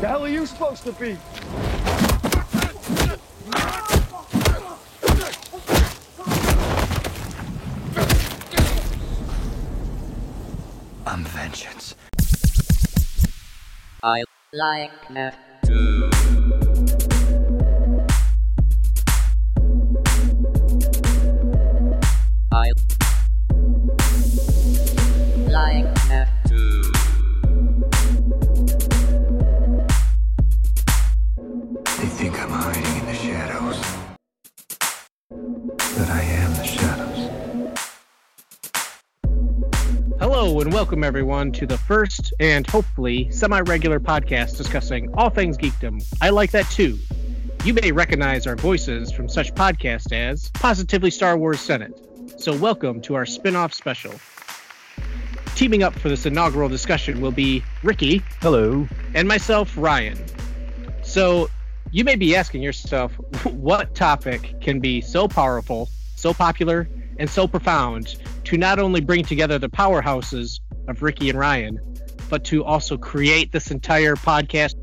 [0.00, 1.18] The hell are you supposed to be?
[11.06, 11.94] I'm vengeance.
[14.02, 14.24] I
[14.54, 15.49] like that.
[41.00, 46.04] Welcome everyone to the first and hopefully semi-regular podcast discussing all things geekdom.
[46.20, 46.98] I like that too.
[47.64, 51.98] You may recognize our voices from such podcasts as Positively Star Wars Senate.
[52.36, 54.12] So welcome to our spin-off special.
[55.54, 58.86] Teaming up for this inaugural discussion will be Ricky Hello.
[59.14, 60.22] and myself, Ryan.
[61.02, 61.48] So
[61.92, 63.12] you may be asking yourself,
[63.44, 69.24] what topic can be so powerful, so popular, and so profound to not only bring
[69.24, 70.60] together the powerhouses
[70.90, 71.80] of Ricky and Ryan,
[72.28, 74.74] but to also create this entire podcast?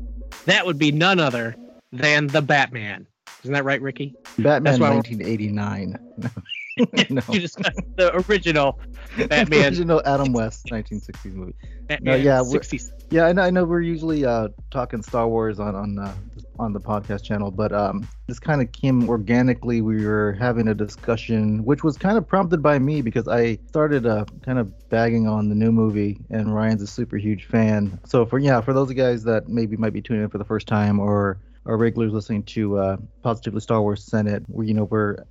[0.46, 1.56] That would be none other
[1.92, 3.06] than the Batman.
[3.42, 4.14] Isn't that right, Ricky?
[4.38, 5.98] Batman That's 1989.
[7.10, 7.22] no.
[7.30, 8.80] You discussed the original
[9.28, 9.66] Batman.
[9.66, 11.54] Original Adam West 1960s movie.
[11.88, 12.92] Batman yeah, we're- 60s.
[13.10, 16.14] Yeah, I know, I know we're usually uh, talking Star Wars on on uh,
[16.58, 19.80] on the podcast channel, but um, this kind of came organically.
[19.80, 24.04] We were having a discussion, which was kind of prompted by me because I started
[24.04, 27.98] uh, kind of bagging on the new movie, and Ryan's a super huge fan.
[28.04, 30.36] So for yeah, for those of you guys that maybe might be tuning in for
[30.36, 34.74] the first time or are regulars listening to uh, Positively Star Wars Senate, where you
[34.74, 35.24] know we're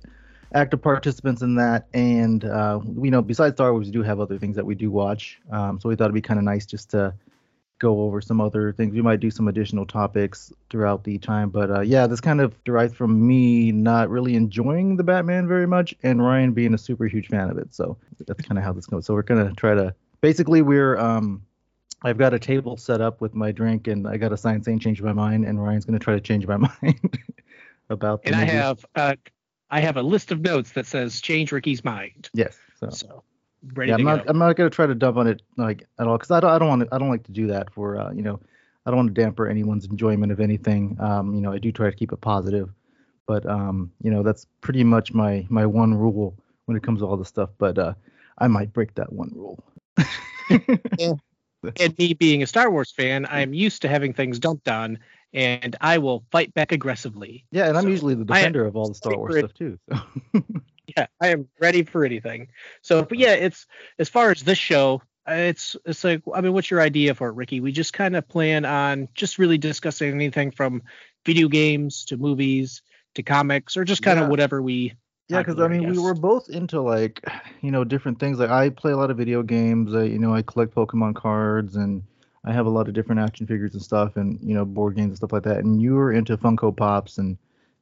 [0.54, 1.86] active participants in that.
[1.94, 4.90] And uh, we know besides star wars we do have other things that we do
[4.90, 5.40] watch.
[5.50, 7.14] Um, so we thought it'd be kind of nice just to
[7.78, 8.92] go over some other things.
[8.92, 12.52] We might do some additional topics throughout the time but uh, yeah this kind of
[12.64, 17.06] derives from me not really enjoying the batman very much and ryan being a super
[17.06, 17.74] huge fan of it.
[17.74, 19.06] So that's kind of how this goes.
[19.06, 21.42] So we're gonna try to basically we're um
[22.02, 24.78] I've got a table set up with my drink, and I got a sign saying
[24.78, 27.18] "change my mind," and Ryan's gonna try to change my mind
[27.88, 28.22] about.
[28.22, 29.14] The And I have uh,
[29.70, 32.30] I have a list of notes that says change Ricky's mind.
[32.34, 32.58] yes.
[32.80, 33.22] So So
[33.74, 34.16] ready yeah, to I'm go.
[34.16, 34.28] not.
[34.28, 36.50] I'm not gonna try to dump on it like at all because I don't.
[36.50, 36.88] I don't want to.
[36.94, 37.98] I don't like to do that for.
[37.98, 38.40] Uh, you know,
[38.86, 40.96] I don't want to damper anyone's enjoyment of anything.
[41.00, 42.70] Um, you know, I do try to keep it positive,
[43.26, 46.36] but um, you know, that's pretty much my my one rule
[46.66, 47.50] when it comes to all this stuff.
[47.58, 47.94] But uh,
[48.38, 49.62] I might break that one rule.
[51.80, 54.98] and me being a Star Wars fan, I'm used to having things dumped on,
[55.32, 57.44] and I will fight back aggressively.
[57.50, 59.78] Yeah, and I'm So, usually the defender of all the Star Wars stuff too.
[59.90, 60.42] So.
[60.96, 62.48] Yeah, I am ready for anything.
[62.80, 63.66] So, but yeah, it's
[63.98, 67.34] as far as this show, it's it's like I mean, what's your idea for it,
[67.34, 67.60] Ricky?
[67.60, 70.82] We just kind of plan on just really discussing anything from
[71.26, 72.82] video games to movies
[73.14, 74.94] to comics, or just kind of whatever we.
[75.28, 77.22] Yeah, because I mean, we were both into like,
[77.60, 78.38] you know, different things.
[78.38, 79.94] Like I play a lot of video games.
[79.94, 82.02] I, you know, I collect Pokemon cards, and
[82.44, 85.08] I have a lot of different action figures and stuff, and you know, board games
[85.08, 85.58] and stuff like that.
[85.58, 87.36] And you're into Funko Pops and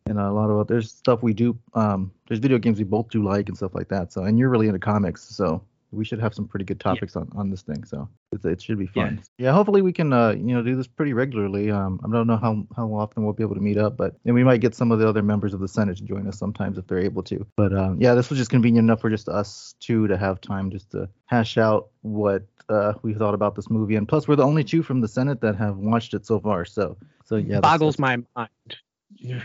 [0.06, 1.58] and a lot of there's stuff we do.
[1.74, 4.12] Um, there's video games we both do like and stuff like that.
[4.12, 7.30] So, and you're really into comics, so we should have some pretty good topics on
[7.36, 7.84] on this thing.
[7.84, 9.22] So it, it should be fun.
[9.38, 9.52] Yeah.
[9.52, 11.70] hopefully we can uh you know do this pretty regularly.
[11.70, 14.34] Um, I don't know how how often we'll be able to meet up, but and
[14.34, 16.78] we might get some of the other members of the Senate to join us sometimes
[16.78, 17.46] if they're able to.
[17.56, 20.70] But um, yeah, this was just convenient enough for just us two to have time
[20.70, 24.44] just to hash out what uh, we thought about this movie, and plus we're the
[24.44, 26.64] only two from the Senate that have watched it so far.
[26.64, 28.50] So so yeah, boggles my mind.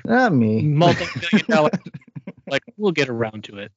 [0.05, 0.61] Not me.
[0.63, 1.69] Multi-billion dollar.
[2.47, 3.71] like we'll get around to it.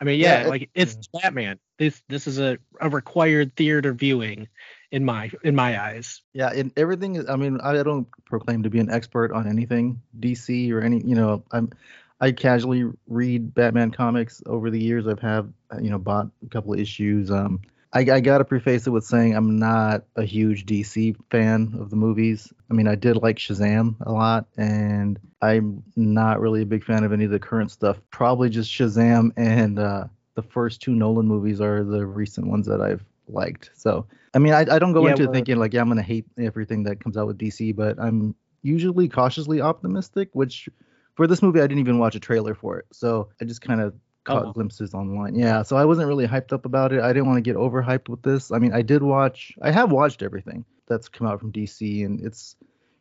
[0.00, 1.58] I mean, yeah, Yeah, it- like it's Batman.
[1.78, 4.48] This this is a, a required theater viewing
[4.90, 6.22] in my in my eyes.
[6.32, 7.28] Yeah, and everything is.
[7.28, 11.00] I mean, I don't proclaim to be an expert on anything DC or any.
[11.04, 11.70] You know, I'm.
[12.22, 15.06] I casually read Batman comics over the years.
[15.06, 15.48] I've have
[15.80, 17.30] you know bought a couple of issues.
[17.30, 17.60] Um,
[17.92, 21.96] I, I gotta preface it with saying I'm not a huge DC fan of the
[21.96, 22.52] movies.
[22.70, 27.02] I mean, I did like Shazam a lot, and I'm not really a big fan
[27.02, 28.00] of any of the current stuff.
[28.12, 30.04] Probably just Shazam and uh,
[30.34, 33.70] the first two Nolan movies are the recent ones that I've liked.
[33.74, 36.02] So, I mean, I, I don't go Yeah, into well- thinking like, yeah, I'm gonna
[36.02, 40.28] hate everything that comes out with DC, but I'm usually cautiously optimistic.
[40.32, 40.68] Which
[41.16, 43.80] for this movie, I didn't even watch a trailer for it, so I just kind
[43.80, 43.94] of
[44.24, 44.52] caught Oh.
[44.52, 45.34] glimpses online.
[45.34, 47.00] Yeah, so I wasn't really hyped up about it.
[47.00, 48.50] I didn't want to get overhyped with this.
[48.52, 49.52] I mean, I did watch.
[49.62, 52.56] I have watched everything that's come out from DC, and it's,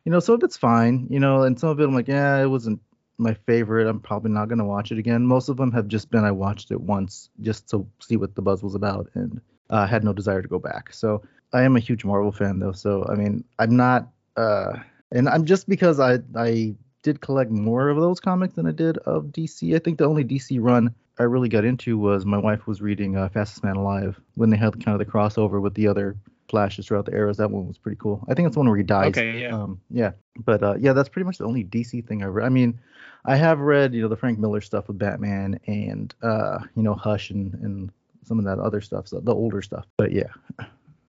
[0.06, 2.42] you know, some of it's fine, you know, and some of it I'm like, yeah,
[2.42, 2.80] it wasn't
[3.18, 3.88] my favorite.
[3.88, 5.25] I'm probably not gonna watch it again.
[5.25, 8.42] Most of them have just been I watched it once just to see what the
[8.42, 10.94] buzz was about, and uh, had no desire to go back.
[10.94, 11.21] So
[11.51, 12.71] I am a huge Marvel fan though.
[12.71, 14.07] So I mean, I'm not.
[14.38, 14.77] Uh,
[15.12, 18.98] and I'm just because I I did collect more of those comics than I did
[19.00, 19.75] of DC.
[19.75, 23.18] I think the only DC run I really got into was my wife was reading
[23.18, 26.16] uh, Fastest Man Alive when they had kind of the crossover with the other
[26.50, 27.38] flashes throughout the eras.
[27.38, 28.25] That one was pretty cool.
[28.30, 29.10] I think it's the one where he dies.
[29.10, 29.50] Okay, yeah.
[29.50, 30.12] Um, yeah.
[30.38, 32.45] But uh, yeah, that's pretty much the only DC thing I've read.
[32.45, 32.80] I mean,
[33.25, 36.94] I have read you know the Frank Miller stuff with Batman and uh, you know
[36.94, 37.92] Hush and and
[38.24, 39.86] some of that other stuff, so the older stuff.
[39.98, 40.31] But yeah.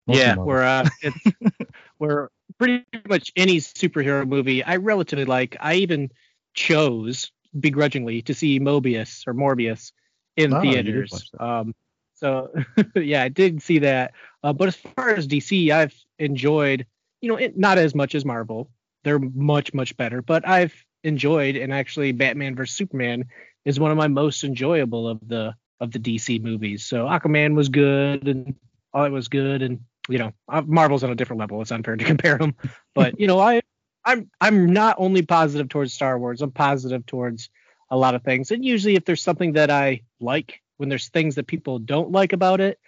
[0.06, 1.18] Mostly yeah, where uh, it's
[1.98, 5.56] where pretty much any superhero movie I relatively like.
[5.62, 6.12] I even
[6.54, 9.92] chose begrudgingly to see Mobius or Morbius
[10.38, 11.32] in did theaters.
[11.40, 11.76] Um,
[12.16, 12.54] so
[12.96, 14.14] yeah, I did see that.
[14.44, 16.86] Uh, but as far as DC, I've enjoyed,
[17.22, 18.70] you know, it, not as much as Marvel.
[19.04, 20.74] They're much much better, but I've
[21.04, 23.26] enjoyed and actually Batman vs Superman
[23.66, 26.86] is one of my most enjoyable of the of the DC movies.
[26.86, 28.56] So Aquaman was good and
[28.94, 31.62] all it was good and you know uh, Marvel's on a different level.
[31.62, 32.56] It's unfair to compare them,
[32.96, 33.62] but you know I
[34.06, 36.42] I'm I'm not only positive towards Star Wars.
[36.42, 37.50] I'm positive towards
[37.90, 38.52] a lot of things.
[38.52, 42.34] And usually if there's something that I like, when there's things that people don't like
[42.34, 42.80] about it,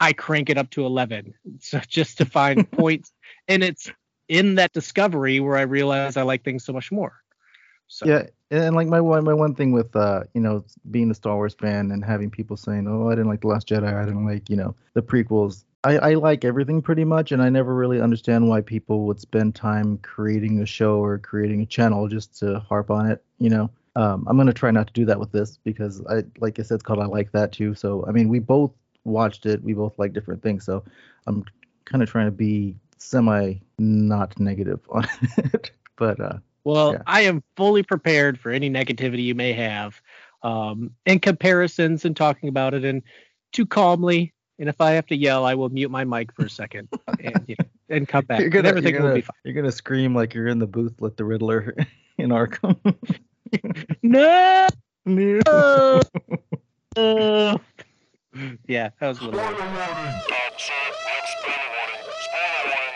[0.00, 1.34] I crank it up to 11.
[1.60, 3.12] So just to find points
[3.48, 3.90] and it's
[4.28, 7.14] in that discovery where I realize I like things so much more.
[7.86, 11.14] So Yeah, and like my one my one thing with uh you know being a
[11.14, 14.04] Star Wars fan and having people saying oh I didn't like the Last Jedi I
[14.04, 17.74] didn't like you know the prequels I I like everything pretty much and I never
[17.74, 22.38] really understand why people would spend time creating a show or creating a channel just
[22.40, 25.32] to harp on it you know um I'm gonna try not to do that with
[25.32, 28.28] this because I like I said it's called I like that too so I mean
[28.28, 28.72] we both
[29.04, 30.84] watched it we both like different things so
[31.26, 31.44] I'm
[31.84, 35.06] kind of trying to be semi not negative on
[35.38, 37.02] it but uh Well, Yeah.
[37.06, 40.00] I am fully prepared for any negativity you may have,
[40.42, 43.02] um, and comparisons and talking about it, and
[43.52, 44.33] too calmly.
[44.58, 46.88] And if I have to yell, I will mute my mic for a second
[47.20, 48.40] and you know, and come back.
[48.44, 49.36] You're gonna, everything you're, will gonna, be fine.
[49.44, 51.74] you're gonna scream like you're in the booth with the Riddler
[52.18, 52.78] in Arkham.
[54.02, 54.66] No.
[55.46, 56.02] Uh,
[58.66, 59.40] yeah, that was a little.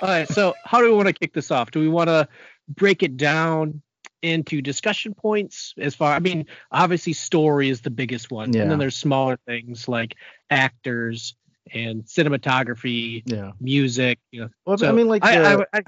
[0.02, 1.70] All right, so how do we want to kick this off?
[1.70, 2.26] Do we want to
[2.68, 3.82] break it down
[4.22, 8.52] into discussion points as far I mean, obviously story is the biggest one.
[8.52, 8.62] Yeah.
[8.62, 10.16] And then there's smaller things like
[10.50, 11.34] actors
[11.72, 13.52] and cinematography, yeah.
[13.60, 14.48] music, you know.
[14.64, 15.82] Well, I mean, like I, uh, I, I,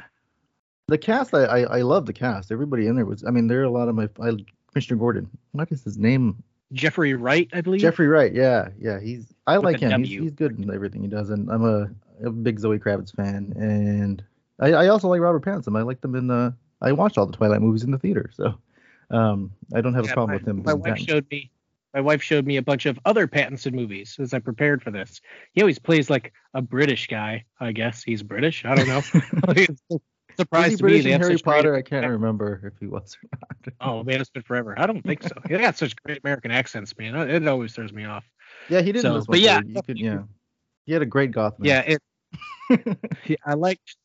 [0.88, 2.50] the cast, I, I love the cast.
[2.50, 3.24] Everybody in there was.
[3.24, 4.08] I mean, there are a lot of my.
[4.20, 4.36] I,
[4.72, 5.30] Commissioner Gordon.
[5.52, 6.42] What is his name?
[6.72, 7.80] Jeffrey Wright, I believe.
[7.80, 8.32] Jeffrey Wright.
[8.32, 9.00] Yeah, yeah.
[9.00, 9.32] He's.
[9.46, 10.04] I With like him.
[10.04, 11.90] He's, he's good in everything he does, and I'm a,
[12.24, 14.22] a big Zoe Kravitz fan, and
[14.60, 15.76] I, I also like Robert Pattinson.
[15.78, 16.54] I like them in the.
[16.80, 18.54] I watched all the Twilight movies in the theater, so
[19.10, 20.62] um, I don't have Yeah, a problem my, with him.
[20.64, 21.50] My wife showed me
[21.94, 25.20] my wife showed me a bunch of other Pattinson movies as I prepared for this.
[25.52, 28.02] He always plays like a British guy, I guess.
[28.02, 28.64] He's British.
[28.64, 29.02] I don't know.
[30.36, 31.74] surprised he to me British they in Harry such great- Potter?
[31.74, 33.74] I can't remember if he was or not.
[33.80, 34.78] Oh man, it's been forever.
[34.78, 35.30] I don't think so.
[35.44, 37.14] They got such great American accents, man.
[37.30, 38.24] It always throws me off.
[38.68, 39.02] Yeah, he didn't.
[39.02, 40.22] So, but yeah, you could, yeah,
[40.86, 41.64] he had a great Gotham.
[41.64, 42.00] Yeah, it.
[43.26, 43.96] yeah, I liked.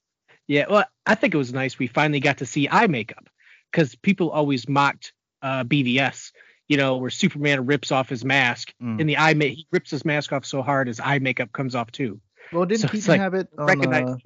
[0.48, 1.80] Yeah, well, I think it was nice.
[1.80, 3.28] We finally got to see eye makeup
[3.72, 6.32] because people always mocked uh, BVS.
[6.68, 9.00] You know, where Superman rips off his mask, Mm.
[9.00, 11.76] and the eye ma- he rips his mask off so hard his eye makeup comes
[11.76, 12.20] off too.
[12.52, 13.94] Well, didn't So Keaton like have it on?
[13.94, 14.18] Uh,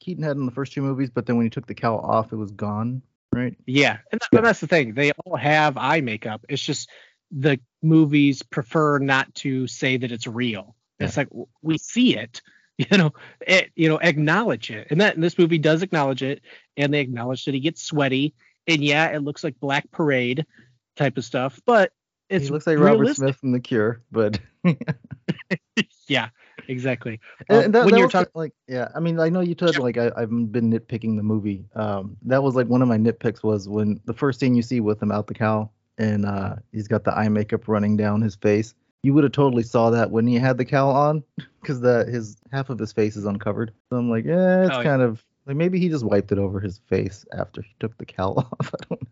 [0.00, 1.98] Keaton had it in the first two movies, but then when he took the cowl
[1.98, 3.02] off, it was gone.
[3.34, 3.56] Right?
[3.66, 4.38] yeah, and, that- Yeah.
[4.40, 4.92] and that's the thing.
[4.92, 6.44] They all have eye makeup.
[6.50, 6.90] It's just
[7.30, 10.76] the movies prefer not to say that it's real.
[11.00, 11.28] It's like
[11.62, 12.42] we see it,
[12.78, 13.12] you know,
[13.46, 16.42] it, you know, acknowledge it, and that and this movie does acknowledge it,
[16.76, 18.34] and they acknowledge that he gets sweaty,
[18.66, 20.44] and yeah, it looks like Black Parade
[21.02, 21.92] type of stuff, but
[22.28, 23.14] it's he looks like Robert.
[23.14, 24.38] Smith from The Cure, but
[26.08, 26.28] Yeah,
[26.68, 27.20] exactly.
[27.48, 29.54] And- Um, and that, when that you're talking, like yeah i mean i know you
[29.54, 29.82] told Sure.
[29.82, 33.42] like I, i've been nitpicking the movie um that was like one of my nitpicks
[33.42, 36.88] was when the first scene you see with him out the cow, and uh he's
[36.88, 40.26] got the eye makeup running down his face you would have totally saw that when
[40.26, 41.22] he had the cowl on
[41.60, 44.78] because the his half of his face is uncovered so i'm like yeah it's Oh,
[44.78, 44.82] yeah.
[44.84, 48.06] kind of like maybe he just wiped it over his face after he took the
[48.06, 49.11] cowl off i don't know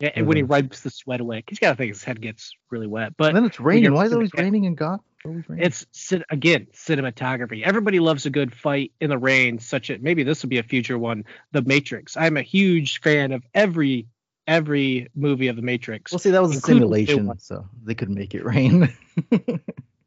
[0.00, 2.54] yeah, and when he wipes the sweat away, he's got to think his head gets
[2.70, 3.16] really wet.
[3.16, 5.86] But and then it's raining why is it always raining in gotham It's
[6.30, 7.62] again cinematography.
[7.62, 9.58] Everybody loves a good fight in the rain.
[9.58, 11.24] Such a maybe this will be a future one.
[11.52, 12.16] The Matrix.
[12.16, 14.06] I'm a huge fan of every
[14.46, 16.12] every movie of the Matrix.
[16.12, 18.92] well see that was a including the simulation so they could make it rain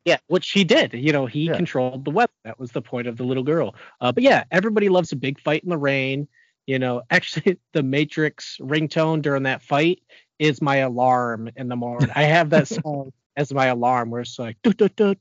[0.07, 0.93] yeah, which he did.
[0.93, 1.57] You know, he Yeah.
[1.57, 2.31] controlled the weather.
[2.45, 3.75] That was the point of the little girl.
[3.99, 6.29] Uh, but yeah, everybody loves a big fight in the rain.
[6.67, 10.01] You know, actually, the Matrix ringtone during that fight
[10.37, 12.11] is my alarm in the morning.
[12.15, 15.15] I have that song as my alarm, where it's like, duh, duh,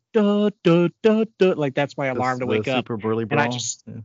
[1.39, 2.79] duh, like that's my alarm to The wake up.
[2.79, 4.01] super burly And I just- Yeah.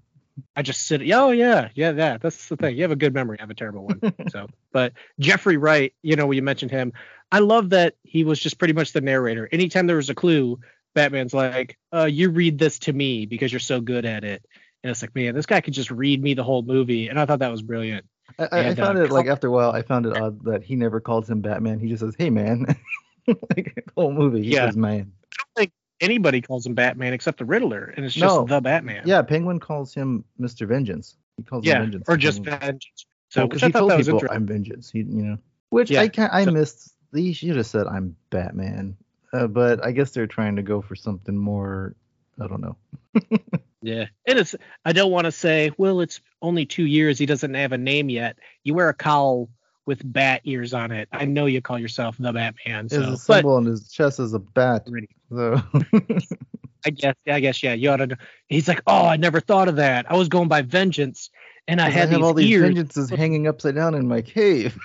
[0.56, 1.02] I just sit.
[1.12, 2.22] Oh yeah, yeah, that.
[2.22, 2.76] That's the thing.
[2.76, 3.38] You have a good memory.
[3.38, 4.02] I have a terrible one.
[4.30, 6.94] so, but Jeffrey Wright, you know, when you mentioned him,
[7.32, 9.48] I love that he was just pretty much the narrator.
[9.52, 10.60] Anytime there was a clue,
[10.96, 14.44] Batman's like, uh, "You read this to me because you're so good at it."
[14.84, 17.26] And it's like, man, this guy could just read me the whole movie, and I
[17.26, 18.06] thought that was brilliant.
[18.40, 20.44] I, I, I And, uh, found it like after a while, I found it odd
[20.46, 21.80] that he never calls him Batman.
[21.80, 22.66] He just says, "Hey, man."
[23.28, 24.66] like the whole movie, he Yeah.
[24.68, 28.26] says, "Man." I don't think anybody calls him Batman except the Riddler, and it's just
[28.36, 28.46] No.
[28.46, 29.04] the Batman.
[29.06, 30.68] Yeah, Penguin calls him Mr.
[30.68, 31.16] Vengeance.
[31.38, 32.06] He calls yeah, him Vengeance.
[32.08, 32.60] or just Penguin.
[32.60, 33.06] vengeance.
[33.30, 34.22] So, because I he told people.
[34.32, 34.90] I'm vengeance.
[34.90, 35.38] He, you know,
[35.70, 36.94] which Yeah, I can I so- missed.
[37.14, 38.96] He should have said I'm Batman,
[39.34, 41.94] uh, but I guess they're trying to go for something more.
[42.40, 42.78] I don't know.
[43.82, 44.56] Yeah, and it's.
[44.86, 47.18] I don't want to say, well, it's only two years.
[47.18, 48.38] He doesn't have a name yet.
[48.64, 49.50] You wear a cowl
[49.86, 51.10] with bat ears on it.
[51.12, 52.88] I know you call yourself the Batman.
[52.90, 54.88] His So, but symbol on his chest is a bat.
[55.30, 55.62] So
[56.86, 58.08] I guess, I guess, yeah, you ought to.
[58.08, 58.16] know.
[58.50, 60.10] He's like, oh, I never thought of that.
[60.12, 61.30] I was going by vengeance,
[61.68, 62.62] and I I had have these all these ears.
[62.74, 64.78] vengeances hanging upside down in my cave.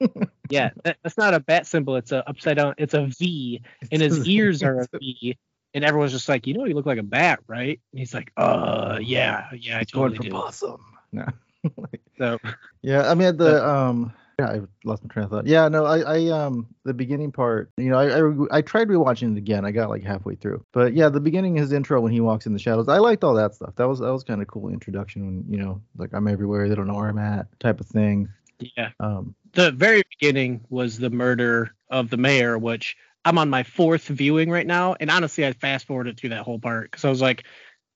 [0.50, 1.96] Yeah, that, that's not a bat symbol.
[1.96, 2.74] It's a upside down.
[2.78, 5.36] It's a V, and his ears are a V.
[5.76, 7.78] And everyone's just like, you know, you look like a bat, right?
[7.92, 10.30] And he's like, uh, yeah, yeah, I totally do.
[10.30, 10.80] possum.
[11.12, 11.26] No.
[12.16, 12.38] So,
[12.80, 15.46] Yeah, I mean the um yeah, I lost my train of thought.
[15.46, 19.32] Yeah, no, I I um the beginning part, you know, I I, I tried rewatching
[19.32, 19.66] it again.
[19.66, 20.64] I got like halfway through.
[20.72, 22.88] But yeah, the beginning his intro when he walks in the shadows.
[22.88, 23.74] I liked all that stuff.
[23.76, 26.74] That was that was kind of cool introduction when, you know, like I'm everywhere, they
[26.74, 28.30] don't know where I'm at type of thing.
[28.60, 28.92] yeah.
[29.00, 34.06] Um the very beginning was the murder of the mayor, which I'm on my fourth
[34.06, 37.20] viewing right now, and honestly, I fast forwarded through that whole part because I was
[37.20, 37.44] like,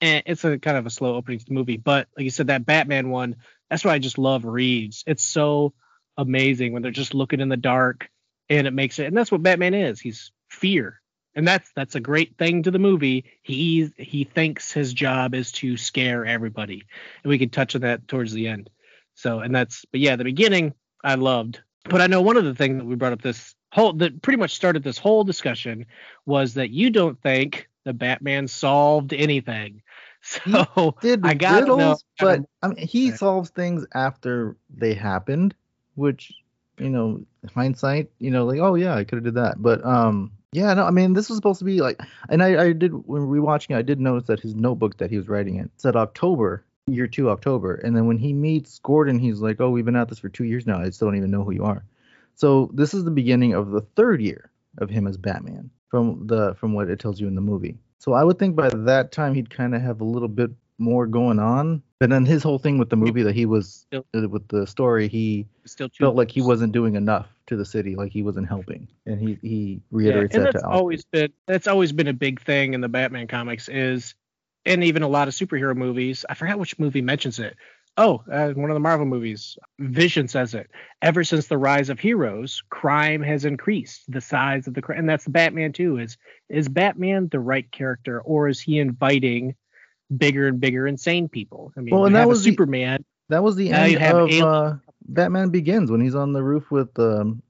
[0.00, 1.76] eh, it's a kind of a slow opening to the movie.
[1.76, 3.36] But like you said, that Batman one,
[3.70, 5.04] that's why I just love Reeves.
[5.06, 5.72] It's so
[6.16, 8.10] amazing when they're just looking in the dark,
[8.48, 10.00] and it makes it, and that's what Batman is.
[10.00, 11.00] He's fear,
[11.36, 13.26] and that's that's a great thing to the movie.
[13.44, 16.82] He he thinks his job is to scare everybody,
[17.22, 18.68] and we can touch on that towards the end.
[19.14, 21.60] So, and that's, but yeah, the beginning I loved.
[21.84, 24.36] But I know one of the things that we brought up this whole that pretty
[24.38, 25.86] much started this whole discussion
[26.26, 29.82] was that you don't think the Batman solved anything.
[30.22, 35.54] So did I gotta know- but I mean he solves things after they happened,
[35.94, 36.30] which
[36.78, 37.22] you know,
[37.54, 39.62] hindsight, you know, like oh yeah, I could have did that.
[39.62, 41.98] But um yeah, no, I mean this was supposed to be like
[42.28, 45.16] and I, I did when rewatching it, I did notice that his notebook that he
[45.16, 47.76] was writing in said October, year two October.
[47.76, 50.44] And then when he meets Gordon, he's like, Oh, we've been at this for two
[50.44, 50.78] years now.
[50.80, 51.82] I still don't even know who you are.
[52.40, 56.54] So this is the beginning of the third year of him as Batman from the
[56.54, 57.76] from what it tells you in the movie.
[57.98, 61.06] So I would think by that time he'd kind of have a little bit more
[61.06, 61.82] going on.
[61.98, 64.66] But then his whole thing with the movie that he was Still- uh, with the
[64.66, 68.48] story, he still felt like he wasn't doing enough to the city, like he wasn't
[68.48, 72.14] helping, and he he Yeah, reiterates and that that's always been that's always been a
[72.14, 74.14] big thing in the Batman comics is,
[74.64, 76.24] and even a lot of superhero movies.
[76.26, 77.54] I forgot which movie mentions it.
[77.96, 79.58] Oh, uh, one of the Marvel movies.
[79.78, 80.70] Vision says it.
[81.02, 84.04] Ever since the rise of heroes, crime has increased.
[84.08, 85.98] The size of the crime, and that's the Batman too.
[85.98, 86.16] Is
[86.48, 89.54] is Batman the right character, or is he inviting
[90.16, 91.72] bigger and bigger insane people?
[91.76, 93.04] I mean, Well, and that was the- Superman.
[93.28, 94.74] That was the end of uh,
[95.06, 97.42] Batman Begins when he's on the roof with um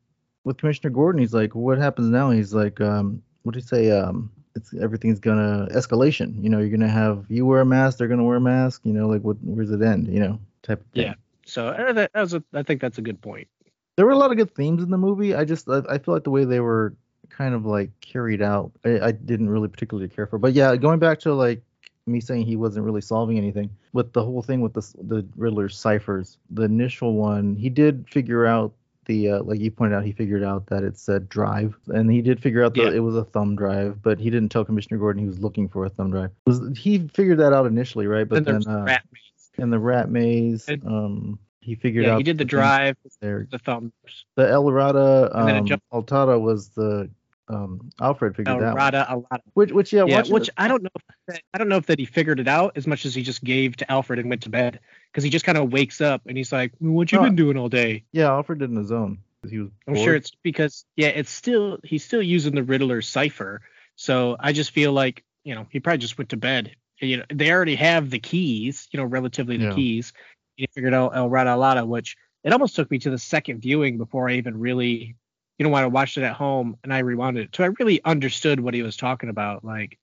[0.44, 1.20] with Commissioner Gordon.
[1.20, 3.90] He's like, "What happens now?" He's like, um, "What do you say?
[3.90, 6.42] Um, it's everything's gonna escalation.
[6.42, 8.82] You know, you're gonna have you wear a mask, they're gonna wear a mask.
[8.84, 9.36] You know, like what?
[9.42, 10.08] Where's it end?
[10.08, 11.14] You know, type of thing." Yeah.
[11.46, 13.48] So uh, that, that was a, I think that's a good point.
[13.96, 15.34] there were a lot of good themes in the movie.
[15.34, 16.94] I just I, I feel like the way they were
[17.28, 20.38] kind of like carried out, I, I didn't really particularly care for.
[20.38, 21.62] But yeah, going back to like
[22.06, 25.76] me saying he wasn't really solving anything with the whole thing with the the Riddler's
[25.78, 26.38] ciphers.
[26.50, 28.72] The initial one, he did figure out
[29.10, 32.22] the uh, like you pointed out, he figured out that it said drive, and he
[32.22, 32.96] did figure out that Yeah.
[32.96, 35.84] it was a thumb drive, but he didn't tell Commissioner Gordon he was looking for
[35.84, 36.30] a thumb drive.
[36.46, 38.28] Was he figured that out initially, right?
[38.28, 39.50] But then then uh, Rat Maze.
[39.58, 42.96] in the rat maze, And- um, he figured Yeah, out he did the things drive,
[43.20, 43.92] there the thumbs.
[44.36, 47.10] the El Rada And then it um, Altada was the
[47.48, 48.76] um, Alfred figured El that one.
[48.76, 49.42] Rada, a lot.
[49.54, 50.88] Which which yeah, Yeah, which I don't know.
[50.94, 53.22] If that, I don't know if that he figured it out as much as he
[53.22, 54.78] just gave to Alfred and went to bed
[55.12, 57.24] because he just kind of wakes up and he's like, "What you No.
[57.24, 59.18] been doing all day?" yeah, Alfred did in his own.
[59.48, 63.62] He was I'm sure it's because yeah, it's still he's still using the Riddler cipher.
[63.96, 66.74] So I just feel like you know he probably just went to bed.
[67.00, 68.88] You know they already have the keys.
[68.92, 69.72] You know relatively the Yeah.
[69.74, 70.12] keys.
[70.56, 73.96] He figured out El Rada Lada, which it almost took me to the second viewing
[73.98, 75.16] before I even really,
[75.58, 78.02] you know, when I watched it at home and I rewound it, so I really
[78.04, 79.64] understood what he was talking about.
[79.64, 79.98] Like,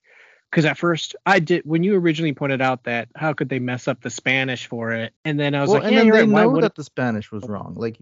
[0.52, 3.88] because at first I did when you originally pointed out that how could they mess
[3.88, 6.34] up the Spanish for it, and then I was well, like, and yeah, then they
[6.34, 6.48] right.
[6.48, 7.76] Know that the Spanish was wrong.
[7.76, 7.98] Like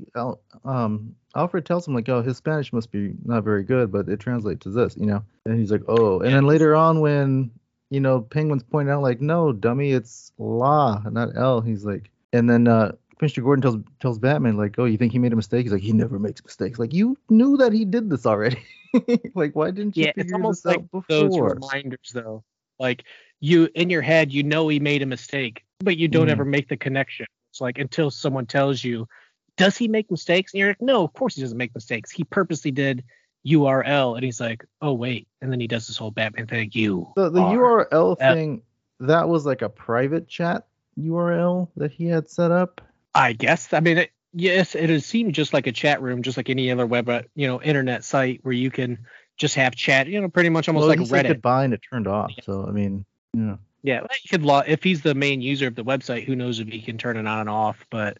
[0.63, 4.19] um, Alfred tells him like, "Oh, his Spanish must be not very good, but it
[4.19, 5.23] translates to this," you know.
[5.45, 7.51] And he's like, "Oh." And then later on, when
[7.89, 11.61] you know, Penguin's pointing out like, no, dummy, it's La, not L.
[11.61, 15.19] He's like, and then uh, Commissioner Gordon tells tells Batman like, oh, you think he
[15.19, 15.63] made a mistake?
[15.65, 16.79] He's like, he never makes mistakes.
[16.79, 18.61] Like you knew that he did this already.
[19.35, 21.07] like why didn't you Yeah, figure it's almost this like out before?
[21.07, 22.43] those reminders though.
[22.79, 23.03] Like
[23.39, 26.31] you in your head, you know he made a mistake, but you don't Mm.
[26.31, 27.25] ever make the connection.
[27.51, 29.07] It's like until someone tells you,
[29.55, 30.53] does he make mistakes?
[30.53, 32.11] And you're like, no, of course he doesn't make mistakes.
[32.11, 33.03] He purposely did
[33.47, 36.69] URL, and he's like, oh wait, and then he does this whole Batman thing.
[36.73, 38.61] You the the URL thing
[38.99, 40.67] that was like a private chat
[40.99, 42.81] URL that he had set up.
[43.15, 43.73] I guess.
[43.73, 46.69] I mean, it, yes, it has seemed just like a chat room, just like any
[46.69, 48.99] other web, uh, you know, internet site where you can
[49.37, 50.07] just have chat.
[50.07, 51.29] You know, pretty much almost well, like Reddit.
[51.29, 52.31] goodbye and it turned off.
[52.43, 53.55] So I mean, yeah.
[53.81, 56.25] Yeah, he could lo- if he's the main user of the website.
[56.25, 57.85] Who knows if he can turn it on and off?
[57.91, 58.17] But,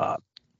[0.00, 0.16] uh,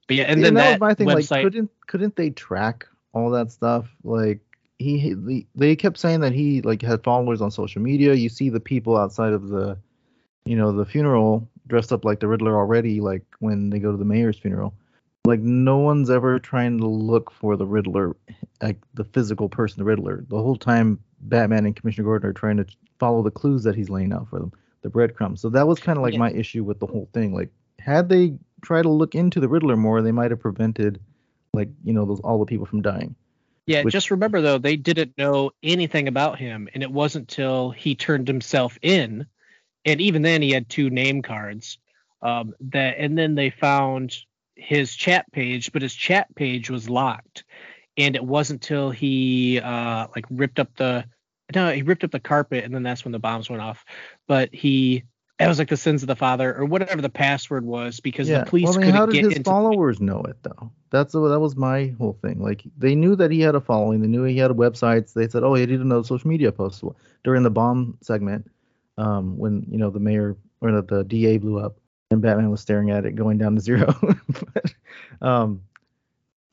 [0.07, 1.09] but yeah, and then that, that, my thing.
[1.09, 1.31] website.
[1.31, 3.89] Like, couldn't couldn't they track all that stuff?
[4.05, 4.41] Like
[4.79, 8.13] he they kept saying that he like had followers on social media.
[8.13, 9.79] You see the people outside of the,
[10.45, 13.01] you know, the funeral dressed up like the Riddler already.
[13.01, 14.75] Like when they go to the mayor's funeral.
[15.25, 18.17] Like no one's ever trying to look for the Riddler,
[18.61, 20.25] like the physical person, the Riddler.
[20.29, 22.67] The whole time, Batman and Commissioner Gordon are trying to
[22.99, 24.51] follow the clues that he's laying out for them,
[24.83, 25.41] the breadcrumbs.
[25.41, 26.19] So that was kind of like Yeah.
[26.19, 27.33] my issue with the whole thing.
[27.33, 31.01] Like had they tried to look into the Riddler more, they might have prevented,
[31.55, 33.15] like you know, those all the people from dying.
[33.67, 37.71] Yeah, Which- just remember though, they didn't know anything about him, and it wasn't till
[37.71, 39.25] he turned himself in,
[39.85, 41.79] and even then he had two name cards.
[42.21, 44.17] Um, that and then they found
[44.55, 47.45] his chat page, but his chat page was locked,
[47.97, 51.05] and it wasn't till he uh like ripped up the
[51.55, 53.85] no, he ripped up the carpet, and then that's when the bombs went off.
[54.29, 55.03] But he
[55.41, 58.45] it was like the sins of the father or whatever the password was because the
[58.45, 60.71] police well, I mean, couldn't how did get his into followers know it though?
[60.91, 62.41] That's that was my whole thing.
[62.41, 64.01] Like they knew that he had a following.
[64.01, 65.13] They knew he had websites.
[65.15, 66.85] They said, "Oh, he did another social media post
[67.25, 68.49] during the bomb segment
[69.03, 71.77] um, when you know the mayor or the, the DA blew up
[72.11, 73.95] and Batman was staring at it going down to zero.
[74.55, 74.75] but,
[75.21, 75.63] um,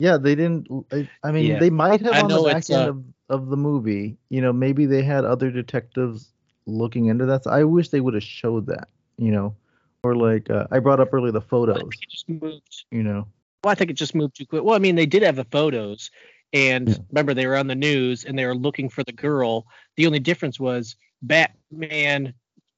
[0.00, 0.66] yeah, they didn't.
[0.92, 1.58] I, I mean, Yeah.
[1.60, 4.16] they might have I on the back end uh, of, of the movie.
[4.30, 6.32] You know, maybe they had other detectives
[6.66, 7.44] looking into that.
[7.44, 8.88] So I wish they would have showed that.
[9.18, 9.54] You know,
[10.02, 11.76] or like uh, I brought up earlier the photos.
[11.76, 13.28] think it just moved You know.
[13.62, 14.64] Well, I think it just moved too quick.
[14.64, 16.10] Well, I mean, they did have the photos,
[16.54, 16.96] and Yeah.
[17.10, 19.66] remember they were on the news and they were looking for the girl.
[19.96, 22.32] The only difference was Batman,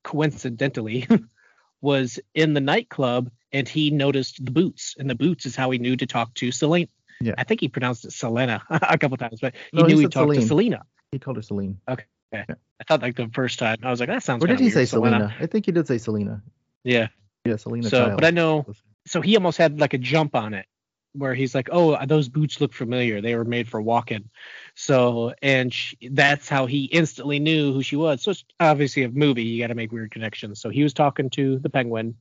[0.04, 1.06] coincidentally,
[1.80, 5.78] was in the nightclub and he noticed the boots, and the boots is how he
[5.78, 6.88] knew to talk to Selena.
[7.20, 7.34] Yeah.
[7.38, 10.34] I think he pronounced it Selena a couple times, but he No, knew he talked
[10.34, 10.82] to Selena.
[11.12, 11.78] He called her Celine.
[11.88, 12.04] Okay.
[12.32, 12.46] I
[12.88, 14.42] thought like the first time I was like, that sounds.
[14.42, 15.34] Or did he say weird, Selena?
[15.38, 16.42] I think he did say Selena.
[16.82, 17.08] Yeah.
[17.44, 17.88] Yeah, Selena.
[17.88, 18.16] So, Child.
[18.16, 18.66] but I know
[19.06, 20.66] so he almost had like a jump on it
[21.14, 23.20] where he's like, "Oh, those boots look familiar.
[23.20, 24.30] They were made for walking."
[24.74, 28.22] So, and she, that's how he instantly knew who she was.
[28.22, 29.44] So, it's obviously a movie.
[29.44, 30.60] You got to make weird connections.
[30.60, 32.16] So he was talking to the Penguin.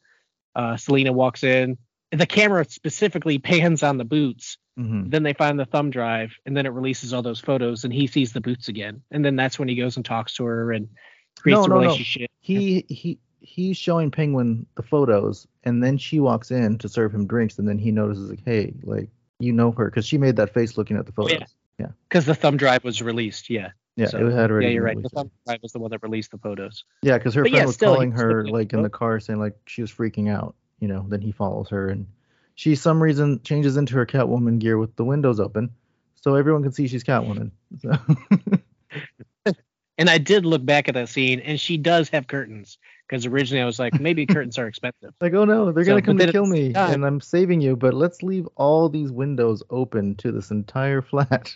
[0.55, 1.77] Uh, Selina walks in.
[2.11, 4.57] And the camera specifically pans on the boots.
[4.77, 5.09] Mhm.
[5.09, 8.07] Then they find the thumb drive, and then it releases all those photos, and he
[8.07, 9.01] sees the boots again.
[9.11, 10.89] And then that's when he goes and talks to her and
[11.39, 11.81] creates No, a no, no.
[11.81, 12.29] relationship.
[12.41, 17.27] he he he's showing Penguin the photos, and then she walks in to serve him
[17.27, 20.53] drinks, and then he notices like, hey, like you know her because she made that
[20.53, 21.55] face looking at the Oh, photos.
[21.79, 21.87] yeah.
[22.07, 23.49] Because the thumb drive was released.
[23.49, 23.71] Yeah.
[23.97, 24.67] Yeah, So, it had already.
[24.67, 25.01] yeah, you're right.
[25.01, 26.85] The thumb drive was the one that released the photos.
[27.01, 29.39] Yeah, because her But friend yeah, was still, calling her like in the car, saying
[29.39, 30.55] like she was freaking out.
[30.79, 32.07] You know, then he follows her, and
[32.55, 35.71] she some reason changes into her Catwoman gear with the windows open,
[36.21, 37.51] so everyone can see she's Catwoman.
[37.81, 37.91] So,
[39.97, 42.77] And I did look back at that scene, and she does have curtains.
[43.11, 45.13] Because originally I was like, maybe curtains are expensive.
[45.21, 47.75] like, oh no, they're So, gonna come to kill me, and I'm saving you.
[47.75, 51.53] But let's leave all these windows open to this entire flat.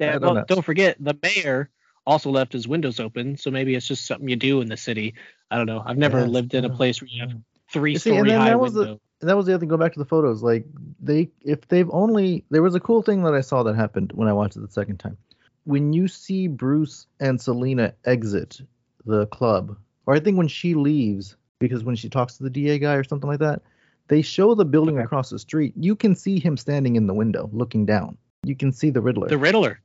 [0.00, 0.44] Yeah, don't well, know.
[0.48, 1.70] don't forget the mayor
[2.04, 5.14] also left his windows open, so maybe it's just something you do in the city.
[5.52, 5.82] I don't know.
[5.86, 7.32] I've never Yes, lived in a place where you have
[7.72, 9.68] three see, and story then high that was the- And that was the other thing.
[9.68, 10.42] Go back to the photos.
[10.42, 10.64] Like
[11.00, 14.26] they, if they've only, there was a cool thing that I saw that happened when
[14.26, 15.16] I watched it the second time.
[15.64, 18.60] When you see Bruce and Selina exit
[19.04, 19.76] the club,
[20.08, 23.04] or I think when she leaves, because when she talks to the DA guy or
[23.04, 23.60] something like that,
[24.08, 25.74] they show the building across the street.
[25.76, 28.16] You can see him standing in the window, looking down.
[28.42, 29.28] You can see the Riddler.
[29.28, 29.82] The Riddler.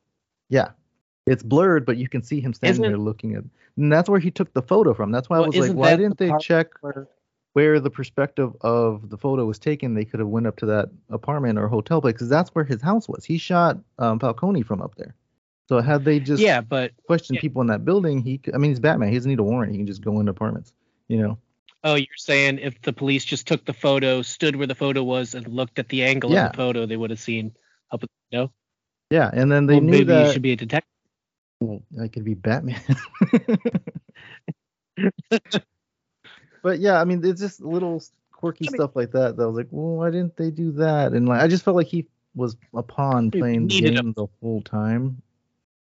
[0.48, 0.70] yeah,
[1.28, 3.44] it's blurred, but you can see him standing Isn't there looking at.
[3.76, 5.12] And that's where he took the photo from.
[5.12, 7.10] That's why Well, I was like, why didn't they check Where,
[7.52, 10.90] where the perspective of the photo was taken, they could have went up to that
[11.10, 13.26] apartment or hotel place because that's where his house was.
[13.26, 15.16] He shot um, Falcone from up there.
[15.70, 17.42] So had they just yeah, but questioned yeah.
[17.42, 19.10] people in that building, he I mean, he's Batman.
[19.10, 19.72] He doesn't need a warrant.
[19.72, 20.74] He can just go into apartments.
[21.08, 21.38] You know?
[21.86, 25.36] oh, you're saying if the police just took the photo, stood where the photo was,
[25.36, 26.46] and looked at the angle Yeah.
[26.46, 27.54] of the photo, they would have seen
[27.92, 28.54] up the window.
[29.10, 29.30] Yeah.
[29.34, 30.90] And then they well, knew maybe that you should be a detective.
[31.60, 32.82] well, I could be Batman.
[36.64, 39.46] But yeah, I mean, it's just little quirky I mean- stuff like that that I
[39.46, 41.12] was like, well, why didn't they do that?
[41.12, 44.62] And like, I just felt like he was a pawn playing the game the whole
[44.62, 45.22] time.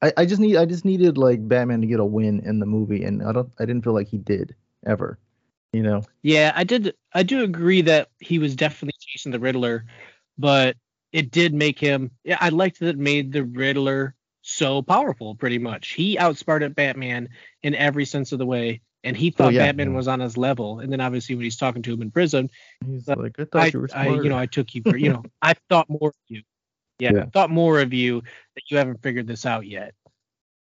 [0.03, 2.67] I, I just need I just needed like Batman to get a win in the
[2.67, 4.55] movie, and I don't I didn't feel like he did
[4.87, 5.19] ever.
[5.73, 6.95] You know, Yeah, I did.
[7.15, 9.85] I do agree that he was definitely chasing the Riddler,
[10.37, 10.77] but
[11.13, 12.11] it did make him.
[12.25, 15.35] Yeah, I liked that it made the Riddler so powerful.
[15.37, 17.29] Pretty much, he outsmarted Batman
[17.63, 19.97] in every sense of the way, and he oh, thought Oh, yeah, Batman yeah.
[19.97, 20.81] was on his level.
[20.81, 22.51] And then obviously when he's talking to him in prison,
[22.87, 24.97] he's But like, I thought I, you were I, you know, I took you for,
[24.97, 26.43] you know, I thought more of you.
[27.01, 27.23] Yeah, Yeah.
[27.23, 28.23] I thought more of you
[28.55, 29.95] that you haven't figured this out yet.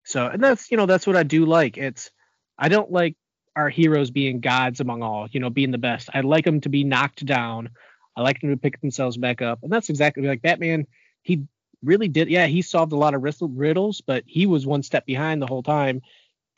[0.05, 1.77] So, and that's, you know, that's what I do like.
[1.77, 2.11] It's,
[2.59, 3.17] I don't like
[3.57, 6.09] our heroes being gods among all, you know, being the best.
[6.15, 7.71] I like them to be knocked down.
[8.17, 9.61] I like them to pick themselves back up.
[9.63, 10.87] And that's exactly like Batman.
[11.23, 11.43] He
[11.83, 12.29] really did.
[12.29, 15.63] Yeah, he solved a lot of riddles, but he was one step behind the whole
[15.63, 16.03] time.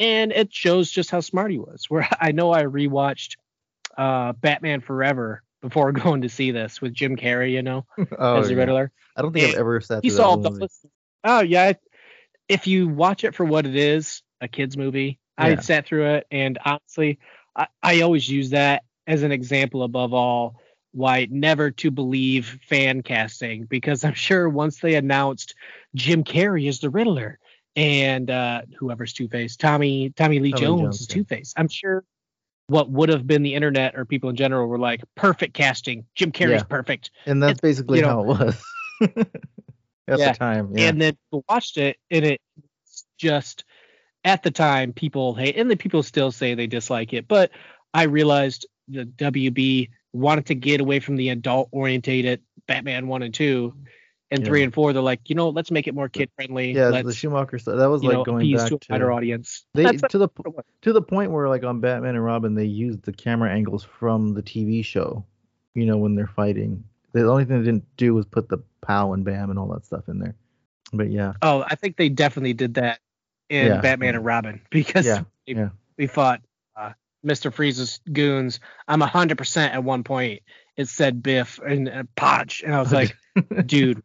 [0.01, 1.87] And it shows just how smart he was.
[1.89, 3.37] Where I know I rewatched
[3.97, 7.87] uh, Batman Forever before going to see this with Jim Carrey, you know,
[8.19, 8.61] oh, as the yeah.
[8.61, 8.93] Riddler.
[9.17, 10.69] I don't think I've ever sat He solved all.
[11.25, 11.73] Oh yeah,
[12.49, 16.27] if you watch it for what it is, a kids movie, I sat through it,
[16.31, 17.19] and honestly,
[17.57, 20.57] I, I always use that as an example above all
[20.93, 25.55] why never to believe fan casting because I'm sure once they announced
[25.95, 27.39] Jim Carrey is the Riddler
[27.75, 31.07] and uh, whoever's Two Face, Tommy Tommy Lee Tommy Jones, Jones, is.
[31.07, 31.55] Two Face.
[31.57, 32.05] I'm sure
[32.73, 36.07] what would have been the internet or people in general were like perfect casting.
[36.15, 36.63] Jim Carrey's Yeah.
[36.65, 37.11] perfect.
[37.27, 38.63] and that's it's, basically you know- how it was
[40.09, 40.33] at Yeah.
[40.33, 40.73] the time.
[40.75, 40.89] Yeah.
[40.89, 41.17] and then
[41.51, 42.41] watched it and it
[43.19, 43.65] just
[44.25, 47.51] at the time people hate and the people still say they dislike it but
[47.95, 53.35] i realized the wb wanted to get away from the adult orientated batman 1 and
[53.35, 53.75] 2
[54.33, 56.89] and 3 and 4 they're like you know let's make it more kid friendly yeah,
[56.89, 59.85] let's the Schumacher stuff that was like know going back to a wider audience they
[59.85, 60.65] That's to the what it was.
[60.83, 64.35] to the point where like on Batman and Robin they used the camera angles from
[64.35, 65.25] the TV show.
[65.75, 66.83] You know when they're fighting.
[67.13, 69.85] The only thing they didn't do was put the pow and bam and all that
[69.85, 70.35] stuff in there.
[70.95, 73.01] But yeah, oh i think they definitely did that
[73.49, 73.81] in Yeah.
[73.81, 75.69] batman and robin because Yeah, we, yeah.
[75.97, 76.41] we fought
[76.77, 76.93] uh,
[77.25, 80.43] mr freeze's goons i'm 100% at one point
[80.77, 83.17] it said biff and uh, podge and i was like
[83.67, 84.03] dude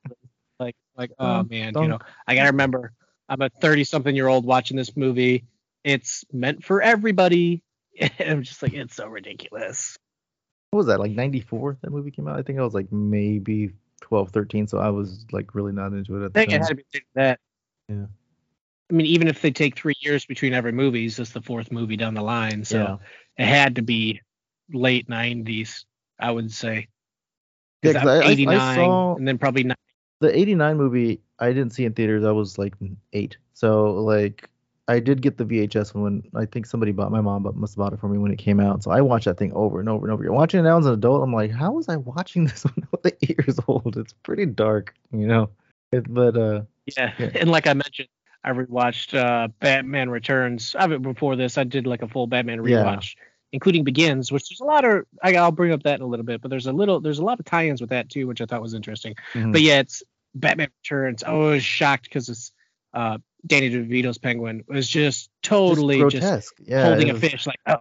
[0.98, 2.92] like like oh Dunk, man you know i gotta remember
[3.30, 5.46] i'm a 30 something year old watching this movie
[5.84, 7.62] it's meant for everybody
[8.20, 9.98] i'm just like it's so ridiculous
[10.72, 12.38] what was that like 94 that movie came out?
[12.38, 16.18] I think I was like maybe 12, 13, so I was like really not into
[16.18, 16.84] it at i the think it had to be
[17.16, 17.40] that
[17.88, 18.06] Yeah.
[18.92, 21.72] i mean even if they take three years between every movie it's just the fourth
[21.72, 22.78] movie down the line so
[23.38, 23.44] Yeah.
[23.46, 24.20] it had to be
[24.74, 25.86] late 90s
[26.20, 26.90] i would say
[27.82, 29.78] Yeah, 'Cause 'cause I- I- I saw- and then probably nine.
[30.20, 32.24] The 89 movie I didn't see in theaters.
[32.24, 32.74] I was like
[33.14, 33.38] eight.
[33.54, 34.50] So like
[34.88, 37.78] I did get the VHS when I think somebody bought my mom, but must have
[37.78, 38.84] bought it for me when it came out.
[38.84, 40.34] So I watched that thing over and over and over again.
[40.34, 42.88] Watching it now as an adult, I'm like, how was I watching this when I
[42.92, 43.98] was eight years old?
[43.98, 45.50] It's pretty dark, you know.
[45.92, 46.62] It, but uh,
[46.98, 47.14] Yeah.
[47.18, 47.30] Yeah.
[47.36, 48.08] And like I mentioned,
[48.44, 50.74] I rewatched uh, Batman Returns.
[50.80, 53.00] I before this, I did like a full Batman Yeah.
[53.52, 55.06] Including Begins, which there's a lot of.
[55.24, 57.24] I, I'll bring up that in a little bit, but there's a little, there's a
[57.24, 59.16] lot of tie-ins with that too, which I thought was interesting.
[59.34, 59.52] mhm.
[59.54, 60.04] But yeah, it's
[60.36, 61.24] Batman Returns.
[61.24, 62.52] I was shocked because it's
[62.94, 66.56] uh, Danny DeVito's Penguin was just totally just, grotesque.
[66.66, 67.78] yeah, holding it a fish, like oh,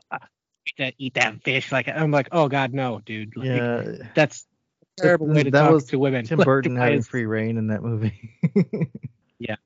[0.66, 1.72] eat that, eat that fish.
[1.72, 3.36] Like I'm like, oh god, no, dude.
[3.36, 4.46] Like, Yeah, that's
[4.98, 6.24] a terrible way to that talk was to women.
[6.24, 8.30] Tim Like, Burton why having free reign in that movie.
[9.38, 9.56] Yeah.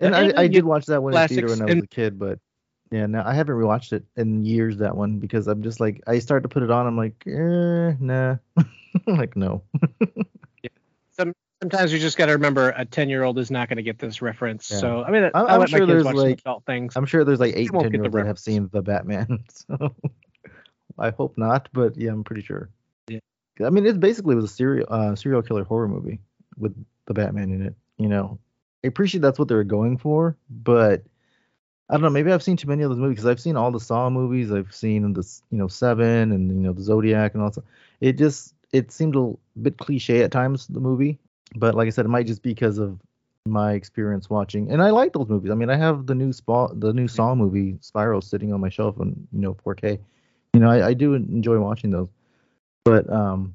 [0.00, 1.86] And And I, I did watch that one in theater when I was and- a
[1.86, 2.40] kid, but
[2.90, 4.78] yeah, now I haven't rewatched it in years.
[4.78, 6.86] That one because I'm just like I start to put it on.
[6.86, 8.36] I'm like, eh, nah,
[9.06, 9.62] like no.
[11.64, 13.98] sometimes you just got to remember a 10 year old is not going to get
[13.98, 14.70] this reference.
[14.70, 14.78] Yeah.
[14.78, 16.94] So, I mean, I'm- I I'm sure kids there's, watch like- adult things.
[16.96, 19.44] I'm sure there's like eight, ten year olds that have seen the Batman.
[19.68, 19.94] So
[20.98, 22.70] I hope not, but yeah, I'm pretty sure.
[23.08, 23.18] Yeah.
[23.64, 26.20] I mean, it basically was a serial uh, serial killer horror movie
[26.56, 26.72] with
[27.06, 27.74] the Batman in it.
[27.98, 28.38] You know,
[28.84, 31.02] I appreciate that's what they were going for, but
[31.90, 32.10] I don't know.
[32.10, 34.50] Maybe I've seen too many of those movies because I've seen all the Saw movies.
[34.50, 35.20] I've seen the
[35.50, 37.64] you know Seven and you know the Zodiac and all that.
[38.00, 41.18] It just it seemed a bit cliche at times the movie,
[41.56, 42.98] but like I said, it might just be because of
[43.46, 44.70] my experience watching.
[44.70, 45.50] And I like those movies.
[45.50, 48.70] I mean, I have the new Spa, the new Saw movie Spiral sitting on my
[48.70, 49.98] shelf on you know 4K.
[50.54, 52.08] You know, I, I do enjoy watching those,
[52.84, 53.54] but um,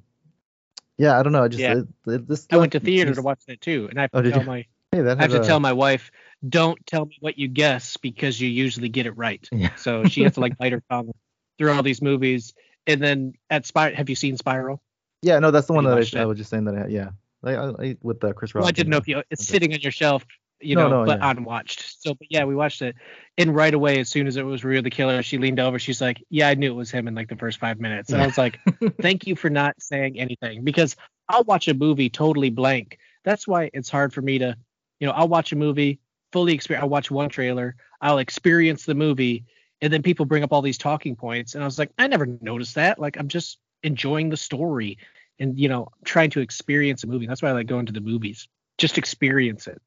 [0.99, 1.43] yeah, I don't know.
[1.43, 1.77] I just Yeah.
[1.79, 3.87] it, it, this I went to theater makes- to watch that too.
[3.89, 6.11] And I have Oh, tell my, Hey, that I have has to tell my wife,
[6.47, 9.47] don't tell me what you guess because you usually get it right.
[9.52, 9.75] Yeah.
[9.75, 11.12] So she has to like bite her tongue
[11.58, 12.54] through all these movies.
[12.88, 14.82] And then at Spiral, have you seen Spiral?
[15.21, 16.75] Yeah, no, that's the one that I, I was just saying that.
[16.75, 17.10] I, yeah,
[17.43, 18.62] I, I, with uh, Chris Rock.
[18.62, 19.52] Well, I didn't know if you, it's Okay.
[19.52, 20.25] sitting on your shelf.
[20.62, 21.32] you know, no, but yeah.
[21.32, 22.02] unwatched.
[22.02, 22.95] So, but yeah, we watched it,
[23.38, 25.80] and right away, as soon as it was real the killer, she leaned over.
[25.80, 28.21] She's like, "Yeah, I knew it was him in like the first five minutes." And
[28.21, 28.60] I was like,
[29.02, 30.95] "Thank you for not saying anything," because
[31.28, 32.97] I'll watch a movie totally blank.
[33.23, 34.56] That's why it's hard for me to,
[34.99, 35.99] you know, I'll watch a movie
[36.31, 36.83] fully experience.
[36.83, 39.45] I'll watch one trailer, I'll experience the movie,
[39.81, 42.25] and then people bring up all these talking points, and I was like, I never
[42.41, 42.99] noticed that.
[42.99, 44.97] Like, I'm just enjoying the story,
[45.39, 47.27] and you know, trying to experience a movie.
[47.27, 48.47] That's why I like going to the movies.
[48.77, 49.81] Just experience it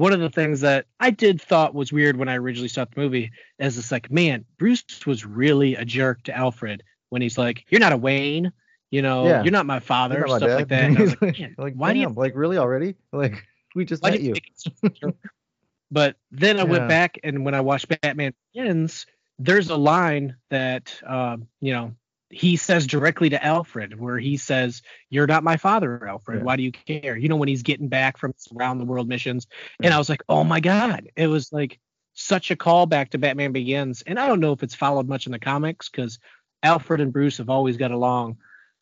[0.00, 2.98] one of the things that I did thought was weird when I originally saw the
[2.98, 7.66] movie is it's like, man, Bruce was really a jerk to Alfred when he's like,
[7.68, 8.50] "You're not a Wayne,
[8.90, 9.42] you know, Yeah.
[9.42, 10.56] you're not my father," not my stuff dad.
[10.56, 10.84] like that.
[10.84, 12.94] And I was like, like, why do you like really already?
[13.12, 14.34] Like we just why met you
[15.02, 15.14] you.
[15.90, 16.70] But then I Yeah.
[16.70, 19.06] went back and when I watched Batman Begins,
[19.38, 21.94] there's a line that um, you know
[22.30, 26.38] he says directly to Alfred, where he says, "You're not my father, Alfred.
[26.38, 26.44] Yeah.
[26.44, 29.46] Why do you care?" You know, when he's getting back from around the world missions,
[29.82, 31.80] and I was like, "Oh my god!" It was like
[32.12, 35.32] such a callback to Batman Begins, and I don't know if it's followed much in
[35.32, 36.18] the comics because
[36.62, 38.36] Alfred and Bruce have always got along,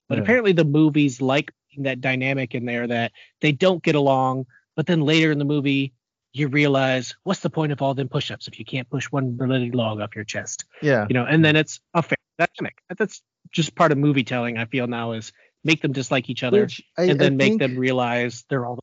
[0.08, 0.24] but Yeah.
[0.24, 5.00] apparently the movies like that dynamic in there that they don't get along, but then
[5.02, 5.92] later in the movie
[6.32, 9.70] you realize what's the point of all them push-ups if you can't push one bloody
[9.70, 11.06] log off your chest Yeah.
[11.08, 14.64] you know and then it's a fair dynamic that's just part of movie telling i
[14.66, 15.32] feel now is
[15.64, 18.82] make them dislike each other I, and then I make them realize they're all The-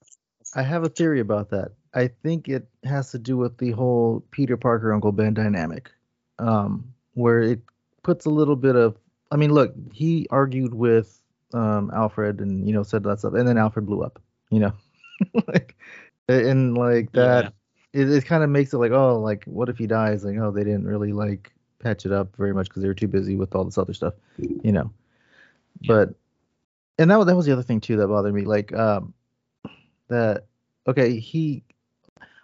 [0.57, 1.71] I have a theory about that.
[1.93, 5.91] I think it has to do with the whole Peter Parker Uncle Ben dynamic,
[6.39, 7.59] um, where it
[8.03, 8.95] puts a little bit of.
[9.31, 11.19] I mean, look, he argued with
[11.53, 14.21] um, Alfred and you know said that stuff, and then Alfred blew up.
[14.49, 14.73] You know,
[15.47, 15.75] like
[16.27, 17.53] and like that.
[17.93, 20.25] It, it kind of makes it like, oh, like what if he dies?
[20.25, 23.07] Like, oh, they didn't really like patch it up very much because they were too
[23.07, 24.91] busy with all this other stuff, you know.
[25.87, 26.09] But
[26.97, 28.41] and that was that was the other thing too that bothered me.
[28.41, 29.13] Like, um,
[30.09, 30.45] that
[30.87, 31.63] okay, he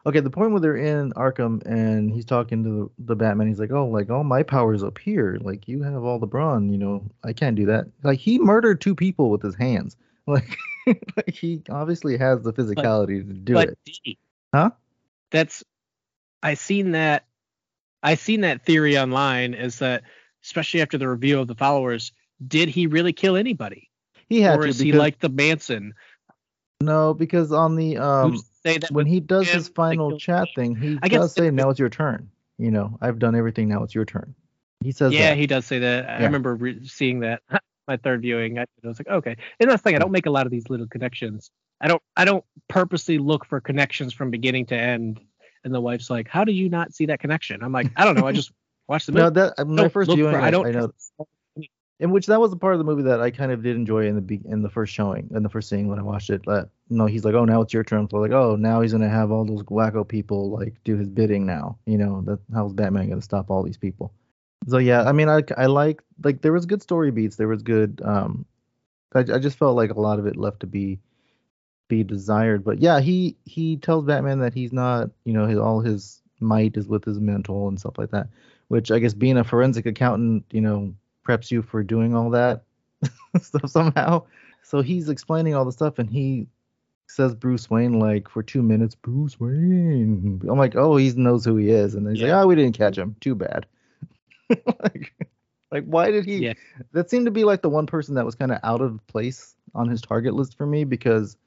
[0.06, 3.60] okay, the point where they're in Arkham and he's talking to the, the Batman, he's
[3.60, 5.38] like, Oh, like all my powers up here.
[5.42, 7.86] Like you have all the brawn, you know, I can't do that.
[8.04, 9.96] Like he murdered two people with his hands.
[10.28, 10.56] Like
[11.18, 13.80] like he obviously has the physicality to do but it.
[13.86, 14.18] he?
[14.54, 14.72] Huh?
[15.32, 15.64] That's
[16.44, 17.26] I seen that
[18.04, 20.04] I seen that theory online is that
[20.44, 22.12] especially after the review of the followers,
[22.46, 23.90] did he really kill anybody?
[24.28, 25.94] He had or to is he like the Manson?
[26.82, 30.54] no, because on the um say that when he does his final chat me?
[30.56, 33.70] thing, he I does say, "Now it's your turn." You know, I've done everything.
[33.70, 34.36] Now it's your turn.
[34.84, 35.38] He says yeah, that.
[35.38, 36.10] he does say that.
[36.10, 37.42] I remember re- seeing that
[37.92, 38.58] my third viewing.
[38.58, 39.36] I, I was like, okay.
[39.60, 39.96] And that's the thing.
[39.96, 41.52] I don't make a lot of these little connections.
[41.82, 42.02] I don't.
[42.16, 45.20] I don't purposely look for connections from beginning to end.
[45.64, 48.16] And the wife's like, "How do you not see that connection?" I'm like, "I don't
[48.16, 48.28] know.
[48.28, 48.52] I just
[48.88, 50.66] watched the movie." no, that uh, my first viewing, for- I, I don't.
[50.68, 50.92] I know,
[52.00, 54.08] in which that was the part of the movie that I kind of did enjoy
[54.08, 56.44] in the be- in the first showing, in the first scene when I watched it.
[56.46, 58.92] That you know, he's like, "Oh, now it's your turn." So like, "Oh, now he's
[58.94, 62.74] gonna have all those wacko people like do his bidding now." You know, that how's
[62.74, 64.14] Batman gonna stop all these people?
[64.68, 67.64] So yeah, I mean, I I like like there was good story beats, there was
[67.64, 68.02] good.
[68.04, 68.46] Um,
[69.14, 71.00] I I just felt like a lot of it left to be
[71.88, 72.64] be desired.
[72.64, 76.78] But yeah, he he tells Batman that he's not, you know, his all his might
[76.78, 78.28] is with his mental and stuff like that.
[78.70, 80.96] Which I guess being a forensic accountant, you know,
[81.28, 82.64] preps you for doing all that
[83.42, 84.24] stuff somehow.
[84.64, 86.48] So he's explaining all the stuff, and he
[87.08, 90.42] says Bruce Wayne like for two minutes, Bruce Wayne.
[90.50, 92.38] I'm like, oh, he knows who he is, and then he's Yeah.
[92.38, 93.16] like, oh, we didn't catch him.
[93.20, 93.66] Too bad.
[94.84, 95.14] like,
[95.72, 96.38] like why did he?
[96.38, 96.54] Yeah.
[96.94, 99.56] That seemed to be like the one person that was kind of out of place
[99.74, 101.38] on his target list for me because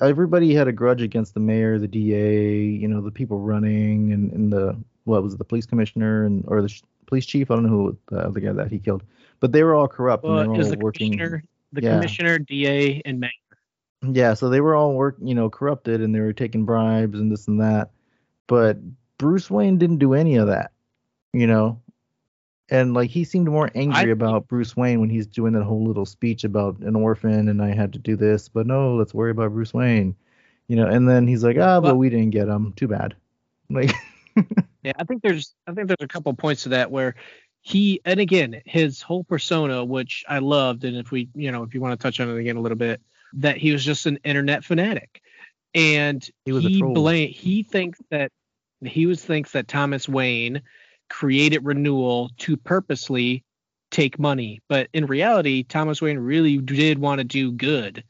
[0.00, 4.32] everybody had a grudge against the mayor, the DA, you know, the people running, and,
[4.32, 7.50] and the what was it, the police commissioner and or the sh- police chief.
[7.50, 9.02] I don't know who the other guy that he killed,
[9.40, 11.12] but they were all corrupt and they were all the working.
[11.12, 11.94] commissioner, the yeah.
[11.94, 13.30] commissioner, DA, and mayor.
[14.02, 17.32] Yeah, so they were all work, you know, corrupted and they were taking bribes and
[17.32, 17.90] this and that.
[18.46, 18.78] But
[19.18, 20.70] Bruce Wayne didn't do any of that,
[21.32, 21.80] you know.
[22.70, 25.84] And like he seemed more angry I- about Bruce Wayne when he's doing that whole
[25.84, 29.30] little speech about an orphan and I had to do this, but no, let's worry
[29.30, 30.14] about Bruce Wayne.
[30.66, 32.72] You know, and then he's like, "Ah, but Well- we didn't get him.
[32.74, 33.14] Too bad."
[33.70, 33.90] Like
[34.82, 37.14] Yeah, I think there's I think there's a couple points to that where
[37.60, 41.74] he and again his whole persona, which I loved, and if we you know if
[41.74, 43.00] you want to touch on it again a little bit,
[43.34, 45.20] that he was just an internet fanatic,
[45.74, 46.94] and He was a he troll.
[46.94, 48.30] blame he thinks that
[48.82, 50.62] he was thinks that Thomas Wayne
[51.08, 53.44] created Renewal to purposely
[53.90, 58.04] take money, but in reality, Thomas Wayne really did want to do good.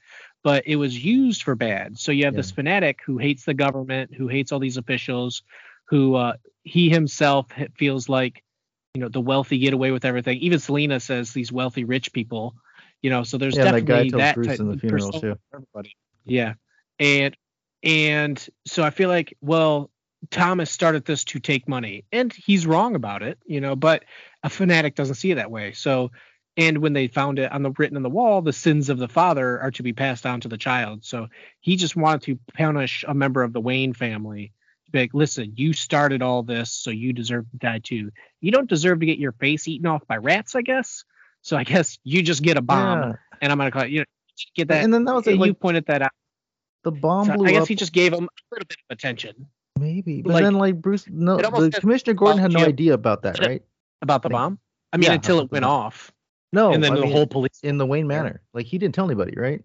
[0.44, 1.98] But it was used for bad.
[1.98, 5.42] So you have this fanatic who hates the government, who hates all these officials,
[5.86, 8.42] who uh, he himself feels like
[8.94, 12.54] you know the wealthy get away with everything even selina says these wealthy rich people
[13.02, 15.12] you know so there's yeah, that guy definitely tells that Bruce type in the funeral
[15.12, 15.38] too.
[15.52, 16.54] everybody yeah
[16.98, 17.36] and
[17.82, 19.90] And so I feel like, well,
[20.30, 23.76] Thomas started this to take money, and he's wrong about it, you know.
[23.76, 24.04] But
[24.42, 25.72] a fanatic doesn't see it that way.
[25.72, 26.10] So,
[26.56, 29.08] and when they found it on the written on the wall, the sins of the
[29.08, 31.04] father are to be passed on to the child.
[31.04, 31.28] So
[31.60, 34.52] he just wanted to punish a member of the Wayne family.
[34.90, 38.10] Be like, listen, you started all this, so you deserve to die too.
[38.40, 41.04] You don't deserve to get your face eaten off by rats, I guess.
[41.42, 43.12] So I guess you just get a bomb, Yeah.
[43.42, 44.04] and I'm gonna call it, you know,
[44.56, 44.82] get that.
[44.84, 46.10] and then that was you it, like pointed that out.
[46.84, 47.68] the bomb So blew I guess up.
[47.68, 49.46] he just gave him a little bit of attention
[49.78, 52.94] maybe, but like- then like Bruce, no, the has Commissioner Gordon had no Jim- idea
[52.94, 53.62] about that, right?
[54.02, 54.58] about the bomb.
[54.92, 55.70] I mean, yeah, until it went bomb.
[55.86, 56.12] off,
[56.52, 57.60] No, and then I the mean, whole police.
[57.62, 59.62] in the Wayne Manor, like he didn't tell anybody, right?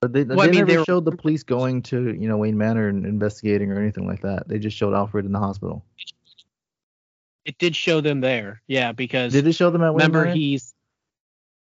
[0.00, 2.36] But they, Well, I mean, never they were- showed the police going to you know
[2.38, 4.48] Wayne Manor and investigating or anything like that.
[4.48, 5.84] They just showed Alfred in the hospital.
[7.44, 10.34] It did show them there, yeah, because Did it show them at Wayne remember Manor?
[10.34, 10.74] he's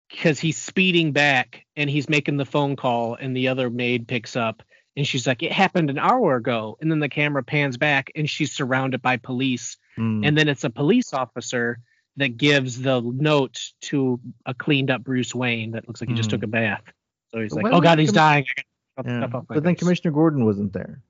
[0.09, 4.35] because he's speeding back and he's making the phone call, and the other maid picks
[4.35, 4.61] up
[4.97, 8.29] and she's like, "It happened an hour ago," and then the camera pans back and
[8.29, 10.23] she's surrounded by police, Hmm.
[10.23, 11.79] and then it's a police officer
[12.17, 16.29] that gives the note to a cleaned up Bruce Wayne that looks like he just
[16.29, 16.35] Hmm.
[16.37, 16.83] took a bath.
[17.31, 18.45] So he's But like, "Oh God, he's commi- dying."
[19.05, 19.19] Yeah.
[19.19, 19.75] stuff off my But then.
[19.75, 21.01] Commissioner Gordon wasn't there,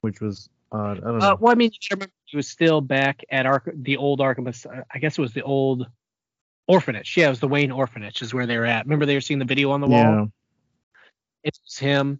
[0.00, 0.98] which was odd.
[0.98, 1.32] I don't know.
[1.32, 4.18] Uh, well, I mean, you gotta remember he was still back at Ark- the old
[4.18, 4.48] Arkham.
[4.48, 5.86] As- I guess it was the old
[6.66, 7.16] orphanage.
[7.16, 8.84] Yeah, it was the Wayne orphanage is where they were at.
[8.84, 10.00] Remember they were seeing the video on the wall.
[10.02, 10.26] yeah.
[11.44, 12.18] It's him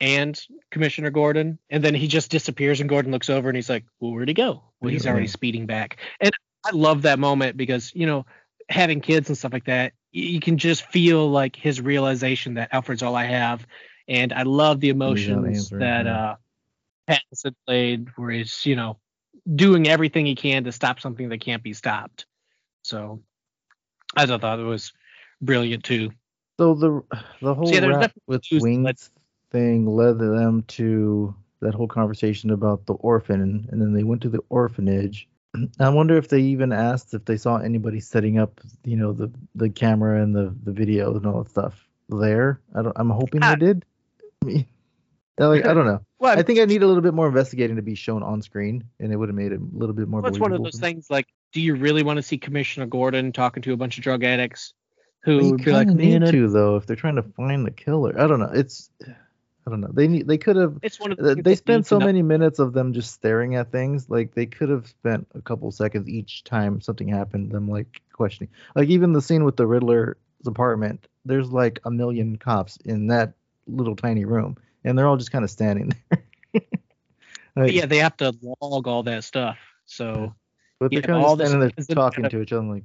[0.00, 3.84] and Commissioner Gordon, and then he just disappears, and Gordon looks over and he's like,
[4.00, 6.32] "Well, where'd he go?" Well, he's already speeding back, and
[6.64, 8.26] I love that moment because you know,
[8.68, 13.02] having kids and stuff like that, you can just feel like his realization that Alfred's
[13.02, 13.66] all I have,
[14.08, 16.30] and I love the emotions that yeah.
[16.30, 16.36] uh
[17.08, 18.98] Pattinson played, where he's you know
[19.54, 22.26] doing everything he can to stop something that can't be stopped.
[22.82, 23.22] So,
[24.16, 24.92] I thought it was
[25.40, 26.10] brilliant too.
[26.58, 27.02] So the
[27.42, 29.10] the whole yeah, there's rap with wings
[29.50, 34.28] thing led them to that whole conversation about the orphan, and then they went to
[34.28, 35.28] the orphanage.
[35.80, 39.30] I wonder if they even asked if they saw anybody setting up, you know, the
[39.54, 42.60] the camera and the the video and all that stuff there.
[42.74, 42.96] I don't.
[42.96, 43.56] I'm hoping Ah.
[43.58, 43.84] they did.
[45.38, 46.00] I like, I don't know.
[46.18, 48.84] Well, I think I need a little bit more investigating to be shown on screen,
[48.98, 50.22] and it would have made it a little bit more.
[50.22, 53.32] Well, it's one of those things like, do you really want to see Commissioner Gordon
[53.32, 54.72] talking to a bunch of drug addicts
[55.24, 57.22] who But you would be like, kind of need to though if they're trying to
[57.22, 58.18] find the killer.
[58.18, 58.50] I don't know.
[58.50, 58.88] It's
[59.66, 59.90] I don't know.
[59.92, 60.28] They need.
[60.28, 60.78] They could have.
[60.82, 63.12] it's one of the Uh, They that spend so know- many minutes of them just
[63.12, 64.08] staring at things.
[64.08, 67.50] Like they could have spent a couple seconds each time something happened.
[67.50, 68.50] Them like questioning.
[68.76, 71.08] Like even the scene with the Riddler's apartment.
[71.24, 73.32] There's like a million cops in that
[73.66, 76.62] little tiny room, and they're all just kind of standing there.
[77.56, 79.58] Like, Yeah, they have to log all that stuff.
[79.86, 80.32] So,
[80.78, 82.52] but they're yeah, kind all of this- standing there is it talking kind to each
[82.52, 82.66] other.
[82.66, 82.84] Like,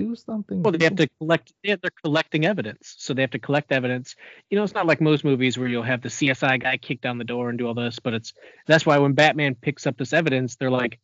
[0.00, 0.62] do something.
[0.62, 1.52] well, they have to collect.
[1.62, 2.94] Yeah, they're collecting evidence.
[2.98, 4.16] So they have to collect evidence.
[4.48, 7.18] You know, it's not like most movies where you'll have the CSI guy kick down
[7.18, 7.98] the door and do all this.
[7.98, 8.32] But it's
[8.66, 10.98] that's why when Batman picks up this evidence, they're like,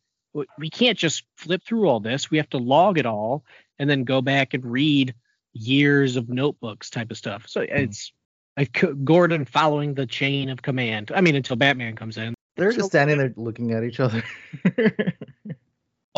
[0.57, 2.29] we can't just flip through all this.
[2.31, 3.43] We have to log it all
[3.79, 5.13] and then go back and read
[5.53, 7.47] years of notebooks type of stuff.
[7.47, 7.67] So hmm.
[7.69, 8.11] it's
[8.57, 11.11] like C- Gordon following the chain of command.
[11.13, 12.33] I mean, until Batman comes in.
[12.55, 14.23] They're just standing there looking at each other.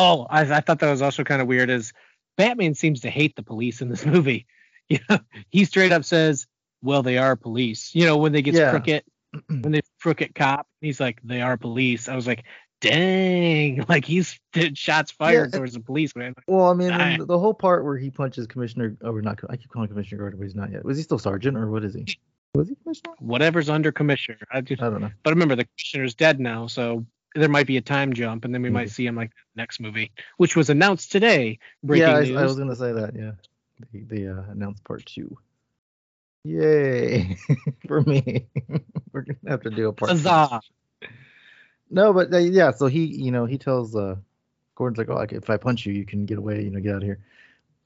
[0.02, 1.70] Oh, I, I thought that was also kind of weird.
[1.70, 1.92] Is
[2.40, 4.48] Batman seems to hate the police in this movie?
[4.88, 6.48] You know, he straight up says,
[6.82, 8.70] "Well, they are police." You know, when they get Yeah.
[8.72, 9.04] crooked,
[9.50, 12.46] when they crooked cop, he's like, "They are police." I was like,
[12.82, 16.34] "Dang!" Like he's did shots fired Yeah, towards the policeman.
[16.48, 19.38] Well, I mean, I- the whole part where he punches Commissioner, oh, we're not.
[19.50, 20.86] I keep calling Commissioner Gordon, but he's not yet.
[20.86, 22.06] Was he still Sergeant or what is he?
[22.56, 23.14] Was he Commissioner?
[23.20, 24.40] Whatever's under commissioner.
[24.52, 25.12] I just, I don't know.
[25.24, 28.62] but remember, the commissioner's dead now, so there might be a time jump, and then
[28.62, 28.74] we Mhm.
[28.74, 31.60] might see him like next movie, which was announced today.
[31.84, 32.38] Breaking yeah, I, news.
[32.38, 33.16] I was gonna say that.
[33.16, 33.32] Yeah,
[33.92, 35.38] they, they uh, announced part two.
[36.44, 37.38] Yay
[37.88, 38.48] for me!
[39.12, 40.12] we're gonna have to do a part.
[40.18, 40.60] two.
[41.92, 44.16] No, but uh, yeah, so he, you know, he tells uh,
[44.76, 46.92] Gordon's like, oh, like, if I punch you, you can get away, you know, get
[46.96, 47.20] out of here.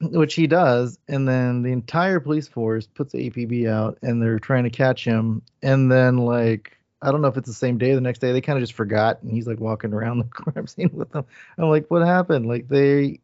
[0.00, 4.38] Which he does, and then the entire police force puts the APB out, and they're
[4.38, 5.42] trying to catch him.
[5.62, 8.32] And then, like, I don't know if it's the same day or the next day,
[8.32, 11.24] they kind of just forgot, and he's like walking around the crime scene with them.
[11.58, 12.46] I'm like, what happened?
[12.46, 13.20] Like they,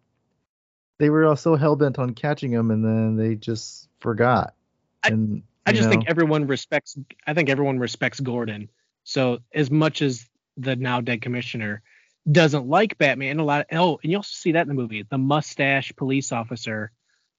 [0.98, 4.54] they were all so hell bent on catching him, and then they just forgot.
[5.02, 6.96] I- and I you just know, think everyone respects.
[7.26, 8.68] I think everyone respects Gordon.
[9.04, 10.26] So as much as
[10.56, 11.83] the now dead commissioner
[12.31, 13.66] doesn't like Batman, a lot.
[13.70, 16.92] Of, oh, and you also see that in the movie, the mustache police officer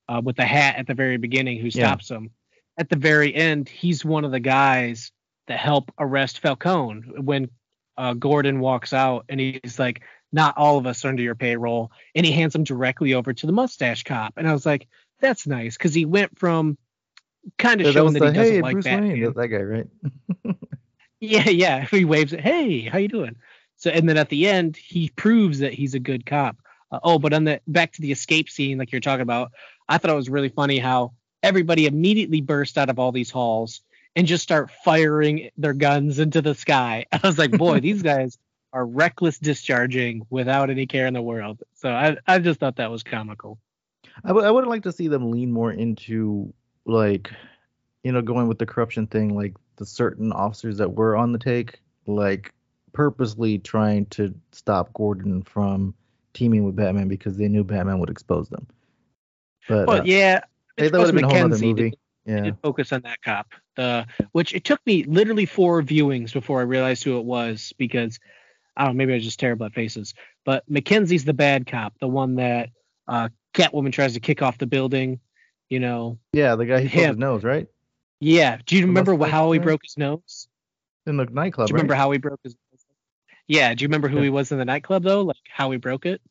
[0.09, 1.87] uh, with the hat at the very beginning who Yeah.
[1.87, 2.31] stops him.
[2.77, 5.11] At the very end, he's one of the guys
[5.51, 7.49] that help arrest Falcone when
[7.97, 11.91] uh, Gordon walks out, and he's like, "Not all of us are under your payroll,"
[12.15, 14.35] and he hands him directly over to the mustache cop.
[14.37, 14.87] And I was like,
[15.19, 16.77] "That's nice," because he went from
[17.57, 19.11] kind of Yeah, showing was that, the he doesn't hey like Bruce Batman.
[19.11, 19.87] Wayne, that, that guy, right?
[21.19, 21.85] Yeah, yeah.
[21.91, 22.39] He waves it.
[22.39, 23.35] Hey, how you doing?
[23.75, 26.57] So, and then at the end, he proves that he's a good cop.
[26.91, 29.51] Uh, oh, but on the back to the escape scene, like you're talking about,
[29.87, 33.81] I thought it was really funny how everybody immediately burst out of all these halls
[34.15, 37.05] and just start firing their guns into the sky.
[37.11, 38.37] I was like, boy, these guys
[38.73, 41.61] are reckless discharging without any care in the world.
[41.75, 43.57] So I, I just thought that was comical.
[44.23, 46.53] I would I would like to see them lean more into
[46.85, 47.31] like,
[48.03, 51.39] you know, going with the corruption thing, like the certain officers that were on the
[51.39, 52.53] take, like
[52.93, 55.93] purposely trying to stop Gordon from
[56.33, 58.67] teaming with Batman because they knew Batman would expose them.
[59.67, 60.41] But Well, uh, yeah,
[60.77, 61.93] hey, it's that would have been a whole other movie.
[62.25, 62.41] Yeah.
[62.41, 63.47] did focus on that cop.
[63.75, 68.19] The which it took me literally four viewings before I realized who it was because
[68.75, 70.13] I don't know, maybe I was just terrible at faces.
[70.45, 72.69] But Mackenzie's the bad cop, the one that
[73.07, 75.19] uh, Catwoman tries to kick off the building.
[75.69, 77.67] You know, Yeah, the guy who broke his nose, right?
[78.19, 78.57] yeah.
[78.65, 80.47] Do you The remember how he broke his nose?
[81.07, 81.97] In the nightclub, Do you remember right?
[81.99, 82.53] how he broke his?
[82.53, 82.81] nose?
[83.47, 83.73] Yeah.
[83.73, 84.23] Do you remember who Yeah.
[84.23, 85.21] he was in the nightclub though?
[85.21, 86.21] Like how he broke it?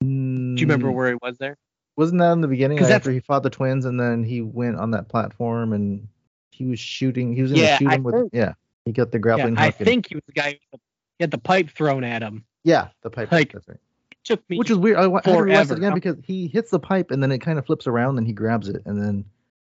[0.00, 1.56] Do you remember Mm, where he was there?
[1.98, 4.76] Wasn't that in the beginning like, after he fought the twins and then he went
[4.76, 6.06] on that platform and
[6.52, 7.34] he was shooting?
[7.34, 8.52] He was going to Yeah, shoot I with yeah.
[8.84, 9.74] He got the Yeah, grappling I hook.
[9.80, 10.78] and- think he was the guy who
[11.18, 12.44] had the pipe thrown at him.
[12.62, 13.32] yeah, the pipe.
[13.32, 13.78] like, that's right.
[14.22, 14.96] Took me Which is weird.
[14.96, 15.74] I, I had to rewatch forever.
[15.74, 18.26] it again because he hits the pipe and then it kind of flips around and
[18.28, 19.24] he grabs it and then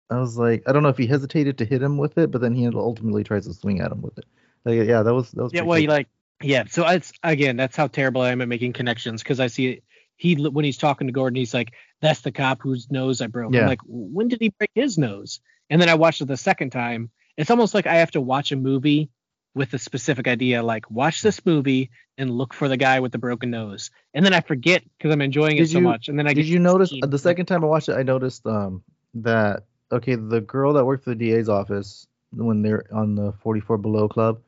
[0.10, 2.40] I was like, I don't know if he hesitated to hit him with it, but
[2.42, 4.26] then he ultimately tries to swing at him with it.
[4.64, 5.54] Like, yeah, that was that was.
[5.54, 5.88] Yeah, well, cool.
[5.90, 6.08] like,
[6.42, 6.64] yeah.
[6.70, 9.84] So it's again, that's how terrible I am at making connections because I see it.
[10.22, 13.54] He when he's talking to Gordon, he's like, "That's the cop whose nose I broke."
[13.56, 13.62] Yeah.
[13.62, 15.40] I'm like, when did he break his nose?
[15.72, 17.10] And then I watched it the second time.
[17.38, 19.10] It's almost like I have to watch a movie
[19.56, 23.18] with a specific idea, like watch this movie and look for the guy with the
[23.18, 26.08] broken nose, and then I forget because I'm enjoying it so you- much.
[26.08, 27.94] And then I Did you notice the second time I watched it?
[27.98, 28.84] I noticed um
[29.16, 33.80] that okay, the girl that worked for the DA's office when they're on the 44
[33.80, 34.40] Below Club,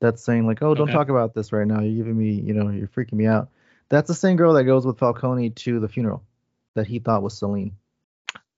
[0.00, 0.92] that's saying like, oh, don't Okay.
[0.92, 1.80] talk about this right now.
[1.80, 3.48] You're giving me, you know, you're freaking me out.
[3.88, 6.24] That's the same girl that goes with Falcone to the funeral
[6.74, 7.70] that he thought was Selina.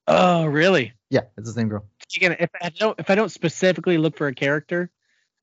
[0.07, 0.95] Oh, really?
[1.11, 1.85] Yeah, it's the same girl.
[2.17, 4.91] Again, if I don't if I don't specifically look for a character,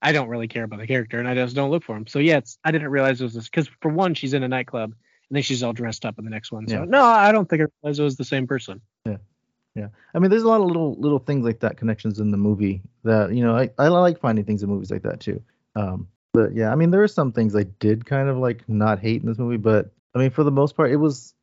[0.01, 2.07] I don't really care about the character, and I just don't look for him.
[2.07, 4.47] So yeah, it's I didn't realize it was this because for one, she's in a
[4.47, 6.67] nightclub, and then she's all dressed up in the next one.
[6.67, 6.86] So Yeah.
[6.86, 8.81] no, I don't think I realized it was the same person.
[9.05, 9.17] Yeah,
[9.75, 9.88] yeah.
[10.15, 12.81] I mean, there's a lot of little little things like that connections in the movie
[13.03, 15.43] that you know I, I like finding things in movies like that too.
[15.75, 18.99] Um, but yeah, I mean, there are some things I did kind of like not
[18.99, 21.33] hate in this movie, but I mean, for the most part, it was.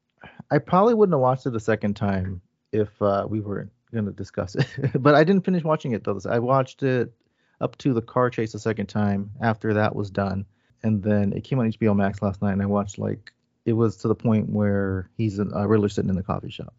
[0.51, 2.41] I probably wouldn't have watched it a second time
[2.71, 4.67] if uh, we weren't going to discuss it.
[5.03, 6.21] but I didn't finish watching it though.
[6.29, 7.13] I watched it
[7.61, 10.47] up to the car chase a second time after that was done,
[10.83, 13.33] and then it came on HBO Max last night, and I watched like
[13.65, 16.75] it was to the point where he's a uh, sitting in the coffee shop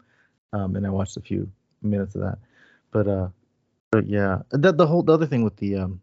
[0.54, 1.52] um, and I watched a few
[1.82, 2.38] minutes of that.
[2.92, 3.28] But uh,
[3.92, 6.02] but yeah, the the whole the other thing with the um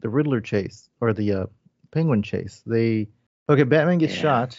[0.00, 1.46] the Riddler chase or the uh,
[1.90, 3.08] Penguin chase, they
[3.48, 4.22] okay, Batman gets Yeah.
[4.22, 4.58] shot,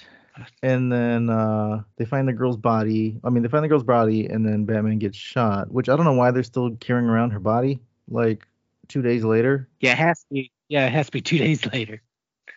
[0.64, 3.20] and then uh they find the girl's body.
[3.24, 5.72] I mean, they find the girl's body, and then Batman gets shot.
[5.72, 8.48] Which I don't know why they're still carrying around her body like
[8.88, 9.68] two days later.
[9.80, 10.52] Yeah, it has to be.
[10.68, 12.02] Yeah, it has to be two days later.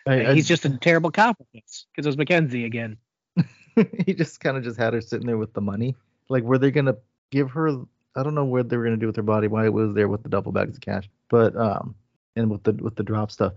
[0.07, 2.97] I, I He's just a terrible cop because it was Mackenzie again.
[4.05, 5.95] he just kind of just had her sitting there with the money.
[6.29, 6.95] Like, were they gonna
[7.31, 7.69] give her?
[8.15, 9.47] I don't know what they were gonna do with her body.
[9.47, 11.95] Why it was there with the double bags of cash, but um,
[12.35, 13.53] and with the with the drop stuff.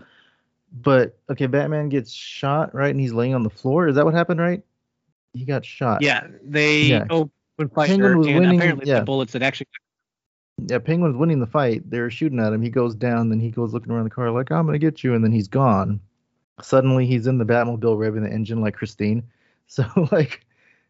[0.72, 3.88] But okay, Batman gets shot right, and he's laying on the floor.
[3.88, 4.40] Is that what happened?
[4.40, 4.62] Right?
[5.32, 6.02] He got shot.
[6.02, 7.06] Yeah, they Yeah.
[7.10, 9.00] Oh, open fire, Penguin was and winning, apparently yeah.
[9.00, 9.66] the bullets that actually.
[10.66, 11.88] Yeah, Penguin's winning the fight.
[11.88, 12.62] They're shooting at him.
[12.62, 15.14] He goes down, then he goes looking around the car like, "I'm gonna get you,"
[15.14, 16.00] and then he's gone.
[16.60, 19.22] Suddenly, he's in the Batmobile revving the engine like Christine.
[19.70, 20.46] So like,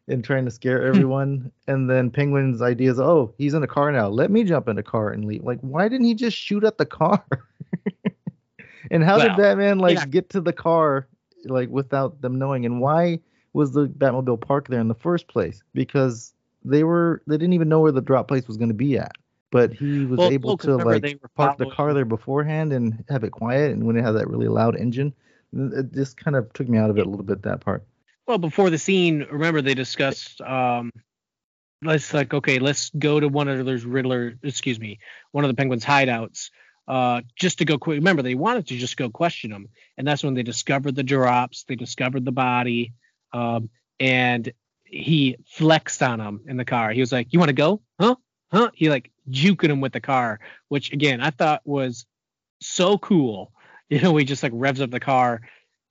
[0.09, 1.51] and trying to scare everyone.
[1.67, 4.07] and then Penguin's idea is, "Oh, he's in a car now.
[4.07, 6.77] Let me jump in a car and leave." Like, why didn't he just shoot at
[6.77, 7.23] the car?
[8.91, 10.05] and how did Batman like yeah.
[10.05, 11.07] get to the car
[11.45, 12.65] like without them knowing?
[12.65, 13.19] And why
[13.53, 15.61] was the Batmobile parked there in the first place?
[15.73, 16.33] Because
[16.65, 19.11] they were they didn't even know where the drop place was going to be at.
[19.51, 23.23] But he was Well, able well, to like park the car there beforehand and have
[23.23, 23.71] it quiet.
[23.71, 25.13] And when it had that really loud engine,
[25.53, 27.41] it just kind of took me out of it a little bit.
[27.41, 27.83] That part.
[28.29, 30.91] Well, before the scene, remember they discussed um
[31.81, 34.99] let's like okay, let's go to one of those Riddler, excuse me,
[35.31, 36.51] one of the Penguins hideouts.
[36.87, 37.95] Uh, just to go quick.
[37.95, 39.67] Remember, they wanted to just go question him,
[39.97, 41.63] and that's when they discovered the drops.
[41.63, 42.93] They discovered the body,
[43.33, 44.53] um, and
[44.83, 46.91] he flexed on him in the car.
[46.91, 47.81] He was like, "You want to go?
[47.99, 48.15] Huh?
[48.51, 52.05] Huh?" He like juking him with the car, which again I thought was
[52.61, 53.51] so cool.
[53.91, 55.41] You know, he just like revs up the car,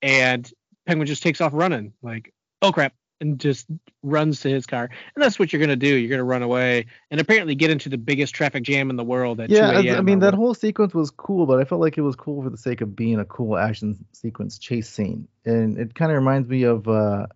[0.02, 0.48] and
[0.88, 1.92] Penguin just takes off running.
[2.00, 2.32] Like,
[2.62, 3.66] oh crap, and just
[4.02, 4.88] runs to his car.
[5.14, 5.94] And that's what you're gonna do.
[5.94, 9.38] You're gonna run away and apparently get into the biggest traffic jam in the world
[9.38, 12.00] at Yeah, 2 I, mean that whole sequence was cool, but I felt like it
[12.00, 15.94] was cool for the sake of being a cool action sequence chase scene, and it
[15.94, 17.26] kind of reminds me of uh,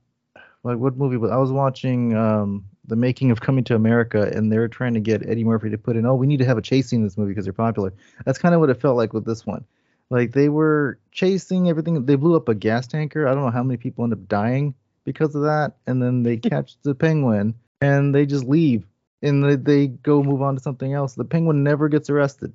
[0.64, 4.50] like what movie was I was watching um, the making of Coming to America, and
[4.50, 6.62] they're trying to get Eddie Murphy to put in, oh, we need to have a
[6.62, 7.92] chase scene in this movie because they're popular.
[8.24, 9.66] That's kind of what it felt like with this one.
[10.11, 12.05] Like they were chasing everything.
[12.05, 13.26] They blew up a gas tanker.
[13.26, 14.74] I don't know how many people end up dying
[15.05, 18.84] because of that, and then they catch the penguin and they just leave
[19.22, 21.14] and they, they go move on to something else.
[21.14, 22.53] The penguin never gets arrested.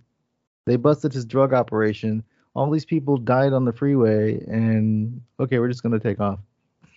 [0.66, 2.24] They busted his drug operation.
[2.54, 6.40] All these people died on the freeway, and okay, we're just gonna take off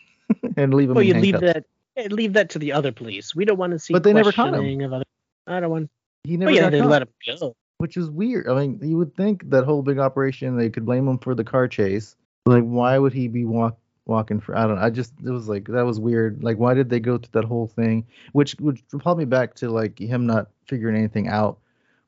[0.57, 0.97] and leave them.
[0.97, 1.65] Well, you leave that
[2.11, 3.35] leave that to the other police.
[3.35, 3.93] We don't want to see.
[3.93, 4.83] But they never caught him.
[4.83, 5.05] Of other,
[5.47, 5.91] I don't want.
[6.25, 7.55] He Oh never yeah, they caught, let him go.
[7.81, 8.47] Which is weird.
[8.47, 11.45] I mean, you would think that whole big operation they could blame him for the
[11.45, 12.15] car chase.
[12.45, 14.55] Like, why would he be walk walking for?
[14.55, 14.77] I don't.
[14.77, 14.83] know.
[14.83, 16.45] I just it was like that was weird.
[16.45, 18.07] Like, why did they go through that whole thing?
[18.33, 21.59] Which which brought me back to like him not figuring anything out.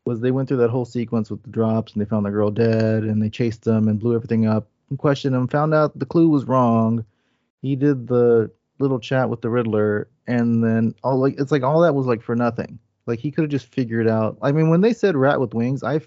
[0.05, 2.51] Was they went through that whole sequence with the drops and they found the girl
[2.51, 6.05] dead and they chased them and blew everything up and questioned him, found out the
[6.05, 7.03] clue was wrong.
[7.63, 11.81] He did the little chat with the Riddler and then all like it's like all
[11.81, 12.79] that was like for nothing.
[13.07, 14.39] Like he could have just figured out.
[14.43, 16.01] I mean, when they said rat with wings, I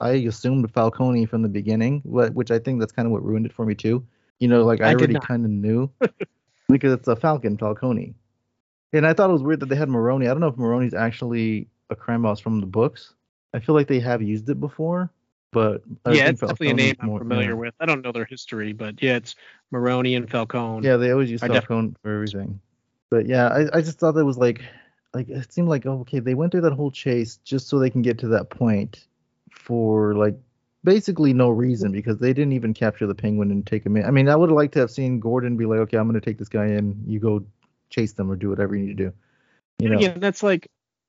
[0.00, 3.46] I assumed Falcone from the beginning, wh- which I think that's kind of what ruined
[3.46, 4.06] it for me too.
[4.38, 5.90] You know, like I, I already kind of knew
[6.68, 8.14] because it's a Falcon Falcone,
[8.92, 10.26] and I thought it was weird that they had Maroni.
[10.26, 13.14] I don't know if Maroni's actually a crime boss from the books.
[13.54, 15.10] I feel like they have used it before,
[15.50, 17.54] but I yeah, it's definitely a name I'm more- familiar yeah.
[17.54, 17.74] with.
[17.80, 19.34] I don't know their history, but yeah, it's
[19.72, 20.86] Maroni and Falcone.
[20.86, 22.60] Yeah, they always use I def- Falcone for everything.
[23.10, 24.62] But yeah, I, I just thought that was like,
[25.14, 28.02] like it seemed like okay, they went through that whole chase just so they can
[28.02, 29.06] get to that point
[29.50, 30.36] for like
[30.84, 34.04] basically no reason because they didn't even capture the penguin and take him in.
[34.04, 36.20] I mean, I would have liked to have seen Gordon be like, okay, I'm gonna
[36.20, 37.02] take this guy in.
[37.06, 37.44] You go
[37.90, 39.12] chase them or do whatever you need to do.
[39.78, 40.68] You know, Again, that's like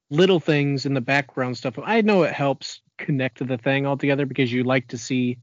[0.09, 1.77] little things in the background stuff.
[1.83, 5.39] I know it helps connect to the thing altogether because you like to see,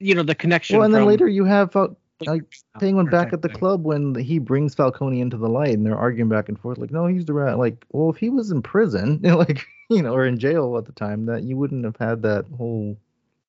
[0.00, 0.78] you know, the connection.
[0.78, 1.96] well, and then later you have Fal-
[2.26, 2.42] like
[2.80, 6.28] Penguin back at the club when he brings Falcone into the light and they're arguing
[6.30, 7.58] back and forth like, no, he's the rat.
[7.58, 10.92] Like, well, if he was in prison, like, you know, or in jail at the
[10.92, 12.96] time, that you wouldn't have had that whole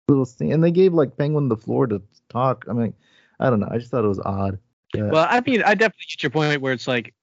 [0.10, 0.52] little scene.
[0.52, 2.66] And they gave like Penguin the floor to talk.
[2.70, 2.94] I mean,
[3.40, 3.70] I don't know.
[3.72, 4.58] I just thought it was odd.
[4.94, 7.14] that- Well, I mean, I definitely get your point where it's like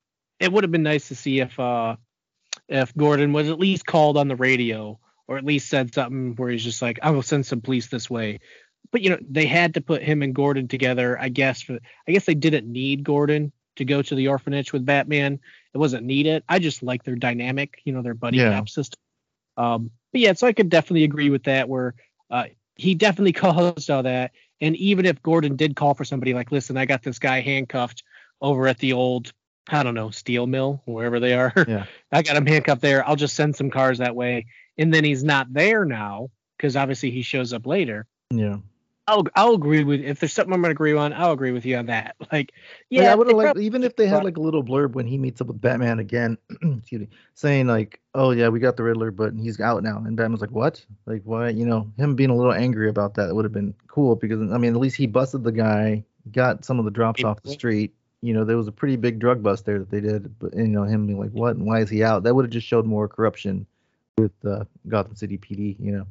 [0.41, 1.97] it would have been nice to see if uh
[2.69, 6.51] if Gordon was at least called on the radio or at least said something where
[6.51, 8.41] he's just like, I will send some police this way.
[8.95, 12.13] But you know, they had to put him and Gordon together, I guess for I
[12.13, 15.41] guess they didn't need Gordon to go to the orphanage with Batman.
[15.75, 16.45] It wasn't needed.
[16.49, 18.53] I just like their dynamic, you know, their buddy Yeah.
[18.57, 19.01] cop system.
[19.57, 21.95] Um but yeah, so I could definitely agree with that where
[22.31, 22.45] uh
[22.77, 24.31] he definitely caused all that.
[24.61, 28.05] And even if Gordon did call for somebody like, listen, I got this guy handcuffed
[28.41, 29.33] over at the old,
[29.69, 31.53] I don't know, steel mill, wherever they are.
[31.67, 31.87] Yeah.
[32.13, 33.05] I got him handcuffed there.
[33.05, 34.47] I'll just send some cars that way.
[34.79, 38.07] And then he's not there now because obviously he shows up later.
[38.31, 38.59] yeah.
[39.07, 41.77] I'll I'll agree with if there's something I'm gonna agree on, I'll agree with you
[41.77, 42.17] on that.
[42.33, 42.53] Like,
[42.91, 45.07] Yeah, yeah, I would have liked even if they had like a little blurb when
[45.07, 48.83] he meets up with Batman again, excuse me, saying like, "Oh yeah, we got the
[48.83, 50.85] Riddler, but he's out now," and Batman's like, "What?
[51.07, 54.17] Like why?" You know, him being a little angry about that would have been cool
[54.17, 57.43] because I mean, at least he busted the guy, got some of the drops off
[57.43, 57.95] the street.
[58.23, 60.67] You know, there was a pretty big drug bust there that they did, but you
[60.67, 61.57] know, him being like, "What?
[61.57, 63.67] And why is he out?" That would have just showed more corruption
[64.17, 65.77] with uh, Gotham City PD.
[65.79, 66.07] You know.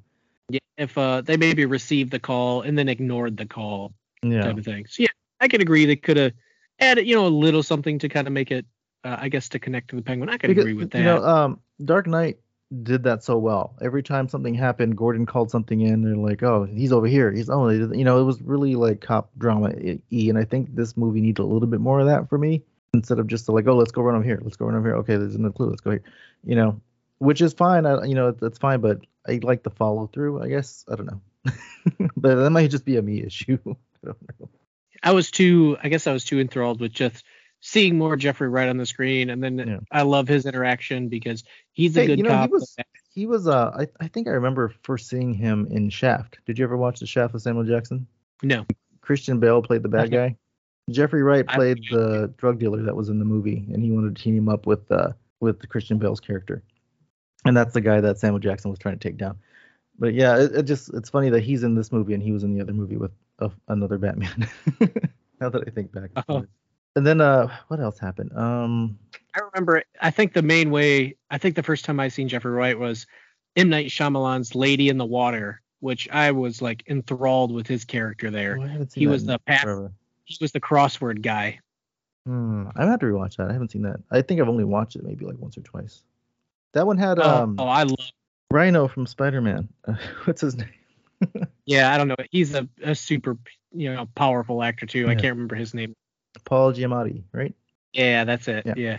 [0.53, 3.93] Yeah, if uh they maybe received the call and then ignored the call
[4.23, 4.43] Yeah.
[4.43, 4.85] type of thing.
[4.87, 6.33] So yeah, I can agree they could have
[6.79, 8.65] added, you know, a little something to kind of make it
[9.03, 10.29] uh, I guess to connect to the penguin.
[10.29, 10.99] I could Because, agree with that.
[10.99, 12.37] You know, um, Dark Knight
[12.83, 13.75] did that so well.
[13.81, 16.01] Every time something happened, Gordon called something in.
[16.03, 17.31] They're like, "Oh, he's over here.
[17.31, 20.95] He's oh, you know." It was really like cop drama e, and I think this
[20.95, 23.75] movie needs a little bit more of that for me instead of just like, "Oh,
[23.75, 24.39] let's go run over here.
[24.41, 24.97] Let's go run over here.
[24.97, 25.69] Okay, there's no clue.
[25.69, 26.03] Let's go here."
[26.45, 26.81] You know,
[27.19, 27.85] which is fine.
[27.85, 30.41] I, you know, that's fine, but I like the follow through.
[30.41, 31.21] I guess I don't know,
[32.17, 33.57] but that might just be a me issue.
[33.65, 34.49] I don't know.
[35.01, 37.23] I was too I guess I was too enthralled with just
[37.61, 39.79] seeing more Jeffrey Wright on the screen and then Yeah.
[39.91, 42.75] I love his interaction because he's a Hey, good you know, he was-
[43.13, 46.39] He was uh, I, I think I remember first seeing him in Shaft.
[46.45, 48.07] Did you ever watch the Shaft with Samuel Jackson?
[48.41, 48.65] no.
[49.01, 50.15] Christian Bale played the bad Okay.
[50.15, 50.37] guy.
[50.89, 54.21] Jeffrey Wright played the drug dealer that was in the movie, and he wanted to
[54.23, 55.09] team him up with uh
[55.41, 56.63] with Christian Bale's character,
[57.45, 59.37] and that's the guy that Samuel Jackson was trying to take down.
[59.99, 62.43] But yeah, it, it just it's funny that he's in this movie and he was
[62.43, 64.49] in the other movie with uh, another Batman.
[65.39, 66.09] now that I think back.
[66.27, 66.45] Oh.
[66.95, 68.31] And then uh, what else happened?
[68.35, 68.97] Um,
[69.35, 72.51] I remember I think the main way I think the first time I seen Jeffrey
[72.51, 73.07] Wright was
[73.55, 73.69] M.
[73.69, 78.57] Night Shyamalan's Lady in the Water, which I was like enthralled with his character there.
[78.59, 79.65] oh, He that was the path
[80.25, 81.59] he was the crossword guy.
[82.25, 83.49] Hmm, I have to rewatch that.
[83.49, 83.99] I haven't seen that.
[84.09, 86.03] I think I've only watched it maybe like once or twice.
[86.73, 88.11] That one had Oh, um oh, I love.
[88.51, 89.67] Rhino from Spider Man.
[89.87, 89.95] Uh,
[90.25, 90.69] what's his name?
[91.65, 92.17] Yeah, I don't know.
[92.31, 93.37] He's a, a super,
[93.71, 95.07] you know, powerful actor too.
[95.07, 95.95] I can't remember his name.
[96.43, 97.55] Paul Giamatti, right?
[97.93, 98.65] Yeah, that's it.
[98.65, 98.73] Yeah.
[98.75, 98.97] Yeah.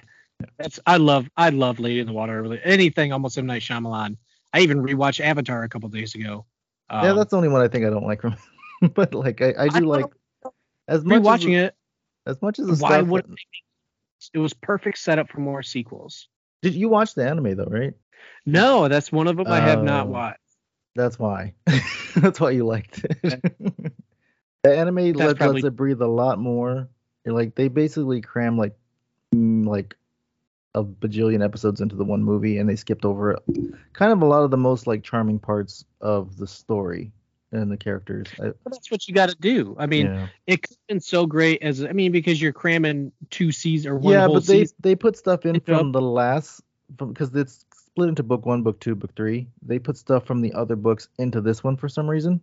[0.59, 2.41] That's I love I love Lady in the Water.
[2.41, 2.61] Really.
[2.65, 4.17] Anything almost M Night Shyamalan.
[4.55, 6.47] I even rewatched Avatar a couple days ago.
[6.91, 8.37] yeah, Um, that's the only one I think I don't like from.
[8.95, 10.07] but like I, I do I like
[10.89, 11.75] as much rewatching as, it.
[12.27, 13.09] as much as the Why stuff.
[13.09, 13.27] would
[14.33, 16.29] it was perfect setup for more sequels.
[16.65, 17.93] Did you watch the anime though, right?
[18.47, 20.11] No, that's one of them I have not Oh.
[20.11, 20.41] watched.
[20.97, 21.55] That's why.
[22.17, 23.43] That's why you liked it.
[24.63, 26.89] the anime lets, probably- lets it breathe a lot more.
[27.27, 28.77] Like they basically cram like
[29.35, 29.97] mm, like
[30.75, 33.39] a bajillion episodes into the one movie, and they skipped over
[33.93, 37.13] kind of a lot of the most like charming parts of the story
[37.55, 38.27] and the characters.
[38.41, 39.77] I, that's what you got to do.
[39.79, 43.13] I mean, yeah, it could have been so great as I mean because you're cramming
[43.31, 44.77] two seasons or one yeah but they season.
[44.81, 46.63] they put stuff in from the last
[46.97, 49.49] because it's split into book one, book two, book three.
[49.63, 52.41] They put stuff from the other books into this one for some reason.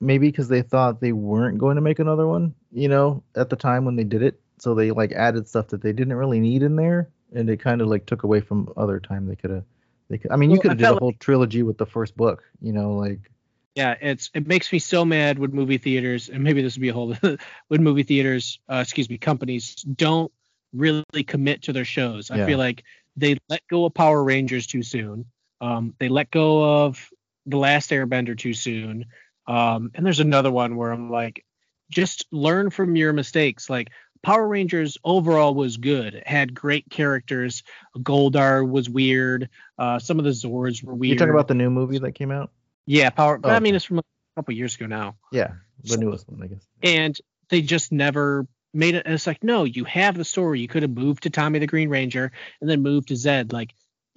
[0.00, 3.56] Maybe because they thought they weren't going to make another one, you know, at the
[3.56, 4.40] time when they did it.
[4.58, 7.80] So they like added stuff that they didn't really need in there, and it kind
[7.80, 9.64] of like took away from other time they could have.
[10.08, 10.30] They could.
[10.32, 12.92] I mean, you could have did a whole trilogy with the first book, you know,
[12.92, 13.30] like
[13.76, 16.88] Yeah, it's it makes me so mad when movie theaters and maybe this would be
[16.88, 17.14] a whole
[17.68, 20.32] when movie theaters, uh, excuse me, companies don't
[20.72, 22.30] really commit to their shows.
[22.30, 22.46] I Yeah.
[22.46, 22.82] feel like
[23.16, 25.26] they let go of Power Rangers too soon.
[25.60, 27.08] Um, they let go of
[27.46, 29.06] the Last Airbender too soon.
[29.46, 31.44] Um, and there's another one where I'm like,
[31.90, 33.68] just learn from your mistakes.
[33.68, 33.90] Like
[34.22, 36.14] Power Rangers overall was good.
[36.14, 37.62] It had great characters.
[37.98, 39.48] Goldar was weird.
[39.78, 41.10] Uh, some of the Zords were weird.
[41.10, 42.52] you're talking about the new movie that came out.
[42.90, 43.38] Yeah, Power.
[43.44, 44.02] Oh, I mean, it's from a
[44.34, 45.52] couple years ago now, Yeah,
[45.84, 46.66] the So- newest one, I guess.
[46.82, 47.16] and
[47.48, 49.04] they just never made it.
[49.06, 50.58] And it's like, no, you have the story.
[50.60, 53.52] You could have moved to Tommy the Green Ranger and then moved to Zedd.
[53.52, 53.74] Like,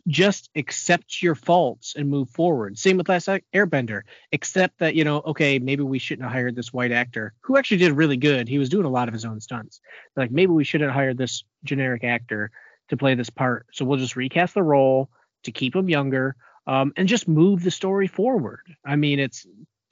[0.07, 2.77] just accept your faults and move forward.
[2.79, 4.01] Same with Last Airbender.
[4.33, 7.77] Accept that you know, okay, maybe we shouldn't have hired this white actor who actually
[7.77, 8.47] did really good.
[8.47, 9.81] He was doing a lot of his own stunts.
[10.15, 12.49] Like, maybe we shouldn't have hired this generic actor
[12.89, 13.67] to play this part.
[13.71, 15.09] So we'll just recast the role
[15.43, 16.35] to keep him younger
[16.67, 18.61] um, and just move the story forward.
[18.85, 19.45] I mean, it's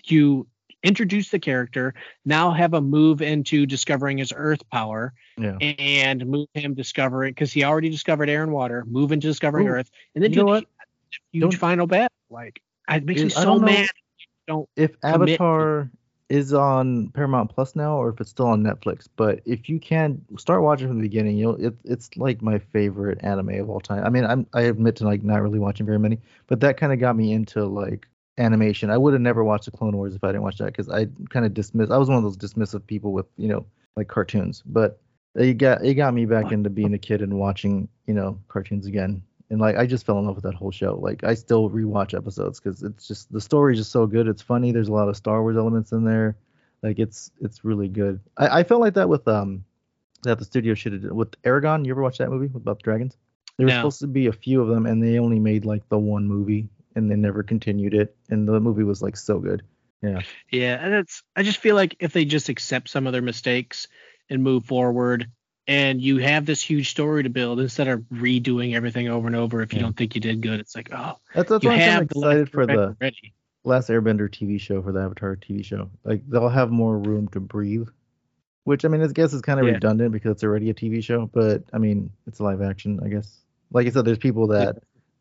[0.06, 0.48] you
[0.84, 1.94] introduce the character,
[2.26, 5.58] now have a move into discovering his earth power Yeah.
[5.60, 9.72] and move him discovering because he already discovered air and water, move into discovering Ooh,
[9.74, 10.64] earth, and then you know do what?
[10.64, 12.10] the huge Don't- final battle.
[12.32, 13.90] Like it makes me so don't mad.
[14.76, 15.92] if Avatar
[16.32, 19.08] is on Paramount Plus now, or if it's still on Netflix.
[19.18, 23.20] But if you can start watching from the beginning, you'll it, it's like my favorite
[23.22, 24.06] anime of all time.
[24.06, 26.94] I mean, I'm I admit to like not really watching very many, but that kind
[26.94, 28.08] of got me into like
[28.38, 28.90] animation.
[28.90, 31.08] I would have never watched the Clone Wars if I didn't watch that because I
[31.30, 31.92] kind of dismiss.
[31.92, 33.66] I was one of those dismissive people with you know
[33.98, 35.02] like cartoons, but
[35.36, 38.86] it got it got me back into being a kid and watching you know cartoons
[38.86, 39.22] again.
[39.52, 40.96] And like I just fell in love with that whole show.
[40.96, 44.28] Like I still rewatch episodes because it's just the story is just so good.
[44.28, 44.72] It's funny.
[44.72, 46.38] There's a lot of Star Wars elements in there.
[46.82, 48.22] Like it's it's really good.
[48.38, 49.64] I, I felt like that with um
[50.24, 51.86] that the studio should have with Eragon.
[51.86, 53.18] You ever watch that movie about the dragons?
[53.58, 53.80] There were No.
[53.80, 56.70] supposed to be a few of them, and they only made like the one movie,
[56.96, 58.16] and they never continued it.
[58.30, 59.64] And the movie was like so good.
[60.02, 60.22] Yeah.
[60.50, 63.88] Yeah, and it's I just feel like if they just accept some of their mistakes
[64.30, 65.30] and move forward
[65.72, 69.62] and you have this huge story to build instead of redoing everything over and over
[69.62, 69.86] if you Yeah.
[69.86, 72.50] don't think you did good, it's like, oh, That's that's you why I'm have excited
[72.52, 73.34] for the ready.
[73.64, 75.90] Last Airbender TV show for the Avatar TV show.
[76.04, 77.88] Like they'll have more room to breathe,
[78.66, 79.74] which I mean, I guess is kind of Yeah.
[79.74, 81.28] redundant because it's already a TV show.
[81.28, 83.42] But I mean, it's live action, I guess.
[83.72, 84.78] Like I said, there's people that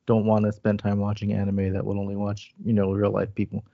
[0.06, 3.34] don't want to spend time watching anime that will only watch, you know, real life
[3.34, 3.64] people.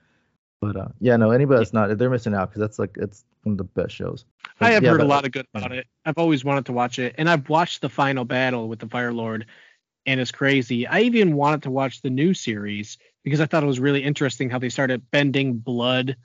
[0.59, 3.53] But uh, yeah, no, anybody that's not, they're missing out because that's like it's one
[3.53, 4.25] of the best shows.
[4.59, 5.85] I have yeah, heard a lot of good about it.
[6.03, 9.13] I've always wanted to watch it, and I've watched the final battle with the Fire
[9.13, 9.45] Lord,
[10.07, 10.87] and it's crazy.
[10.87, 14.49] I even wanted to watch the new series because I thought it was really interesting
[14.49, 16.15] how they started bending blood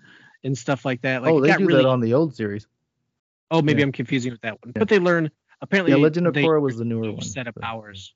[0.45, 1.23] and stuff like that.
[1.23, 1.83] Like oh, they do really.
[1.83, 2.67] that on the old series.
[3.51, 3.87] oh, maybe yeah.
[3.87, 4.73] I'm confusing with that one.
[4.75, 4.79] Yeah.
[4.79, 5.31] But they learn
[5.61, 5.93] apparently.
[5.93, 7.23] Yeah, Legend of Korra was the newer new one.
[7.23, 8.15] set of but- powers.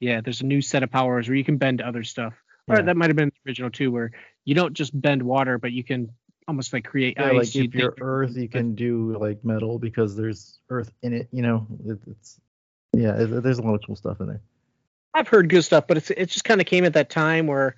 [0.00, 2.32] Yeah, there's a new set of powers where you can bend other stuff.
[2.68, 4.10] Or that might have been the original too, where
[4.48, 6.10] you don't just bend water, but you can
[6.48, 7.54] almost like create Yeah, ice.
[7.54, 11.28] like if you're think- Earth, you can do like metal because there's Earth in it.
[11.32, 12.40] You know, it, it's
[12.94, 14.40] yeah, it, there's a lot of cool stuff in there.
[15.12, 17.76] I've heard good stuff, but it's it just kind of came at that time where,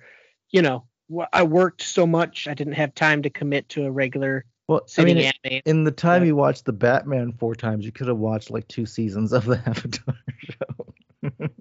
[0.49, 0.85] you know,
[1.33, 5.03] I worked so much I didn't have time to commit to a regular Well, I
[5.03, 5.61] mean, anime.
[5.65, 6.27] in the time Yeah.
[6.27, 9.57] you watched the Batman four times, you could have watched like two seasons of the
[9.65, 10.93] Avatar show.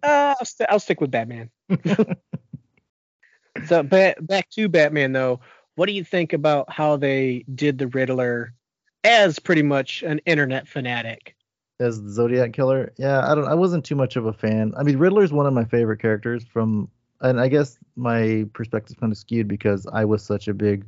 [0.05, 1.51] Uh, I'll, st- I'll stick with Batman.
[3.67, 5.41] so ba- back to Batman though,
[5.75, 8.55] what do you think about how they did the Riddler
[9.05, 11.37] as pretty much an internet fanatic?
[11.81, 12.93] as the Zodiac killer.
[12.97, 13.49] Yeah, I don't.
[13.49, 14.73] I wasn't too much of a fan.
[14.77, 16.89] I mean, Riddler's one of my favorite characters from,
[17.21, 20.85] and I guess my perspective's kind of skewed because I was such a big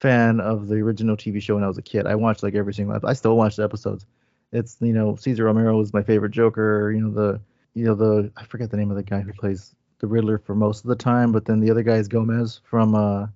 [0.00, 2.06] fan of the original TV show when I was a kid.
[2.06, 2.98] I watched like every single.
[3.04, 4.04] I still watch the episodes.
[4.52, 6.90] It's you know Cesar Romero was my favorite Joker.
[6.90, 7.40] You know the
[7.74, 10.54] you know the I forget the name of the guy who plays the Riddler for
[10.54, 13.26] most of the time, but then the other guy is Gomez from uh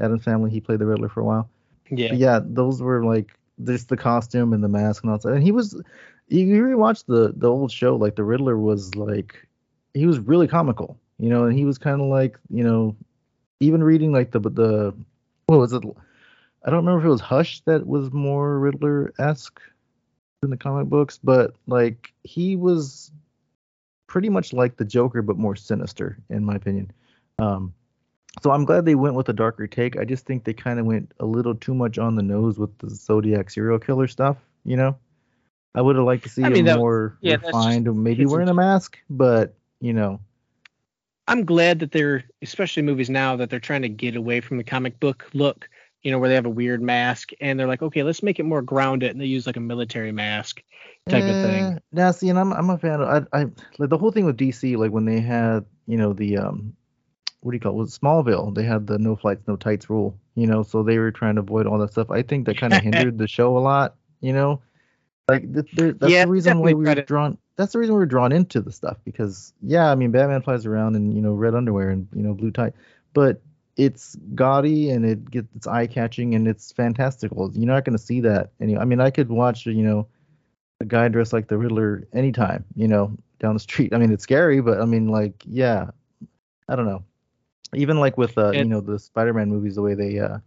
[0.00, 0.50] Addams Family.
[0.50, 1.48] He played the Riddler for a while.
[1.90, 2.08] Yeah.
[2.08, 3.32] But yeah, those were like
[3.64, 5.32] just the costume and the mask and all that.
[5.32, 5.80] And he was,
[6.28, 9.46] you rewatch the the old show, like the Riddler was like,
[9.94, 12.96] he was really comical, you know, and he was kind of like, you know,
[13.60, 14.94] even reading like the the
[15.46, 15.82] what was it?
[16.64, 19.60] I don't remember if it was Hush that was more Riddler esque
[20.42, 23.10] in the comic books, but like he was
[24.08, 26.90] pretty much like the Joker, but more sinister, in my opinion.
[27.38, 27.72] Um,
[28.42, 29.96] so I'm glad they went with a darker take.
[29.96, 32.76] I just think they kind of went a little too much on the nose with
[32.78, 34.36] the Zodiac serial killer stuff.
[34.64, 34.96] You know,
[35.74, 38.26] I would have liked to see I mean, that- more yeah, that's just refined, maybe
[38.26, 38.98] wearing a mask.
[39.08, 40.20] But you know,
[41.28, 44.64] I'm glad that they're, especially movies now, that they're trying to get away from the
[44.64, 45.68] comic book look,
[46.02, 48.44] you know, where they have a weird mask and they're like, okay, let's make it
[48.44, 50.62] more grounded, and they use like a military mask
[51.08, 51.70] type of thing.
[51.70, 53.44] Eh, Now, see, and I'm I'm a fan of I I
[53.78, 56.74] like the whole thing with DC, like when they had you know the um
[57.42, 57.76] what do you call it?
[57.76, 58.54] Was it Smallville?
[58.54, 61.42] They had the no flights, no tights rule, you know, so they were trying to
[61.42, 62.10] avoid all that stuff.
[62.10, 64.62] I think that kind of hindered the show a lot, you know.
[65.28, 67.38] Like th- there- that's Yeah, the reason why we were drawn.
[67.56, 70.66] That's the reason we were drawn into the stuff because yeah, I mean Batman flies
[70.66, 72.72] around in you know red underwear and you know blue tie,
[73.14, 73.40] but
[73.78, 77.50] it's gaudy and it gets it's eye catching and it's fantastical.
[77.54, 78.50] You're not going to see that.
[78.60, 80.06] Any, I mean, I could watch you know
[80.80, 83.94] a guy dressed like the Riddler anytime, you know, down the street.
[83.94, 85.90] I mean, it's scary, but I mean, like, yeah,
[86.68, 87.04] I don't know.
[87.74, 90.38] Even like with uh, you know, the Spider-Man movies, the way they uh,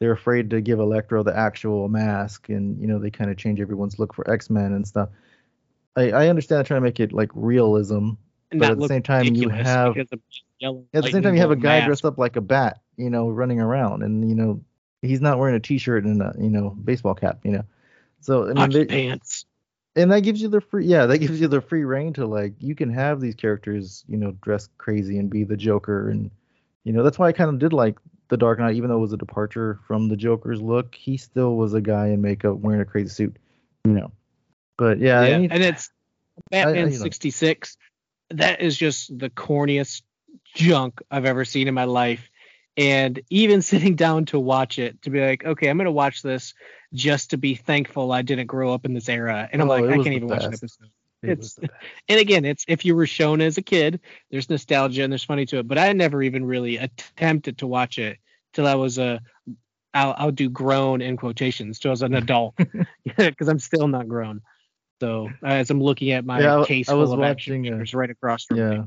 [0.00, 3.60] they're afraid to give Electro the actual mask, and you know, they kind of change
[3.60, 5.10] everyone's look for X-Men and stuff.
[5.96, 8.12] I, I understand they're trying to make it like realism,
[8.50, 11.56] And but at the same time, you have at the same time you have a
[11.56, 11.86] guy mask.
[11.86, 14.60] dressed up like a bat, you know, running around, and you know,
[15.02, 17.64] he's not wearing a t-shirt and a you know baseball cap, you know.
[18.20, 19.46] So I mean, they, pants.
[19.94, 22.54] and that gives you the free yeah that gives you the free reign to like
[22.58, 26.30] you can have these characters you know dress crazy and be the joker and
[26.84, 29.00] you know that's why i kind of did like the dark knight even though it
[29.00, 32.80] was a departure from the joker's look he still was a guy in makeup wearing
[32.80, 33.36] a crazy suit
[33.84, 34.10] you know
[34.76, 35.90] but yeah, Yeah, any- and it's
[36.50, 37.04] Batman you know.
[37.04, 37.76] 66.
[38.30, 40.02] That is just the corniest
[40.54, 42.30] junk I've ever seen in my life.
[42.76, 46.54] And even sitting down to watch it, to be like, okay, I'm gonna watch this
[46.92, 49.48] just to be thankful I didn't grow up in this era.
[49.52, 50.90] And I'm Oh, like, I can't even watch an episode.
[51.22, 51.58] it it's-.
[52.08, 54.00] And again, it's if you were shown as a kid,
[54.30, 55.68] there's nostalgia and there's funny to it.
[55.68, 58.18] But I never even really attempted to watch it
[58.52, 59.20] till I was a
[59.94, 62.54] I'll, I'll do grown in quotations till I was an adult
[63.16, 64.42] because I'm still not grown.
[65.00, 67.66] So as I'm looking at my Yeah, I- case I full was of action watching,
[67.72, 68.82] uh, figures right across from yeah me.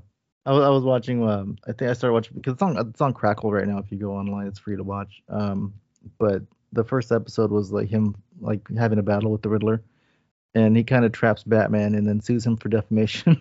[0.45, 3.01] I was, I was watching um i think i started watching because it's on it's
[3.01, 5.74] on crackle right now if you go online it's free to watch um
[6.18, 6.41] but
[6.72, 9.84] the first episode was like him like having a battle with the riddler
[10.55, 13.39] and he kind of traps batman and then sues him for defamation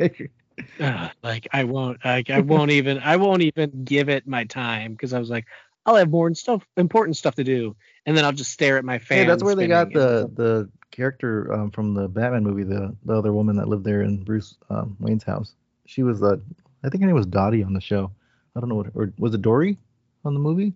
[0.00, 4.92] Ugh, like I won't like I won't even I won't even give it my time
[4.92, 5.46] because I was like
[5.86, 8.98] I'll have more stuff important stuff to do and then I'll just stare at my
[8.98, 9.18] fan.
[9.18, 13.14] Hey, that's where they got the the character um, from the Batman movie, the the
[13.16, 15.54] other woman that lived there in Bruce um, Wayne's house.
[15.86, 16.36] She was uh,
[16.84, 18.10] I think her name was Dottie on the show.
[18.56, 19.78] I don't know what, or was it Dory
[20.24, 20.72] on the movie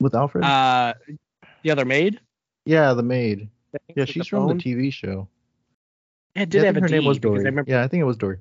[0.00, 0.44] with Alfred?
[0.44, 0.94] uh
[1.62, 2.20] the other maid.
[2.64, 3.48] yeah, the maid.
[3.94, 4.56] Yeah, she's from phone.
[4.58, 5.28] the TV show.
[6.34, 7.40] It did yeah, have a her name was Dory.
[7.40, 7.70] I remember.
[7.70, 8.38] Yeah, I think it was Dory.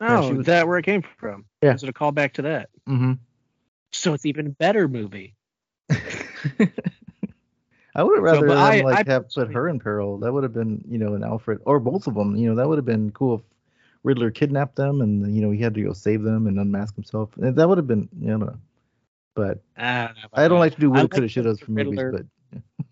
[0.00, 1.44] yeah, Oh, she was- that where it came from.
[1.62, 1.72] Yeah.
[1.72, 2.70] Was it a callback to that?
[2.88, 3.12] Mm-hmm.
[3.92, 5.34] So it's even better movie.
[7.98, 10.18] I would have rather them, I- like I have put her in peril.
[10.18, 12.36] That would have been, you know, an Alfred or both of them.
[12.36, 13.40] You know, that would have been cool if
[14.04, 17.36] Riddler kidnapped them and you know he had to go save them and unmask himself.
[17.36, 18.56] And That would have been, you know.
[19.34, 21.98] But I don't, know I don't like to do woulda, coulda, shouldas for movies.
[22.00, 22.26] Riddler-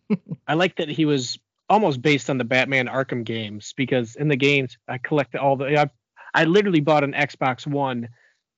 [0.08, 1.38] But I like that he was
[1.68, 5.78] almost based on the Batman Arkham games because in the games I collected all the
[5.80, 5.90] I,
[6.34, 8.08] I literally bought an Xbox One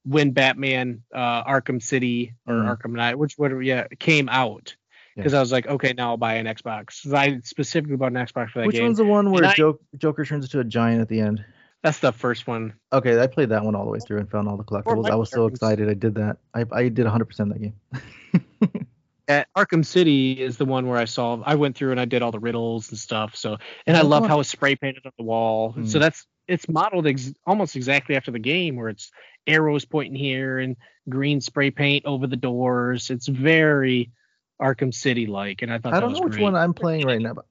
[0.04, 2.76] when Batman uh, Arkham City or Mhm.
[2.78, 4.74] Arkham Knight, which whatever yeah came out
[5.22, 7.02] because I was like okay now I'll buy an Xbox.
[7.02, 8.82] 'Cause I specifically bought an Xbox for that which game.
[8.84, 11.44] Which one's the one where I- Joker, Joker turns into a giant at the end?
[11.82, 12.74] That's the first one.
[12.92, 15.08] Okay, I played that one all the way through and found all the collectibles.
[15.08, 15.88] I was so excited.
[15.88, 16.38] I did that.
[16.54, 17.74] I I did 100% that game.
[19.28, 22.22] At Arkham City is the one where I saw I went through and I did
[22.22, 23.36] all the riddles and stuff.
[23.36, 25.74] So and I love how it's spray painted on the wall.
[25.84, 26.00] So Mm.
[26.00, 29.10] that's it's modeled ex- almost exactly after the game where it's
[29.46, 30.76] arrows pointing here and
[31.10, 33.10] green spray paint over the doors.
[33.10, 34.12] It's very
[34.60, 36.42] Arkham City like, and I thought I don't know which great.
[36.42, 37.34] one I'm playing right now.
[37.34, 37.46] But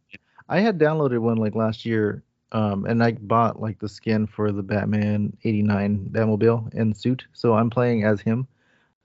[0.49, 4.51] I had downloaded one like last year, um, and I bought like the skin for
[4.51, 8.47] the Batman '89 Batmobile and suit, so I'm playing as him.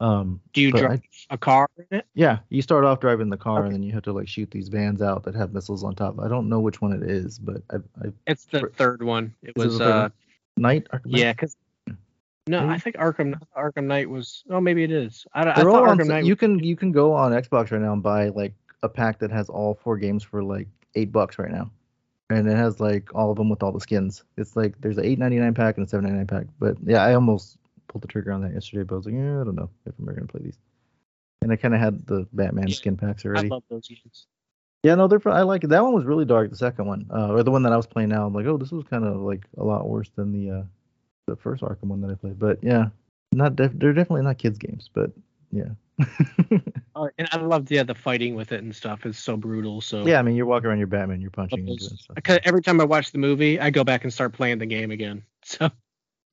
[0.00, 1.00] Um, Do you drive
[1.30, 2.06] I- a car in it?
[2.14, 3.66] yeah, you start off driving the car, Okay.
[3.66, 6.18] and then you have to like shoot these vans out that have missiles on top.
[6.18, 9.32] I don't know which one it is, but I, I It's the For- third one.
[9.44, 10.12] It was uh one?
[10.56, 10.88] Knight.
[10.92, 11.56] Arkham yeah, because
[12.48, 12.72] no, Maybe?
[12.74, 14.42] I think Arkham Arkham Knight was.
[14.50, 15.26] Oh, maybe it is.
[15.32, 16.24] I, don't- I thought Arkham Knight.
[16.24, 19.30] you can you can go on Xbox right now and buy like a pack that
[19.30, 21.70] has all four games for like eight bucks right now,
[22.30, 24.24] and it has like all of them with all the skins.
[24.36, 26.46] It's like there's an eight ninety nine pack and a seven ninety nine pack.
[26.58, 29.40] But yeah, I almost pulled the trigger on that yesterday, but I was like, yeah,
[29.40, 30.58] I don't know if I'm ever gonna play these.
[31.42, 33.48] And I kind of had the Batman Yeah, skin packs I already.
[33.48, 34.26] love those games.
[34.84, 35.20] Yeah, no, they're.
[35.28, 35.68] I like it.
[35.68, 36.50] That one was really dark.
[36.50, 38.56] The second one, uh, or the one that I was playing now, I'm like, oh,
[38.56, 40.62] this was kind of like a lot worse than the uh,
[41.26, 42.38] the first Arkham one that I played.
[42.38, 42.88] But yeah,
[43.32, 45.10] not def- they're definitely not kids games, but
[45.50, 45.70] yeah.
[46.94, 49.80] Oh, and I love yeah the fighting with it and stuff is so brutal.
[49.80, 51.92] So yeah, I mean, you're walking around your Batman, you're punching into it.
[52.14, 54.90] Because every time I watch the movie, I go back and start playing the game
[54.90, 55.22] again.
[55.44, 55.70] So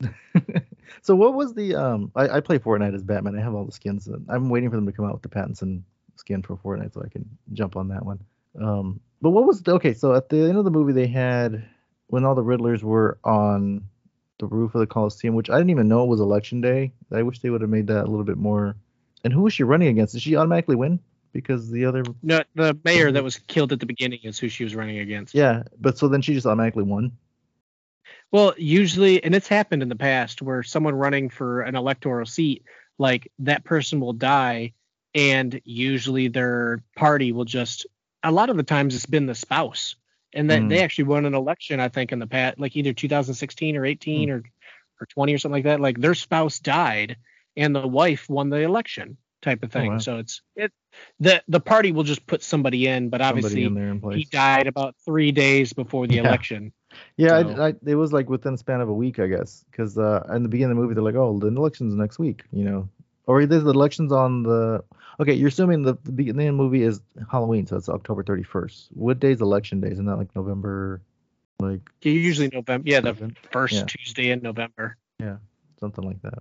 [1.01, 2.11] so what was the um?
[2.15, 3.37] I, I play Fortnite as Batman.
[3.37, 4.07] I have all the skins.
[4.07, 5.81] and I'm waiting for them to come out with the Pattinson
[6.15, 8.19] skin for Fortnite so I can jump on that one.
[8.61, 9.93] Um, but what was the, okay?
[9.93, 11.65] So at the end of the movie, they had
[12.07, 13.83] when all the Riddlers were on
[14.39, 16.91] the roof of the Coliseum, which I didn't even know it was Election Day.
[17.11, 18.75] I wish they would have made that a little bit more.
[19.23, 20.13] And who was she running against?
[20.13, 20.99] Did she automatically win?
[21.33, 24.63] Because the other, no, the mayor that was killed at the beginning is who she
[24.63, 25.35] was running against.
[25.35, 27.11] yeah, but so then she just automatically won.
[28.31, 32.63] Well, usually, and it's happened in the past where someone running for an electoral seat,
[32.97, 34.73] like that person will die,
[35.13, 37.85] and usually their party will just.
[38.23, 39.95] A lot of the times, it's been the spouse,
[40.33, 40.69] and that Mm.
[40.69, 41.79] they actually won an election.
[41.79, 44.43] I think in the past, like either 2016 or 18 or
[45.01, 45.79] or 20 or something like that.
[45.79, 47.15] Like their spouse died,
[47.55, 49.93] and the wife won the election, type of thing.
[49.93, 49.97] wow.
[49.99, 50.71] So it's it
[51.19, 54.17] the the party will just put somebody in, but obviously in there in place.
[54.17, 56.27] he died about three days before the Yeah.
[56.27, 56.73] election.
[57.17, 59.63] Yeah, So- I, I, it was like within the span of a week, I guess,
[59.71, 62.43] because uh, in the beginning of the movie, they're like, "Oh, the election's next week,"
[62.51, 62.89] you know,
[63.29, 64.83] or there's the elections on the.
[65.19, 66.99] Okay, you're assuming the, the beginning of the movie is
[67.31, 68.87] Halloween, so it's October 31st.
[68.91, 69.91] What day's election day?
[69.91, 71.01] Isn't that like November,
[71.59, 73.83] like Usually November, yeah, the first Yeah.
[73.85, 74.97] Tuesday in November.
[75.19, 75.37] Yeah,
[75.79, 76.39] something like that?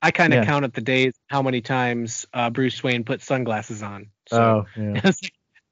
[0.00, 0.46] I kind of Yeah.
[0.46, 4.06] counted the days, how many times uh, Bruce Wayne put sunglasses on.
[4.28, 5.10] So oh, yeah.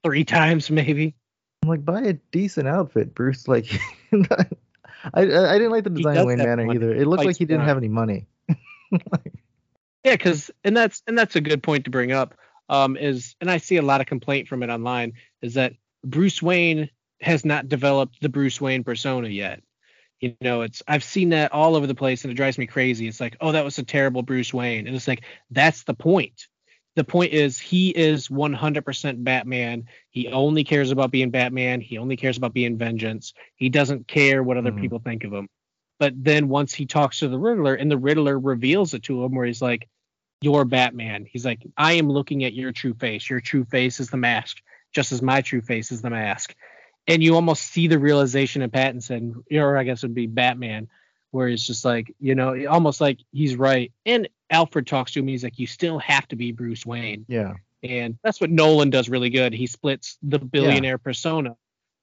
[0.04, 1.14] three times maybe.
[1.62, 3.48] I'm like, buy a decent outfit, Bruce.
[3.48, 3.80] Like,
[4.12, 4.44] I,
[5.14, 6.94] I didn't like the design of Wayne Manor either.
[6.94, 8.26] It looked like he didn't have any money.
[8.90, 9.34] Like,
[10.08, 12.34] Yeah, because and that's and that's a good point to bring up.
[12.70, 16.42] Um, is and I see a lot of complaint from it online is that Bruce
[16.42, 16.88] Wayne
[17.20, 19.62] has not developed the Bruce Wayne persona yet.
[20.20, 23.06] You know, it's I've seen that all over the place and it drives me crazy.
[23.06, 26.46] It's like, oh, that was a terrible Bruce Wayne, and it's like that's the point.
[26.96, 29.84] The point is he is 100% Batman.
[30.10, 31.80] He only cares about being Batman.
[31.82, 33.34] He only cares about being vengeance.
[33.56, 34.76] He doesn't care what other Mhm.
[34.80, 35.48] people think of him.
[36.00, 39.34] But then once he talks to the Riddler and the Riddler reveals it to him,
[39.34, 39.88] where he's like,
[40.40, 41.26] you're Batman.
[41.30, 43.28] He's like, I am looking at your true face.
[43.28, 44.58] Your true face is the mask,
[44.94, 46.54] just as my true face is the mask.
[47.06, 50.88] And you almost see the realization in Pattinson, or I guess it would be Batman,
[51.30, 53.90] where it's just like, you know, almost like he's right.
[54.06, 55.26] And Alfred talks to him.
[55.26, 57.24] He's like, you still have to be Bruce Wayne.
[57.28, 59.52] yeah, And that's what Nolan does really good.
[59.52, 61.56] He splits the billionaire persona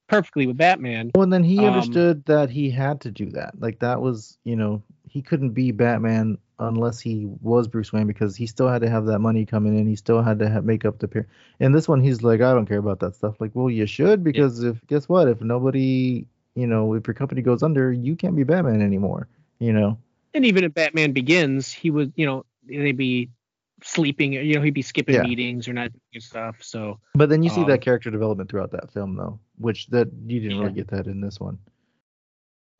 [0.07, 1.11] perfectly with Batman.
[1.15, 3.59] Well, and then he Um, understood that he had to do that.
[3.59, 8.35] Like that was, you know, he couldn't be Batman unless he was Bruce Wayne because
[8.35, 9.87] he still had to have that money coming in.
[9.87, 11.27] He still had to have, make up the pair.
[11.59, 13.35] And this one, he's like, I don't care about that stuff.
[13.39, 15.27] Like, well, you should because if guess what?
[15.27, 16.25] If nobody,
[16.55, 19.27] you know, if your company goes under, you can't be Batman anymore.
[19.59, 19.97] You know.
[20.33, 23.29] and even if Batman Begins, he would, you know, they'd be
[23.83, 25.23] sleeping, you know, he'd be skipping Yeah.
[25.23, 26.61] meetings or not doing stuff.
[26.61, 30.09] So But then you see Um, that character development throughout that film, though, which that
[30.25, 31.57] you didn't really get that in this one.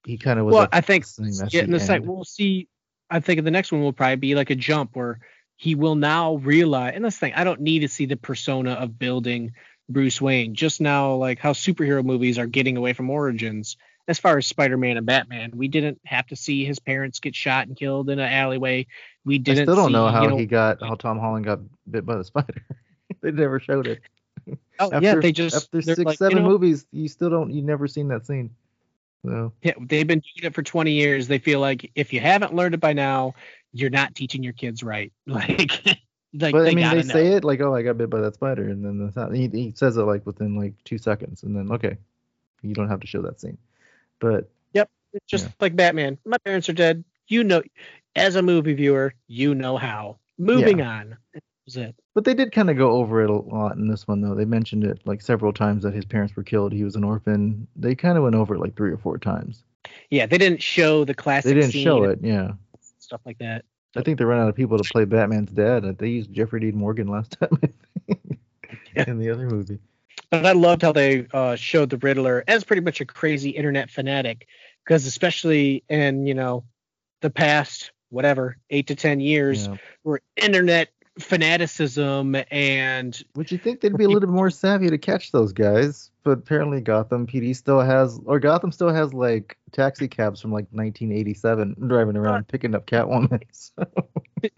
[0.05, 0.53] He kind of was.
[0.53, 1.05] well, I think
[1.51, 2.07] yeah, in the sec end.
[2.07, 2.67] we'll see.
[3.09, 5.19] I think the next one will probably be like a jump where
[5.57, 6.93] he will now realize.
[6.95, 9.53] And this thing, I don't need to see the persona of building
[9.87, 10.55] Bruce Wayne.
[10.55, 13.77] Just now, like how superhero movies are getting away from origins.
[14.07, 17.67] As far as Spider-Man and Batman, we didn't have to see his parents get shot
[17.67, 18.85] and killed in an alleyway.
[19.23, 19.61] We didn't.
[19.61, 22.05] I still don't see, know how you know, he got how Tom Holland got bit
[22.05, 22.63] by the spider.
[23.21, 24.01] they never showed it.
[24.77, 27.51] Oh After, yeah, they just after six like, you seven know, movies, you still don't
[27.51, 28.51] you never seen that scene.
[29.61, 31.28] Yeah, they've been doing it for 20 years.
[31.28, 33.34] They feel like if you haven't learned it by now,
[33.73, 35.11] you're not teaching your kids right.
[35.28, 35.86] Like,
[36.38, 37.01] like but they I mean they know.
[37.13, 39.73] say it like, oh I got bit by that spider and then not, he, he
[39.76, 41.97] says it like within like two seconds and then okay.
[42.61, 43.57] You don't have to show that scene.
[44.19, 45.51] But yep, It's just Yeah.
[45.61, 46.17] like Batman.
[46.26, 47.03] My parents are dead.
[47.28, 47.61] You know,
[48.15, 50.17] as a movie viewer, you know how.
[50.38, 51.17] Moving on.
[51.66, 51.95] Was it.
[52.13, 54.36] But they did kind of go over it a lot in this one, though.
[54.36, 56.72] They mentioned it like several times that his parents were killed.
[56.74, 57.68] He was an orphan.
[57.76, 59.63] They kind of went over it like three or four times.
[60.09, 61.49] Yeah, they didn't show the classic.
[61.49, 62.53] They didn't scene show it, yeah.
[62.99, 63.66] Stuff like that.
[63.95, 65.97] I think they ran out of people to play Batman's dad.
[65.97, 67.59] They used Jeffrey Dean Morgan last time
[68.07, 69.03] Yeah.
[69.07, 69.80] in the other movie.
[70.32, 73.89] But I loved how they uh, showed the Riddler as pretty much a crazy internet
[73.89, 74.47] fanatic,
[74.84, 76.63] because especially in you know
[77.22, 79.78] the past whatever eight to ten years, Yeah.
[80.03, 80.89] where internet
[81.20, 85.53] fanaticism and Would you think they'd be a little bit more savvy to catch those
[85.53, 86.11] guys?
[86.24, 90.68] But apparently Gotham PD still has, or Gotham still has like taxi cabs from like
[90.72, 93.43] 1987 driving around picking up Catwoman.
[93.51, 93.84] So,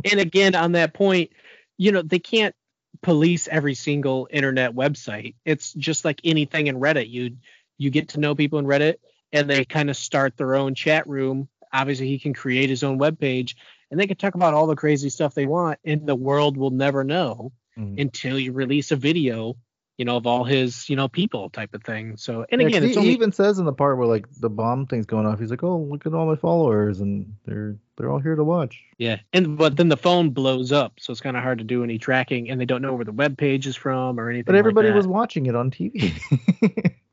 [0.04, 1.32] and again on that point,
[1.78, 2.56] you know they can't
[3.02, 5.36] police every single internet website.
[5.46, 7.10] It's just like anything in Reddit.
[7.10, 7.38] You
[7.78, 8.96] you get to know people in Reddit,
[9.32, 11.48] and they kind of start their own chat room.
[11.72, 13.56] Obviously, he can create his own web page,
[13.92, 16.72] and they can talk about all the crazy stuff they want, and the world will
[16.72, 18.02] never know Mhm.
[18.02, 19.56] until you release a video,
[19.98, 22.18] you know, of all his you know people type of thing.
[22.18, 24.28] So, and Yeah, again, he, it's he only even says in the part where like
[24.40, 27.78] the bomb thing's going off, he's like, "Oh, look at all my followers, and they're
[27.96, 31.22] they're all here to watch." Yeah, and but then the phone blows up, so it's
[31.22, 33.68] kind of hard to do any tracking, and they don't know where the web page
[33.68, 34.46] is from or anything.
[34.46, 36.14] But everybody like was watching it on TV.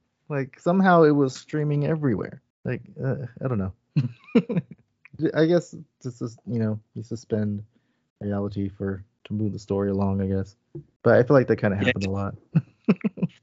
[0.29, 2.43] like somehow it was streaming everywhere.
[2.65, 3.73] Like uh, I don't know.
[5.35, 5.75] I guess
[6.07, 7.63] is you know you suspend
[8.21, 10.21] reality for to move the story along.
[10.21, 10.57] I guess,
[11.03, 11.87] but I feel like that kind of Yeah.
[11.87, 12.35] happened a lot.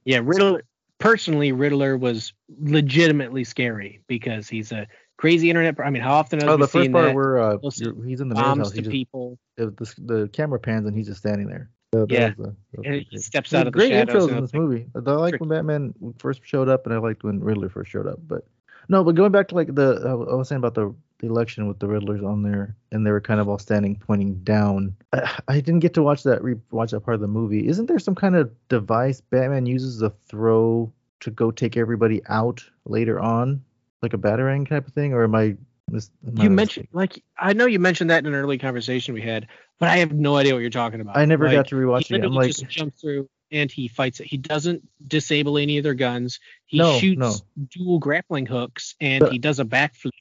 [0.05, 0.63] Yeah, Riddler.
[0.99, 4.87] Personally, Riddler was legitimately scary because he's a
[5.17, 5.79] crazy internet.
[5.79, 7.15] I mean, how often have Oh, we the first seen part that?
[7.15, 7.57] where uh,
[8.05, 9.37] he's in the bombs house, he to just, people?
[9.57, 11.69] the, the the camera pans and he's just standing there.
[11.93, 12.33] So Yeah.
[12.37, 12.53] was
[12.85, 14.27] And he steps out of the great shadows.
[14.27, 14.85] intros in this movie.
[14.95, 15.41] I like tricky.
[15.41, 18.19] when Batman first showed up, and I liked when Riddler first showed up.
[18.27, 18.45] But
[18.89, 21.79] no, but going back to like the I was saying about the the election with
[21.79, 24.95] the Riddlers on there, and they were kind of all standing pointing down.
[25.13, 27.67] I, I didn't get to watch that re watch that part of the movie.
[27.67, 30.91] Isn't there some kind of device Batman uses to throw
[31.21, 33.63] to go take everybody out later on,
[34.01, 35.55] like a batarang type of thing, or am I?
[35.89, 36.55] Mis- am You mistaken?
[36.55, 39.47] mentioned like I know you mentioned that in an early conversation we had,
[39.79, 41.17] but I have no idea what you're talking about.
[41.17, 42.23] I never Like, got to rewatch he it.
[42.23, 44.27] I'm like, just jumps through and he fights it.
[44.27, 46.39] He doesn't disable any of their guns.
[46.65, 47.33] He No, shoots no.
[47.75, 50.11] dual grappling hooks and But- he does a backflip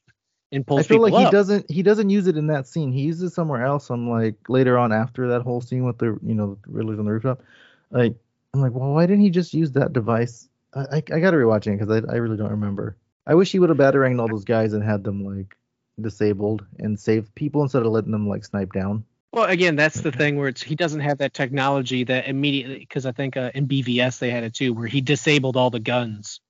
[0.51, 2.91] and pulls I feel like he doesn't he doesn't use it in that scene.
[2.91, 3.89] He uses it somewhere else.
[3.89, 7.05] I'm like later on after that whole scene with the you know the Riddlers on
[7.05, 7.41] the rooftop.
[7.89, 8.15] Like
[8.53, 10.49] I'm like, well, why didn't he just use that device?
[10.73, 12.97] I I, I got to rewatch it because I I really don't remember.
[13.25, 15.55] I wish he would have bataranged all those guys and had them like
[15.99, 19.05] disabled and saved people instead of letting them like snipe down.
[19.33, 23.05] Well, again, that's the thing where it's he doesn't have that technology that immediately because
[23.05, 26.41] I think uh, in BVS they had it too, where he disabled all the guns.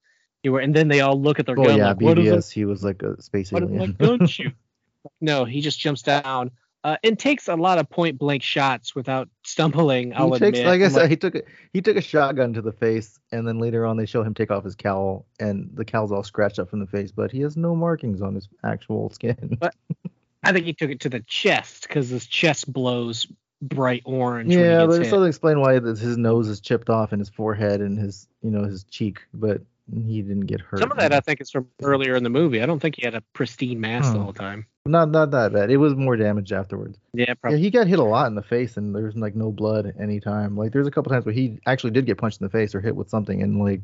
[0.43, 2.51] You were, and then they all look at their Oh gun yeah, like, BVS.
[2.51, 3.95] He was like a space a, what alien.
[3.99, 4.53] gun shoot?
[5.21, 6.51] no, he just jumps down
[6.83, 10.13] uh, and takes a lot of point blank shots without stumbling.
[10.15, 10.65] I'll he takes, admit.
[10.65, 13.59] like I said, he took a he took a shotgun to the face, and then
[13.59, 16.69] later on they show him take off his cowl, and the cowl's all scratched up
[16.69, 19.57] from the face, but he has no markings on his actual skin.
[19.59, 19.75] But
[20.43, 23.27] I think he took it to the chest because his chest blows
[23.61, 24.55] bright orange.
[24.55, 27.99] yeah, but it still explain why his nose is chipped off and his forehead and
[27.99, 29.61] his you know his cheek, but
[29.93, 30.79] he didn't get hurt.
[30.79, 32.61] Some of that I think is from earlier in the movie.
[32.61, 34.23] I don't think he had a pristine mask the Hmm.
[34.23, 34.65] whole time.
[34.85, 35.69] not not that bad.
[35.69, 36.97] It was more damage afterwards.
[37.13, 37.59] Yeah, Yeah, probably.
[37.59, 40.19] he got hit a lot in the face, and there's like no blood at any
[40.19, 40.55] time.
[40.57, 42.81] Like there's a couple times where he actually did get punched in the face or
[42.81, 43.81] hit with something, and like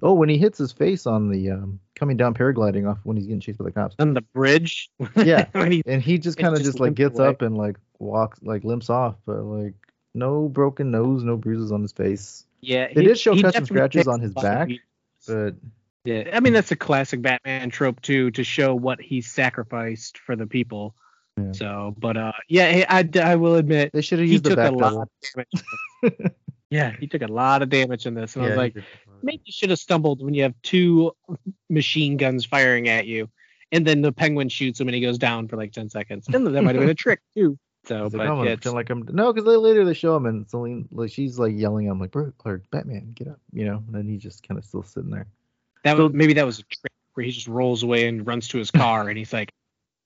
[0.00, 3.26] oh, when he hits his face on the um, coming down paragliding off when he's
[3.26, 3.96] getting chased by the cops.
[3.98, 4.90] On the bridge.
[5.16, 5.46] Yeah.
[5.68, 7.28] he, and he just kind of just just like gets away.
[7.28, 9.74] up and like walks like limps off but like
[10.14, 13.66] no broken nose no bruises on his face yeah, They he- did show cuts and
[13.66, 14.78] scratches on his a lot of back.
[15.28, 15.54] But
[16.04, 20.36] Yeah, I mean that's a classic Batman trope too, to show what he sacrificed for
[20.36, 20.94] the people.
[21.36, 21.52] Yeah.
[21.52, 24.70] So, but uh, yeah, I, I will admit they should have he the took a
[24.70, 25.08] lot of
[26.02, 26.32] damage.
[26.70, 28.76] yeah, he took a lot of damage in this, and I was like,
[29.22, 31.12] maybe you should have stumbled when you have two
[31.68, 33.28] machine guns firing at you,
[33.70, 36.26] and then the penguin shoots him and he goes down for like ten seconds.
[36.28, 37.58] And that might have been a trick too.
[37.88, 40.26] So, but like, "I'm yeah, gonna it's- like I'm no, because later they show him
[40.26, 43.82] and Selina like she's like yelling, I'm like, bro, or Batman, get up, you know,
[43.86, 45.26] and then he's just kind of still sitting there.
[45.84, 48.58] that was, maybe that was a trick where he just rolls away and runs to
[48.58, 49.50] his car, and he's like,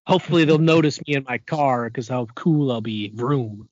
[0.06, 3.10] hopefully they'll notice me in my car because how cool I'll be.
[3.14, 3.68] Vroom.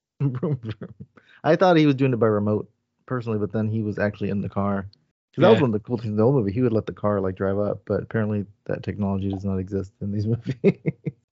[1.44, 2.68] I thought he was doing it by remote
[3.06, 4.86] personally, but then he was actually in the car.
[5.30, 6.52] Because that was one of the cool things in the old movie.
[6.52, 9.92] He would let the car like drive up, but apparently that technology does not exist
[10.00, 10.78] in these movies.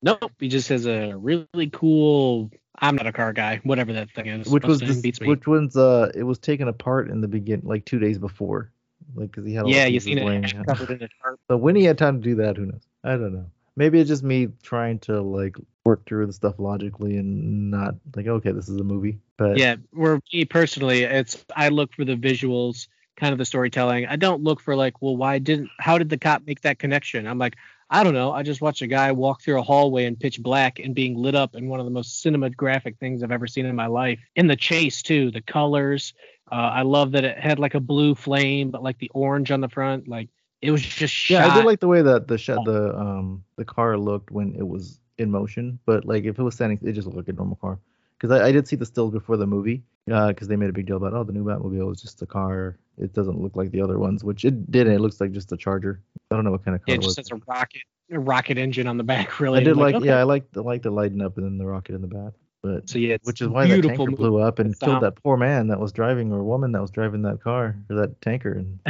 [0.01, 2.51] Nope, he just has a really cool.
[2.81, 3.61] I'm not a car guy.
[3.65, 4.49] Whatever that thing is.
[4.49, 5.29] which was this, beats me.
[5.29, 8.73] which one's uh it was taken apart in the begin like two days before,
[9.15, 10.67] like because he had yeah, you seen it out.
[10.67, 11.41] covered in a tarp.
[11.49, 12.87] So when he had time to do that, who knows?
[13.05, 13.47] I don't know.
[13.77, 18.27] Maybe it's just me trying to like work through the stuff logically and not like
[18.27, 19.19] okay, this is a movie.
[19.37, 24.07] But Yeah, where me personally, it's I look for the visuals, kind of the storytelling.
[24.07, 27.27] I don't look for like, well, why didn't how did the cop make that connection?
[27.27, 27.57] I'm like,
[27.91, 28.33] I don't know.
[28.33, 31.35] I just watched a guy walk through a hallway in pitch black and being lit
[31.35, 34.21] up in one of the most cinematographic things I've ever seen in my life.
[34.37, 36.13] In the chase too, the colors.
[36.51, 39.61] Uh, I love that it had like a blue flame, but like the orange on
[39.61, 40.07] the front.
[40.07, 40.29] Like
[40.61, 41.35] it was just shot.
[41.35, 44.55] yeah, I did like the way that the shot the um the car looked when
[44.55, 45.79] it was in motion.
[45.87, 47.79] But like if it was standing, it just looked like a normal car.
[48.19, 49.83] Because I, I did see the stills before the movie.
[50.07, 52.77] Because they made a big deal about oh the new Batmobile is just a car.
[53.01, 54.93] It doesn't look like the other ones, which it didn't.
[54.95, 56.03] It looks like just a Charger.
[56.31, 58.19] I don't know what kind of car Yeah, it it just has a rocket, a
[58.19, 59.39] rocket engine on the back.
[59.41, 60.07] Really, I did I'm like, okay.
[60.07, 62.33] yeah, I like the like the lighting up and then the rocket in the back.
[62.63, 64.17] But So yeah, which is why that beautiful tanker movie.
[64.23, 66.81] blew up and It's killed sound- that poor man that was driving or woman that
[66.83, 68.81] was driving that car or that tanker and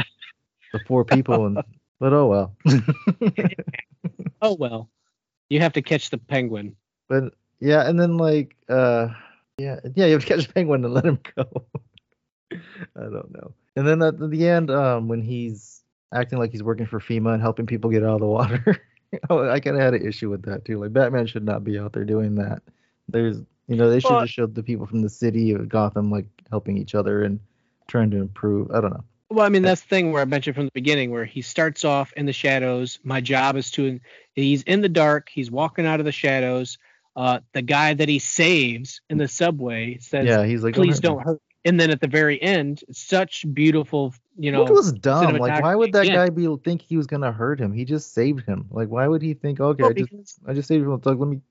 [0.73, 1.61] the four people and
[1.99, 2.55] but oh well.
[4.41, 4.89] Oh well,
[5.49, 6.75] you have to catch the penguin.
[7.09, 9.09] but yeah, and then like uh
[9.57, 11.65] yeah yeah you have to catch a penguin and let him go.
[12.51, 13.53] I don't know.
[13.75, 15.81] And then at the end, um, when he's
[16.13, 18.77] acting like he's working for FEMA and helping people get out of the water,
[19.29, 20.79] oh, I kind of had an issue with that too.
[20.79, 22.61] Like Batman should not be out there doing that.
[23.07, 26.11] There's, you know, they should Well- have showed the people from the city of Gotham
[26.11, 27.39] like helping each other and
[27.87, 28.71] trying to improve.
[28.71, 29.03] I don't know.
[29.31, 31.85] Well, I mean, that's the thing where I mentioned from the beginning, where he starts
[31.85, 32.97] off in the shadows.
[33.03, 33.99] My job is to,
[34.33, 35.29] he's in the dark.
[35.31, 36.79] He's walking out of the shadows.
[37.15, 41.03] Uh, the guy that he saves in the subway says, yeah, he's like, "Please hurt
[41.03, 45.37] don't hurt." And then at the very end, such beautiful, you know, Which was dumb.
[45.37, 47.71] Like, why would that cinematography, guy be think he was gonna hurt him?
[47.71, 48.65] He just saved him.
[48.71, 50.89] Like, why would he think, okay, well, I just I just saved him.
[50.93, 51.41] Like, let me,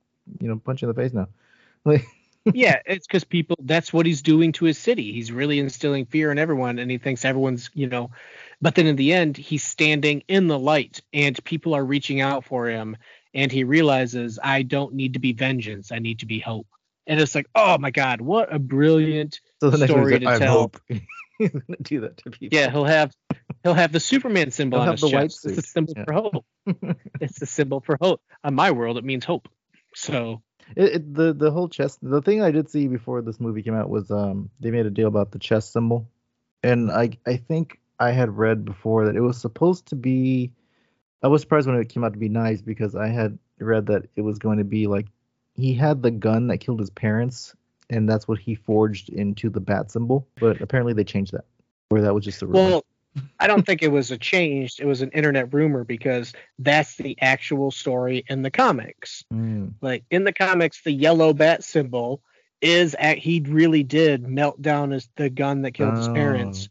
[0.41, 1.29] you know, punch you in the face now.
[1.85, 2.05] Like,
[2.53, 5.13] yeah, it's because people that's what he's doing to his city.
[5.13, 8.11] He's really instilling fear in everyone, and he thinks everyone's, you know.
[8.61, 12.45] But then in the end, he's standing in the light, and people are reaching out
[12.45, 12.97] for him,
[13.35, 15.93] and he realizes, I don't need to be vengeance.
[15.93, 16.67] I need to be hope.
[17.07, 19.41] And it's like, oh my God, what a brilliant.
[19.61, 20.53] So the next Story he's to I tell.
[20.59, 20.81] hope
[21.39, 22.57] he's gonna do that to people.
[22.59, 23.13] Yeah, he'll have
[23.63, 25.47] he'll have the Superman symbol He'll on have his the white chest.
[25.47, 26.05] It's a symbol yeah.
[26.05, 26.47] for hope.
[27.21, 28.21] it's a symbol for hope.
[28.45, 29.49] On my world, it means hope.
[29.95, 30.43] So
[30.77, 31.99] It, it, the the whole chest.
[32.03, 34.91] The thing I did see before this movie came out was um they made a
[34.91, 36.09] deal about the chest symbol,
[36.63, 40.53] and I I think I had read before that it was supposed to be.
[41.21, 44.07] I was surprised when it came out to be nice because I had read that
[44.15, 45.07] it was going to be like
[45.57, 47.57] he had the gun that killed his parents,
[47.91, 50.27] and that's what he forged into the bat symbol.
[50.41, 51.45] But apparently they changed that,
[51.89, 52.59] where that was just a rumor.
[52.59, 52.85] Well,
[53.41, 54.79] I don't think it was a change.
[54.79, 59.25] It was an internet rumor because that's the actual story in the comics.
[59.33, 59.73] Mm.
[59.81, 62.23] Like in the comics, the yellow bat symbol
[62.61, 66.69] is at, he really did melt down his, the gun that killed his parents,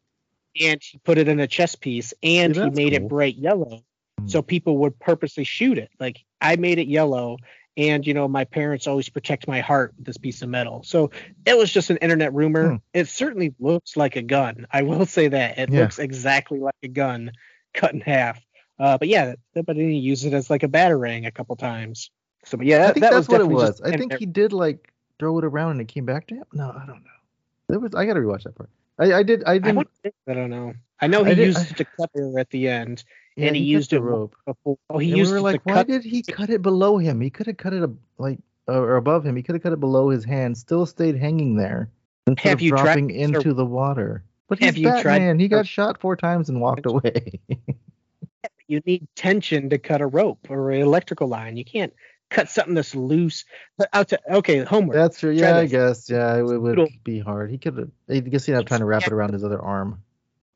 [0.61, 3.05] and he put it in a chess piece, and See, he made cool.
[3.05, 3.81] it bright yellow,
[4.19, 4.27] Hmm.
[4.27, 5.89] so people would purposely shoot it.
[5.99, 7.37] Like I made it yellow.
[7.77, 10.81] And you know, my parents always protect my heart with this piece of metal.
[10.83, 11.11] So
[11.45, 12.71] it was just an internet rumor.
[12.71, 12.75] Hmm.
[12.93, 14.65] It certainly looks like a gun.
[14.71, 15.81] I will say that it Yeah.
[15.81, 17.31] looks exactly like a gun,
[17.73, 18.43] cut in half.
[18.79, 22.09] Uh, but yeah, but he used it as like a batarang a couple times.
[22.45, 23.81] So, but yeah, I think that that's was what it was.
[23.81, 26.45] I think he did like throw it around and it came back to him.
[26.53, 27.11] No, I don't know.
[27.69, 28.69] There was I gotta rewatch that part.
[28.99, 30.73] I, I did I I, didn't think- I don't know.
[30.99, 33.03] I know I he did- used I- it to cut her at the end,
[33.37, 34.35] yeah, and he, cut used a rope.
[34.45, 34.77] before.
[34.89, 35.87] Oh, he And used we were like, why cut.
[35.87, 37.21] did he cut it below him?
[37.21, 39.35] He could have cut it ab- like uh, or above him.
[39.35, 40.57] He could have cut it below his hand.
[40.57, 41.89] Still stayed hanging there
[42.25, 44.23] instead Have of you tried- dropping into the water.
[44.49, 45.39] But Have he's you tried- Batman.
[45.39, 47.39] He got shot four times and walked away.
[48.69, 51.55] You need tension to cut a rope or an electrical line.
[51.55, 51.93] You can't
[52.29, 53.45] cut something that's loose.
[53.77, 54.93] But out to okay, homework.
[54.95, 55.31] That's true.
[55.31, 56.09] Yeah, I guess.
[56.09, 57.49] Yeah, it would, be hard.
[57.49, 57.89] He could have.
[58.09, 60.03] I guess he'd have time to wrap it around his other arm.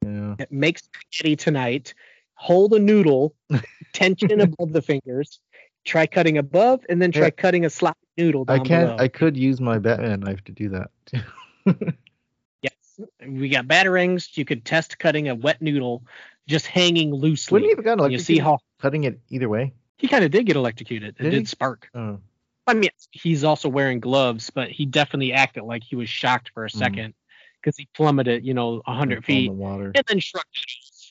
[0.03, 0.35] Yeah.
[0.39, 1.93] it Make spaghetti tonight.
[2.41, 3.35] Hold a noodle,
[3.93, 5.39] tension above the fingers.
[5.85, 7.29] Try cutting above, and then try Yeah.
[7.29, 8.99] cutting a sloppy noodle down I can't.
[8.99, 10.89] I could use my Batman knife to do that.
[12.63, 14.35] Yes, we got batarangs.
[14.37, 16.03] You could test cutting a wet noodle
[16.47, 17.53] just hanging loosely.
[17.53, 19.73] Wouldn't he have gotten you see how cutting it either way?
[19.99, 21.15] he kind of did get electrocuted.
[21.19, 21.91] It Did did, spark.
[21.93, 22.17] Oh.
[22.65, 26.65] I mean, he's also wearing gloves, but he definitely acted like he was shocked for
[26.65, 26.75] a Mm.
[26.75, 27.13] second
[27.61, 29.91] because he plummeted, you know, a hundred on feet, the water.
[29.93, 30.47] and then shrugged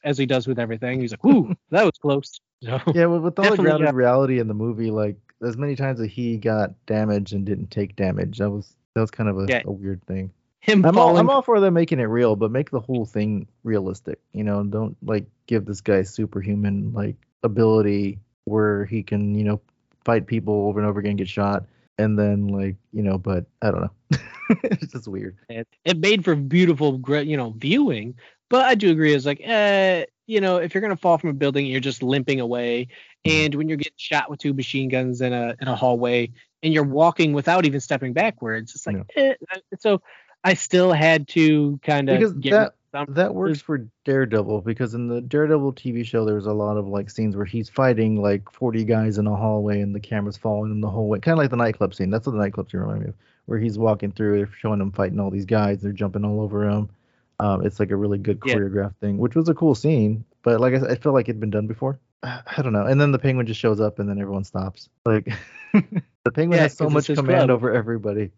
[0.05, 1.01] as he does with everything.
[1.01, 3.95] He's like, "Ooh, that was close." So, Yeah, with, with all the grounded yeah.
[3.95, 7.97] reality in the movie, like as many times that he got damaged and didn't take
[7.97, 9.63] damage, that was that was kind of a, Yeah.
[9.65, 10.31] a weird thing.
[10.61, 11.17] him I'm all.
[11.17, 14.19] I'm all for them making it real, but make the whole thing realistic.
[14.33, 19.61] You know, don't like give this guy superhuman like ability where he can you know
[20.05, 21.65] fight people over and over again, get shot,
[21.99, 24.19] and then like you know, but I don't know.
[24.65, 25.37] it's just weird.
[25.49, 28.15] it, it made for beautiful, you know, viewing.
[28.51, 29.15] But I do agree.
[29.15, 32.41] It's like, eh, you know, if you're gonna fall from a building, you're just limping
[32.41, 32.89] away.
[33.25, 36.31] And when you're getting shot with two machine guns in a in a hallway,
[36.63, 38.75] and you're walking without even stepping backwards.
[38.75, 39.35] It's like eh.
[39.79, 40.03] so.
[40.43, 44.95] I still had to kind Because of get that- some- That works for Daredevil because
[44.95, 48.51] in the Daredevil TV show, there's a lot of like scenes where he's fighting like
[48.51, 51.39] 40 guys in a hallway and the camera's following him the whole way, kind of
[51.41, 52.09] like the nightclub scene.
[52.09, 53.15] That's what the nightclub scene reminded me of,
[53.45, 56.67] where he's walking through, they're showing him fighting all these guys, they're jumping all over
[56.67, 56.89] him.
[57.41, 58.55] Um, it's like a really good Yeah.
[58.57, 61.51] choreographed thing, which was a cool scene, but like I, I feel like it'd been
[61.51, 61.99] done before.
[62.23, 62.87] I don't know.
[62.87, 64.89] And then the penguin just shows up and then everyone stops.
[65.07, 65.27] Like
[65.73, 67.51] the penguin Yeah, has so much command club.
[67.51, 68.31] over everybody.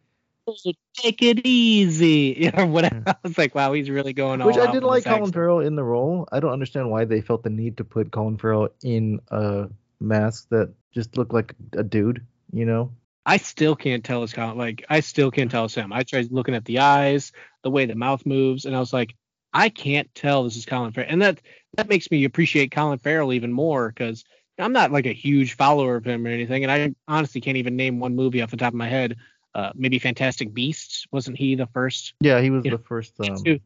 [0.95, 3.03] take it easy, you know, whatever.
[3.07, 5.33] I was like, wow, he's really going all Which I did like Colin.
[5.33, 6.29] Farrell in the role.
[6.33, 9.69] I don't understand why they felt the need to put Colin Farrell in a
[10.01, 12.93] mask that just looked like a dude, you know?
[13.25, 14.59] I still can't tell it's Colin.
[14.59, 15.93] Like, I still can't tell it's him.
[15.93, 17.33] I tried looking at the eyes,
[17.63, 19.15] the way the mouth moves, and I was like,
[19.53, 21.11] I can't tell this is Colin Farrell.
[21.11, 21.41] And that
[21.77, 24.25] that makes me appreciate Colin Farrell even more because
[24.59, 27.77] I'm not like a huge follower of him or anything, and I honestly can't even
[27.77, 29.17] name one movie off the top of my head.
[29.55, 32.73] Uh, maybe Fantastic Beasts wasn't he the first Yeah, he was Yeah.
[32.73, 33.21] the first.
[33.21, 33.61] Um, too.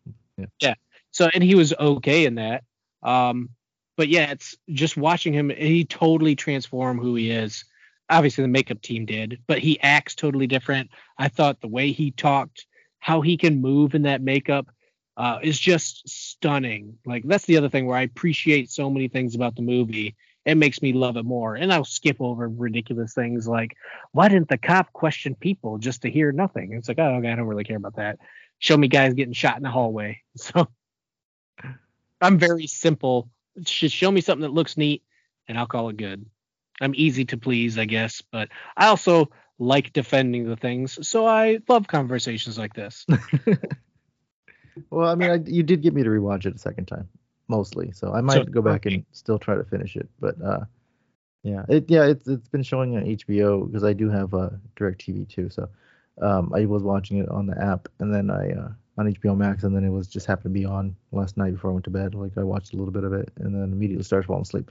[1.17, 2.65] So and he was okay in that.
[3.03, 3.49] Um,
[3.97, 5.49] but yeah, it's just watching him.
[5.49, 7.65] He totally transformed who he is.
[8.09, 10.91] Obviously, the makeup team did, but he acts totally different.
[11.19, 12.67] I thought the way he talked,
[13.01, 14.69] how he can move in that makeup,
[15.17, 16.99] uh, is just stunning.
[17.05, 20.15] Like that's the other thing where I appreciate so many things about the movie.
[20.45, 21.57] It makes me love it more.
[21.57, 23.77] And I'll skip over ridiculous things like,
[24.13, 26.73] why didn't the cop question people just to hear nothing?
[26.73, 28.19] It's like, oh, okay, I don't really care about that.
[28.59, 30.23] Show me guys getting shot in the hallway.
[30.37, 30.69] So
[32.21, 33.29] I'm very simple.
[33.61, 35.03] Just show me something that looks neat,
[35.49, 36.25] and I'll call it good.
[36.81, 41.59] I'm easy to please, I guess, but I also like defending the things, so I
[41.69, 43.07] love conversations like this.
[44.91, 47.09] well, I mean, I, you did get me to rewatch it a second time,
[47.49, 47.93] mostly.
[47.93, 50.09] So I might So, go back and still try to finish it.
[50.21, 50.65] But uh,
[51.43, 54.51] yeah, it yeah, it's it's been showing on HBO because I do have a uh,
[54.77, 55.49] DirecTV too.
[55.49, 55.69] So
[56.21, 59.65] um, I was watching it on the app, and then I uh, on HBO Max,
[59.65, 61.91] and then it was just happened to be on last night before I went to
[61.91, 62.15] bed.
[62.15, 64.71] Like I watched a little bit of it, and then immediately started falling asleep.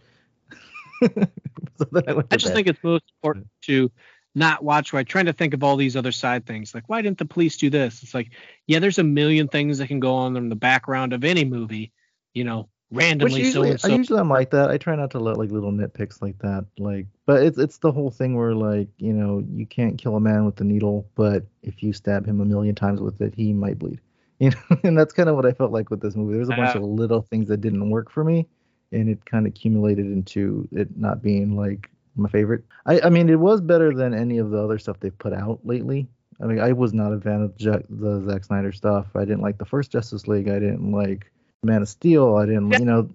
[1.77, 2.53] so I I just bed.
[2.53, 3.91] think it's most important to
[4.35, 7.17] not watch right trying to think of all these other side things like why didn't
[7.17, 8.31] the police do this it's like
[8.67, 11.91] yeah there's a million things that can go on in the background of any movie
[12.33, 14.69] you know randomly so usually, and I so usually I'm like that.
[14.69, 16.65] I try not to let like little nitpicks like that.
[16.77, 20.19] Like, but it's it's the whole thing where like you know you can't kill a
[20.19, 23.53] man with the needle, but if you stab him a million times with it, he
[23.53, 23.99] might bleed.
[24.39, 26.35] You know, and that's kind of what I felt like with this movie.
[26.35, 28.49] There's a bunch Uh, of little things that didn't work for me,
[28.95, 32.63] and it kind of accumulated into it not being like my favorite.
[32.85, 35.59] I I mean, it was better than any of the other stuff they've put out
[35.63, 36.07] lately.
[36.41, 39.07] I mean, I was not a fan of Jack, the Zack Snyder stuff.
[39.15, 40.49] I didn't like the first Justice League.
[40.49, 41.31] I didn't like
[41.63, 42.35] Man of Steel.
[42.35, 43.09] I didn't, you know,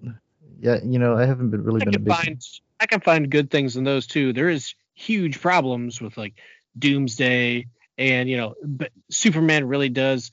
[0.59, 2.13] yeah, you know, I haven't been really I been a can big.
[2.13, 2.47] find
[2.79, 4.33] I can find good things in those too.
[4.33, 6.33] There is huge problems with like
[6.77, 7.67] Doomsday
[7.97, 10.31] and you know, but Superman really does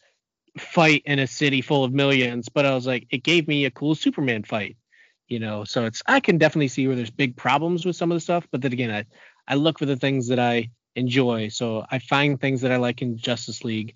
[0.58, 2.48] fight in a city full of millions.
[2.48, 4.76] But I was like, it gave me a cool Superman fight,
[5.28, 5.64] you know.
[5.64, 8.46] So it's I can definitely see where there's big problems with some of the stuff.
[8.50, 9.04] But then again, I
[9.46, 11.48] I look for the things that I enjoy.
[11.48, 13.94] So I find things that I like in Justice League.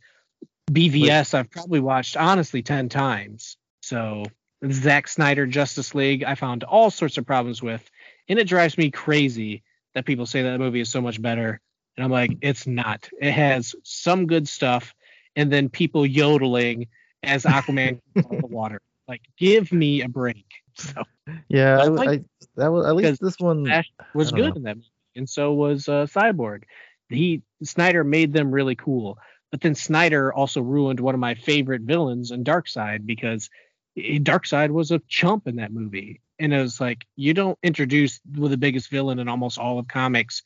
[0.71, 3.57] BVS I've probably watched honestly ten times.
[3.81, 4.25] So
[4.71, 7.89] Zack Snyder Justice League, I found all sorts of problems with,
[8.29, 9.63] and it drives me crazy
[9.95, 11.61] that people say that movie is so much better.
[11.97, 13.11] And I'm like, it's not.
[13.21, 14.95] It has some good stuff,
[15.37, 16.87] and then people yodeling
[17.23, 18.81] as Aquaman comes out of the water.
[19.13, 20.47] Like, give me a break.
[20.75, 21.03] So
[21.49, 23.67] Yeah, I, I w- like- I- that was at least this one.
[23.67, 24.57] Flash was good know.
[24.57, 26.63] in that movie, and so was uh, Cyborg.
[27.11, 29.19] He Snyder made them really cool,
[29.51, 33.51] but then Snyder also ruined one of my favorite villains in Darkseid because
[33.99, 38.19] eh, Darkseid was a chump in that movie, and it was like you don't introduce
[38.25, 40.43] the biggest villain in almost all of comics,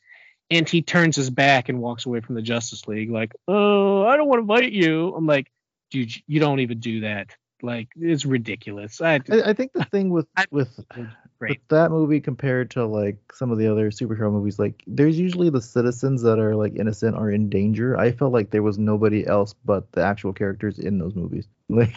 [0.49, 4.17] and he turns his back and walks away from the Justice League like, oh, I
[4.17, 5.15] don't want to fight you.
[5.15, 5.49] I'm like,
[5.89, 7.29] dude, you don't even do that.
[7.61, 9.01] Like it's ridiculous.
[9.01, 10.79] I, I, I think the thing with I- with
[11.39, 15.49] with that movie compared to like some of the other superhero movies, like there's usually
[15.49, 17.97] the citizens that are like innocent or in danger.
[17.97, 21.47] I felt like there was nobody else but the actual characters in those movies.
[21.69, 21.95] Like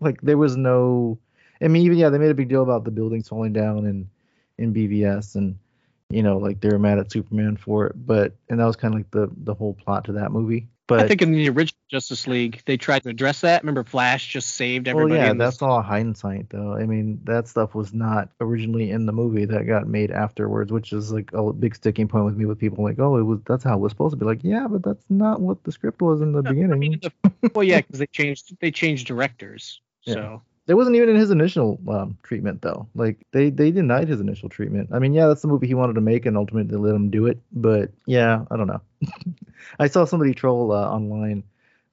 [0.00, 1.18] like there was no.
[1.62, 4.08] I mean, even yeah, they made a big deal about the buildings falling down in
[4.58, 5.56] in BVS and
[6.10, 8.94] you know like they were mad at Superman for it, but and that was kind
[8.94, 10.68] of like the the whole plot to that movie.
[10.86, 13.62] But I think in the original Justice League, they tried to address that.
[13.62, 15.18] Remember, Flash just saved everybody.
[15.18, 16.74] Well, yeah, that's all hindsight, though.
[16.74, 20.92] I mean, that stuff was not originally in the movie that got made afterwards, which
[20.92, 23.64] is like a big sticking point with me with people like, oh, it was that's
[23.64, 24.26] how it was supposed to be.
[24.26, 26.78] Like, yeah, but that's not what the script was in the I beginning.
[26.78, 29.80] mean, the, well, yeah, because they changed they changed directors.
[30.06, 30.40] Yeah.
[30.66, 32.88] It wasn't even in his initial um, treatment though.
[32.94, 34.90] Like they they denied his initial treatment.
[34.92, 37.10] I mean, yeah, that's the movie he wanted to make, and ultimately they let him
[37.10, 37.38] do it.
[37.52, 38.80] But yeah, I don't know.
[39.78, 41.44] I saw somebody troll uh, online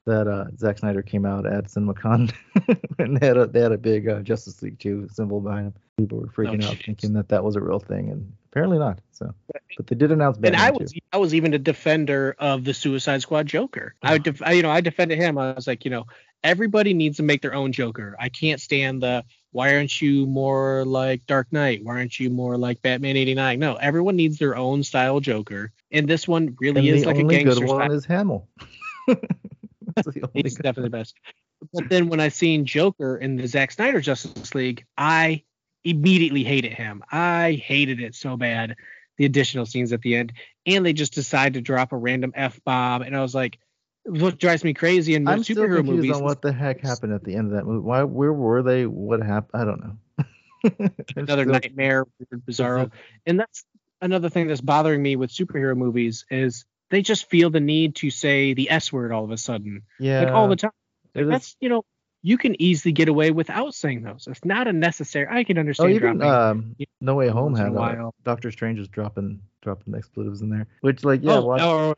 [0.06, 2.34] that uh, Zack Snyder came out at CinemaCon
[3.00, 5.74] and they had a they had a big uh, Justice League 2 symbol behind him.
[5.98, 9.00] People were freaking Oh, out thinking that that was a real thing, and apparently not.
[9.12, 9.34] So,
[9.76, 10.84] but they did announce Batman And I 2.
[10.84, 13.96] was I was even a defender of the Suicide Squad Joker.
[14.02, 15.38] I def- I, you know I defended him.
[15.38, 16.08] I was like, you know,
[16.44, 18.16] everybody needs to make their own Joker.
[18.20, 21.84] I can't stand the why aren't you more like Dark Knight?
[21.84, 23.60] Why aren't you more like Batman 89?
[23.60, 25.72] No, everyone needs their own style Joker.
[25.92, 27.56] And this one really and is like a gangster.
[27.56, 27.98] The only good one style.
[27.98, 28.48] is Hamill.
[29.08, 31.16] That's the only He's definitely the best.
[31.74, 35.44] But then when I seen Joker in the Zack Snyder Justice League, I
[35.84, 37.04] immediately hated him.
[37.12, 38.78] I hated it so bad.
[39.18, 40.34] The additional scenes at the end,
[40.66, 43.60] and they just decide to drop a random f bomb, and I was like,
[44.06, 46.12] what drives me crazy in I'm still superhero confused movies?
[46.18, 47.80] on what the heck happened at the end of that movie.
[47.86, 48.04] Why?
[48.04, 48.86] Where were they?
[48.86, 49.62] What happened?
[49.62, 50.90] I don't know.
[51.16, 52.92] Another still- nightmare, weird, bizarro,
[53.26, 53.64] and that's
[54.02, 58.10] another thing that's bothering me with superhero movies is they just feel the need to
[58.10, 60.22] say the s word all of a sudden, Yeah.
[60.24, 60.72] like all the time.
[61.16, 61.84] is- That's you know.
[62.24, 64.28] You can easily get away without saying those.
[64.30, 65.28] It's not a necessary.
[65.30, 65.92] I can understand.
[65.92, 66.60] Oh, understand even dropping.
[66.62, 68.12] um, you No Way Home had a uh.
[68.24, 71.96] Doctor Strange was dropping dropping expletives in there, which like yeah, oh, watch, or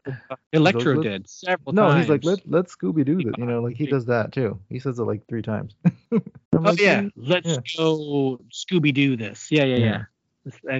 [0.54, 2.02] Electro Those- did several no, times.
[2.02, 4.60] he's like let let Scooby do that, you know, like he does that too.
[4.70, 5.76] He says it like three times.
[6.56, 7.58] Oh like, yeah, let's yeah.
[7.76, 9.52] go Scooby Doo this.
[9.52, 9.78] Yeah, yeah,
[10.46, 10.52] Yeah.
[10.64, 10.80] yeah.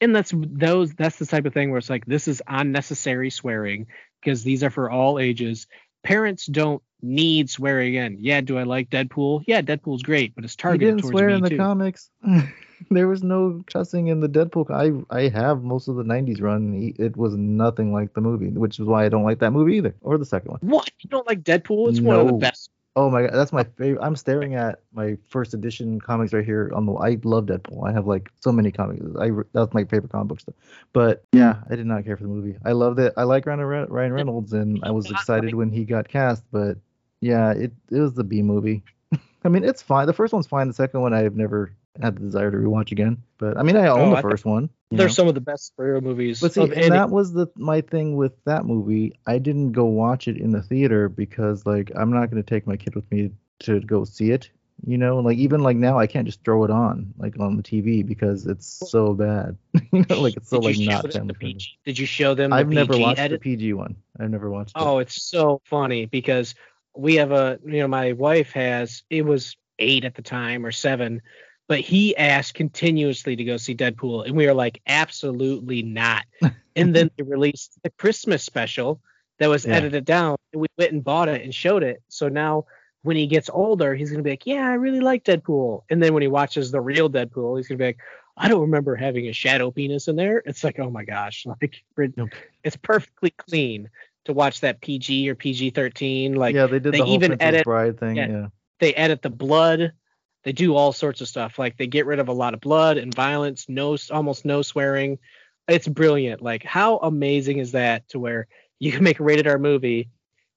[0.00, 0.92] And that's those.
[0.94, 3.86] That's the type of thing where it's like this is unnecessary swearing
[4.20, 5.66] because these are for all ages.
[6.02, 8.18] Parents don't need swearing in.
[8.20, 9.44] Yeah, do I like Deadpool?
[9.46, 11.56] Yeah, Deadpool's great, but it's He targeted didn't towards swear in the too.
[11.56, 12.10] comics.
[12.90, 14.70] there was no cussing in the Deadpool.
[14.70, 16.94] I I have most of the '90s run.
[16.98, 19.94] It was nothing like the movie, which is why I don't like that movie either,
[20.02, 20.60] or the second one.
[20.62, 20.90] What?
[21.00, 21.90] You don't like Deadpool?
[21.90, 22.70] It's one of the best.
[22.98, 24.02] Oh my god, that's my favorite.
[24.02, 26.94] I'm staring at my first edition comics right here on the.
[26.94, 27.86] I love Deadpool.
[27.86, 29.04] I have like so many comics.
[29.20, 30.54] I that's my favorite comic book stuff.
[30.94, 32.56] But yeah, I did not care for the movie.
[32.64, 33.12] I loved it.
[33.18, 36.42] I like Ryan, Reynolds, and I was excited when he got cast.
[36.50, 36.78] But
[37.26, 38.82] yeah, it it was the B movie.
[39.44, 40.06] I mean, it's fine.
[40.06, 40.68] The first one's fine.
[40.68, 43.22] The second one, I have never had the desire to rewatch again.
[43.38, 44.70] But I mean, I own Oh, the I first one.
[44.90, 45.12] They're know?
[45.12, 46.40] some of the best superhero movies.
[46.40, 49.14] But see, and any- that was the my thing with that movie.
[49.26, 52.76] I didn't go watch it in the theater because like I'm not gonna take my
[52.76, 54.50] kid with me to go see it.
[54.86, 57.62] You know, like even like now I can't just throw it on like on the
[57.62, 59.56] TV because it's so bad.
[59.92, 61.54] you know, like it's so like not family friendly.
[61.54, 61.78] PG?
[61.86, 63.40] Did you show them the I've never watched edit?
[63.40, 63.96] the PG one.
[64.20, 64.82] I've never watched it.
[64.82, 66.54] Oh, it's so funny because
[66.96, 70.72] we have a you know my wife has it was eight at the time or
[70.72, 71.20] seven,
[71.68, 76.24] but he asked continuously to go see Deadpool, and we were like, absolutely not.
[76.76, 79.00] and then they released the Christmas special
[79.38, 79.74] that was Yeah.
[79.74, 82.02] edited down, and we went and bought it and showed it.
[82.08, 82.64] So now
[83.02, 85.82] when he gets older, he's gonna be like, yeah, I really like Deadpool.
[85.90, 87.98] And then when he watches the real Deadpool, he's gonna be like.
[88.38, 90.42] I don't remember having a shadow penis in there.
[90.44, 91.82] It's like, oh my gosh, like
[92.62, 93.88] it's perfectly clean
[94.26, 96.34] to watch that PG or PG thirteen.
[96.34, 98.16] Like yeah, they did they the whole even Princess edit- Bride thing.
[98.16, 98.28] yeah.
[98.28, 98.46] Yeah.
[98.80, 99.92] they edit the blood,
[100.44, 101.58] they do all sorts of stuff.
[101.58, 105.18] Like they get rid of a lot of blood and violence, no almost no swearing.
[105.68, 106.42] It's brilliant.
[106.42, 108.46] Like how amazing is that to where
[108.78, 110.08] you can make a rated R movie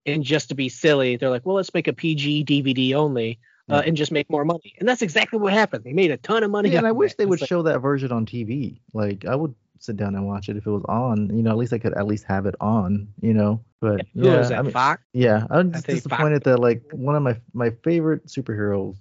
[0.06, 3.40] and just to be silly, they're like, well, let's make a PG DVD only.
[3.72, 5.84] Uh, and just make more money, and that's exactly what happened.
[5.84, 6.72] They made a ton of money.
[6.72, 8.80] Yeah, and I wish they would like, show that version on TV.
[8.96, 11.36] Like I would sit down and watch it if it was on.
[11.36, 13.08] You know, at least I could at least have it on.
[13.22, 14.50] You know, but Who yeah.
[14.54, 15.02] I mean, Fox?
[15.14, 18.98] Yeah, I'm just think disappointed that like one of my my favorite superheroes,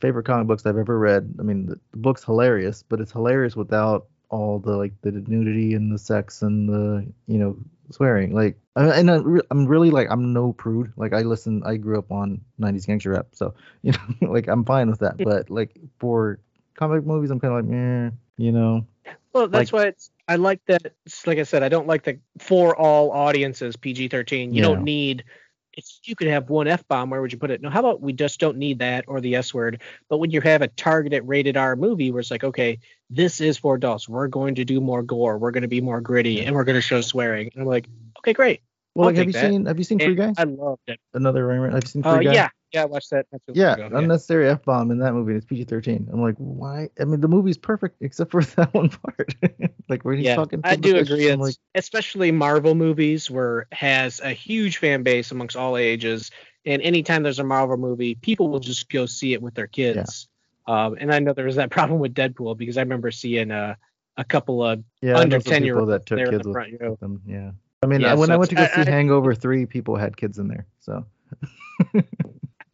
[0.00, 1.34] favorite comic books I've ever read.
[1.38, 5.74] I mean, the, the book's hilarious, but it's hilarious without all the like the nudity
[5.74, 7.56] and the sex and the you know
[7.90, 8.34] swearing.
[8.34, 10.92] Like, and I, re- I'm really like I'm no prude.
[10.96, 14.64] Like I listen, I grew up on '90s gangster rap, so you know, like I'm
[14.64, 15.18] fine with that.
[15.18, 16.40] But like for
[16.74, 18.86] comic movies, I'm kind of like, eh, you know.
[19.32, 20.94] Well, that's why it's, I like that.
[21.26, 24.52] Like I said, I don't like the for all audiences PG thirteen.
[24.52, 24.68] You Yeah.
[24.68, 25.24] don't need.
[25.74, 27.08] It's you could have one f bomb.
[27.08, 27.62] Where would you put it?
[27.62, 29.80] No, how about we just don't need that or the s word.
[30.10, 32.78] But when you have a targeted rated R movie, where it's like, okay,
[33.08, 34.06] this is for adults.
[34.06, 35.38] We're going to do more gore.
[35.38, 37.50] We're going to be more gritty, and we're going to show swearing.
[37.54, 37.88] And I'm like,
[38.18, 38.60] okay, great.
[38.94, 39.50] Well, I'll like, have you that.
[39.50, 40.32] seen have you seen Free Guy?
[40.36, 41.00] I love it.
[41.14, 42.34] Another Ryan Reynolds- you seen Free Uh, Guy?
[42.34, 43.26] yeah, yeah, I watched that.
[43.54, 45.34] Yeah, ago, unnecessary f bomb in that movie.
[45.34, 46.08] It's PG thirteen.
[46.12, 46.90] I'm like, why?
[47.00, 49.34] I mean, the movie's perfect except for that one part.
[49.88, 50.60] like when he's yeah, talking.
[50.64, 51.26] I the do agree.
[51.26, 56.30] It's, like, especially Marvel movies, where has a huge fan base amongst all ages,
[56.66, 60.28] and anytime there's a Marvel movie, people will just go see it with their kids.
[60.66, 63.74] Um, and I know there was that problem with Deadpool because I remember seeing uh,
[64.16, 66.96] a couple of yeah, under 10 year olds that took kids the with front row.
[67.00, 67.22] them.
[67.26, 67.50] Yeah.
[67.82, 69.96] I mean, Yeah, when so I went to go see I- I- Hangover three, people
[69.96, 70.66] had kids in there.
[70.80, 71.04] So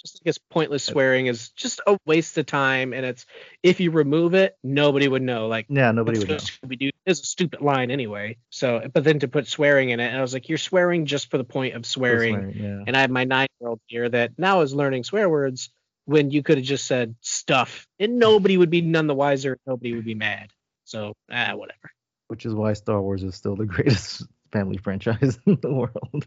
[0.09, 3.26] just think it's pointless swearing is just a waste of time, and it's
[3.62, 5.48] if you remove it, nobody would know.
[5.48, 6.39] Like Yeah, nobody would know.
[6.76, 8.36] do is a stupid line anyway.
[8.51, 11.30] So, but then to put swearing in it, and I was like, you're swearing just
[11.30, 12.35] for the point of swearing.
[12.35, 12.85] Swearing, Yeah.
[12.86, 15.70] And I have my nine year old here that now is learning swear words
[16.05, 19.59] when you could have just said stuff, and nobody would be none the wiser.
[19.66, 20.51] Nobody would be mad.
[20.85, 21.90] So, ah, whatever.
[22.28, 26.26] Which is why Star Wars is still the greatest family franchise in the world.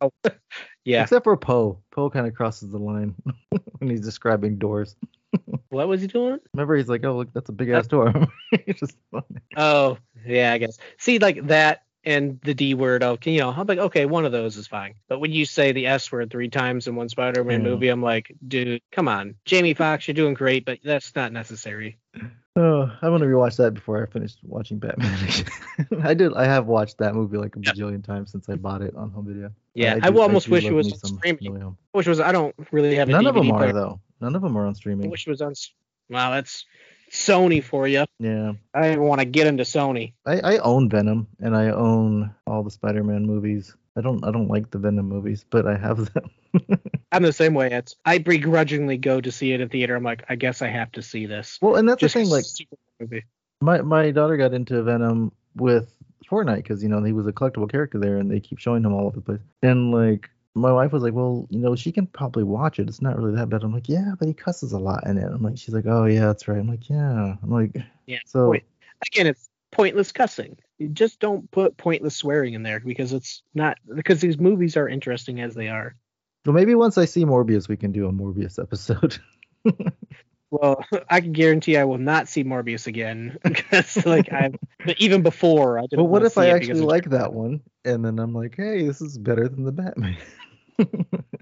[0.00, 0.10] Oh,
[0.84, 1.02] yeah.
[1.02, 1.80] Except for Poe.
[1.92, 3.14] Poe kind of crosses the line
[3.78, 4.96] when he's describing doors.
[5.70, 6.38] What was he doing?
[6.52, 8.12] Remember, he's like, "Oh, look, that's a big ass door."
[8.76, 9.24] Just funny.
[9.56, 9.96] Oh,
[10.26, 10.76] yeah, I guess.
[10.98, 13.02] See, like that and the D word.
[13.02, 14.96] Okay, you know, I'm like, okay, one of those is fine.
[15.08, 17.70] But when you say the S word three times in one Spider-Man Yeah.
[17.70, 21.96] movie, I'm like, dude, come on, Jamie Foxx, you're doing great, but that's not necessary.
[22.54, 25.16] Oh, I want to rewatch that before I finish watching Batman.
[26.02, 26.34] I did.
[26.34, 29.26] I have watched that movie like a bajillion times since I bought it on home
[29.26, 29.50] video.
[29.74, 31.54] Yeah, I, do- will almost do wish it was me on some streaming.
[31.54, 31.78] Way Home.
[31.92, 33.70] Which was I don't really have a None DVD of them player.
[33.70, 34.00] are though.
[34.20, 35.06] None of them are on streaming.
[35.06, 35.54] I wish it was on.
[36.10, 36.66] Wow, that's
[37.10, 38.04] Sony for you.
[38.18, 40.12] Yeah, I don't even want to get into Sony.
[40.26, 43.74] I, I own Venom and I own all the Spider-Man movies.
[43.96, 46.30] I don't I don't like the Venom movies, but I have them.
[47.12, 47.70] I'm the same way.
[47.70, 49.94] It's I begrudgingly go to see it in theater.
[49.94, 51.58] I'm like, I guess I have to see this.
[51.60, 52.30] well, and that's Just the thing.
[52.30, 53.24] Like it's a super movie.
[53.60, 55.94] my my daughter got into Venom with
[56.30, 58.94] Fortnite because you know he was a collectible character there, and they keep showing him
[58.94, 59.40] all over the place.
[59.62, 62.88] And like my wife was like, well, you know, she can probably watch it.
[62.88, 63.62] It's not really that bad.
[63.62, 65.24] I'm like, yeah, but he cusses a lot in it.
[65.24, 66.58] I'm like, she's like, oh yeah, that's right.
[66.58, 67.36] I'm like, yeah.
[67.42, 68.18] I'm like, Yeah.
[68.26, 68.64] So Point-
[69.12, 70.56] Again, it's pointless cussing.
[70.78, 74.88] You just don't put pointless swearing in there because it's not because these movies are
[74.88, 75.96] interesting as they are.
[76.46, 79.18] well, maybe once I see Morbius, we can do a Morbius episode.
[80.52, 84.50] Well, I can guarantee I will not see Morbius again because, like, I
[84.98, 85.96] even before I didn't.
[85.96, 89.16] but what if I actually like that one, and then I'm like, hey, this is
[89.16, 90.16] better than the Batman.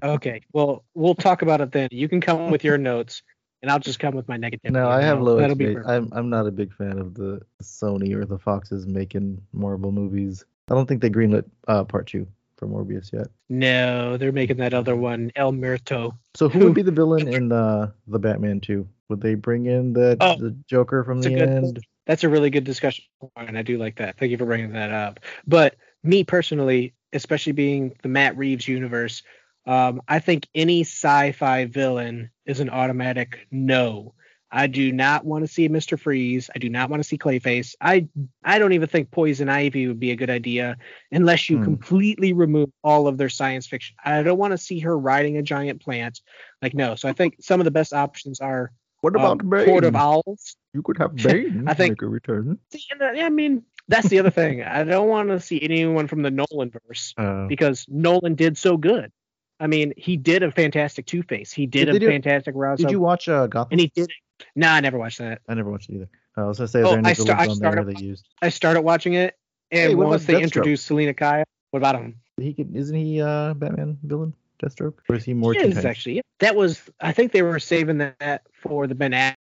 [0.03, 1.89] Okay, well, we'll talk about it then.
[1.93, 3.23] You can come with your notes,
[3.63, 4.71] and I'll just come with my negativity.
[4.71, 6.13] No, I have low That'll be expectations.
[6.13, 10.45] I'm I'm not a big fan of the Sony or the Foxes making Marvel movies.
[10.71, 12.27] I don't think they greenlit uh, part two
[12.57, 13.29] for Morbius yet.
[13.49, 16.17] No, they're making that other one, El Muerto.
[16.35, 18.89] So who would be the villain in uh, the Batman two?
[19.09, 21.87] Would they bring in the Oh, the Joker from the good end?
[22.07, 24.19] That's a really good discussion point, and I do like that.
[24.19, 25.21] Thank you for bringing that up.
[25.47, 29.23] But me personally, especially being the Matt Reeves universe,
[29.71, 34.15] um, I think any sci-fi villain is an automatic no.
[34.53, 35.97] I do not want to see Mr.
[35.97, 36.51] Freeze.
[36.53, 37.77] I do not want to see Clayface.
[37.81, 38.09] I
[38.43, 40.77] I don't even think Poison Ivy would be a good idea
[41.13, 41.65] unless you Hmm.
[41.65, 43.95] completely remove all of their science fiction.
[44.05, 46.21] I don't want to see her riding a giant plant.
[46.63, 46.97] Like no.
[46.97, 48.73] So I think some of the best options are
[49.03, 49.67] What um, about Bane?
[49.67, 50.57] Court of Owls.
[50.75, 52.59] you could have Bane I think- make a return.
[52.73, 54.65] See, I mean, that's the other thing.
[54.65, 58.77] I don't want to see anyone from the Nolan verse Uh, because Nolan did so
[58.77, 59.13] good.
[59.61, 61.53] I mean, he did a fantastic Two Face.
[61.53, 63.69] He did, Did a do- fantastic Ra's did you watch uh, Gotham?
[63.73, 64.11] and he did.
[64.57, 65.43] Nah, I never watched that.
[65.49, 66.09] I never watched it either.
[66.37, 68.27] Uh, I was gonna say, Oh, I villains I started- they used?
[68.41, 69.37] I started watching it,
[69.71, 70.43] and Hey, once they Deathstroke?
[70.43, 72.17] introduced Selina Kyle, what about him?
[72.39, 74.33] He could, isn't he uh, Batman villain?
[74.63, 75.53] Deathstroke, or is he more?
[75.55, 76.17] He is actually.
[76.17, 76.23] yeah.
[76.41, 76.81] That was.
[77.01, 79.13] I think they were saving that for the Ben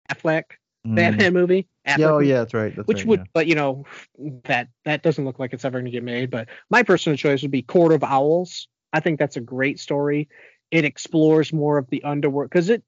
[0.10, 0.44] Affleck
[0.86, 0.96] Mm.
[0.96, 1.68] Batman movie.
[1.86, 2.74] Yeah, oh yeah, that's right.
[2.76, 3.26] That's which right, would yeah.
[3.34, 3.86] but you know
[4.46, 7.42] that that doesn't look like it's ever going to get made but my personal choice
[7.42, 10.30] would be court of owls i think that's a great story.
[10.70, 12.84] It explores more of the underworld because it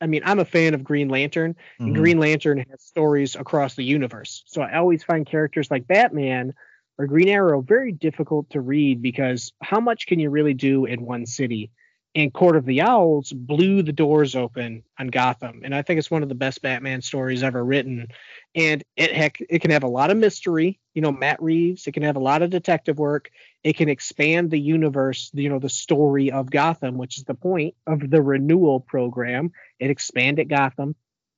[0.00, 1.56] i mean i'm a fan of green lantern
[1.86, 1.94] and Mhm.
[1.94, 4.42] green lantern has stories across the universe.
[4.46, 6.52] So i always find characters like batman
[6.98, 11.02] or green arrow very difficult to read because how much can you really do in
[11.06, 11.70] one city
[12.14, 16.10] and Court of the Owls blew the doors open on Gotham, and I think it's
[16.10, 18.08] one of the best Batman stories ever written.
[18.54, 20.78] And it heck, it can have a lot of mystery.
[20.94, 21.86] You know, Matt Reeves.
[21.86, 23.30] It can have a lot of detective work.
[23.64, 25.30] It can expand the universe.
[25.32, 29.52] You know, the story of Gotham, which is the point of the renewal program.
[29.78, 30.94] It expanded Gotham.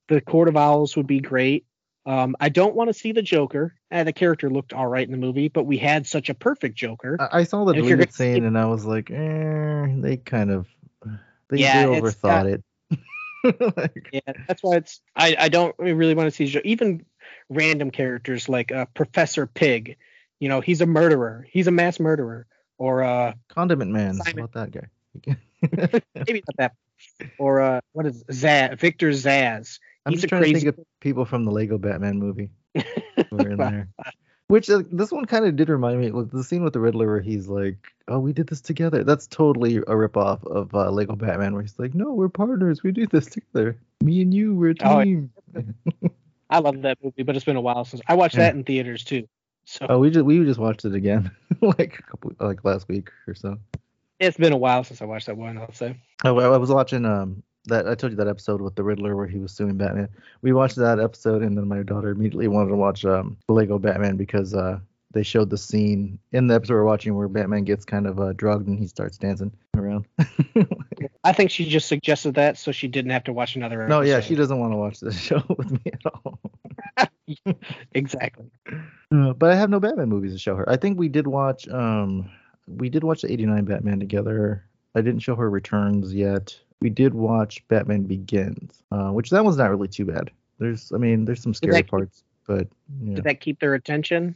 [0.09, 1.65] The Court of Owls would be great.
[2.07, 3.73] Um, I don't want to see the Joker.
[3.91, 6.75] Uh, the character looked all right in the movie, but we had such a perfect
[6.75, 7.17] Joker.
[7.19, 10.51] I, I saw the deleted gonna see- scene and I was like, eh, they kind
[10.51, 10.67] of
[11.49, 12.63] they, Yeah, they overthought it.
[13.77, 15.01] Like, Yeah, that's why it's.
[15.15, 17.05] I, I don't really want to see Jo- even
[17.49, 19.97] random characters like uh, Professor Pig.
[20.39, 21.45] You know, he's a murderer.
[21.51, 22.47] He's a mass murderer.
[22.79, 24.15] Or uh, Condiment Man.
[24.15, 24.39] Simon.
[24.45, 25.37] about that guy?
[26.27, 26.71] maybe not that.
[27.37, 28.79] Or uh, what is Zsasz?
[28.79, 29.79] Victor Zsasz.
[30.05, 30.65] I'm He's just trying to crazy.
[30.65, 33.89] think of people from the Lego Batman movie who are in there.
[34.47, 37.07] Which uh, this one kind of did remind me of the scene with the Riddler
[37.07, 37.77] where he's like,
[38.07, 41.79] "Oh, we did this together." That's totally a ripoff of uh, Lego Batman, where he's
[41.79, 42.83] like, "No, we're partners.
[42.83, 43.75] We do this together.
[44.03, 45.31] Me and you, we're a Oh, team."
[46.51, 48.41] I love that movie, but it's been a while since I watched Yeah.
[48.41, 49.27] that in theaters too.
[49.65, 53.09] So Oh, we just we just watched it again, like a couple like last week
[53.27, 53.57] or so.
[54.19, 55.57] It's been a while since I watched that one.
[55.57, 55.99] I'll say.
[56.23, 59.15] Oh, I I was watching um that I told you that episode with the Riddler
[59.15, 60.09] where he was suing Batman.
[60.41, 64.17] We watched that episode and then my daughter immediately wanted to watch um Lego Batman
[64.17, 64.79] because uh
[65.15, 68.33] they showed the scene in the episode we're watching where Batman gets kind of uh,
[68.33, 70.05] drugged and he starts dancing around.
[71.23, 73.87] I think she just suggested that so she didn't have to watch another.
[73.87, 76.39] no, yeah, she doesn't want to watch this show with me at all.
[77.93, 78.51] exactly.
[79.11, 80.69] Uh, but I have no Batman movies to show her.
[80.69, 82.29] I think we did watch um
[82.67, 84.65] we did watch the 89 Batman together.
[84.95, 86.59] I didn't show her Returns yet.
[86.81, 90.31] We did watch Batman Begins, uh, which that one's not really too bad.
[90.59, 92.67] There's I mean, there's some scary keep- parts, but
[93.01, 93.15] yeah.
[93.15, 94.35] Did that keep their attention?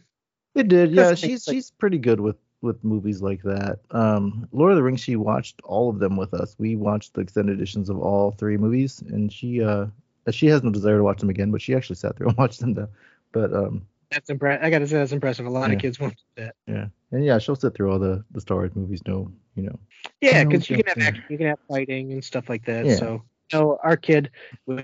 [0.56, 1.10] It did, yeah.
[1.10, 3.80] Because I think, She's like- she's pretty good with with movies like that.
[3.92, 6.56] Um, Lord of the Rings, she watched all of them with us.
[6.60, 9.88] We watched the extended editions of all three movies, and she uh
[10.32, 12.60] she has no desire to watch them again, but she actually sat through and watched
[12.60, 12.90] them though.
[13.32, 14.64] But um, That's impressive.
[14.64, 15.46] I gotta say that's impressive.
[15.46, 15.76] A lot Yeah.
[15.76, 16.56] of kids won't do that.
[16.68, 19.02] yeah, and yeah, she'll sit through all the the Star Wars movies.
[19.08, 19.32] No,
[19.64, 19.80] you know,
[20.22, 22.86] Yeah, because you can have action, you can have fighting and stuff like that.
[22.86, 22.96] Yeah.
[22.96, 24.32] So, you know, our kid,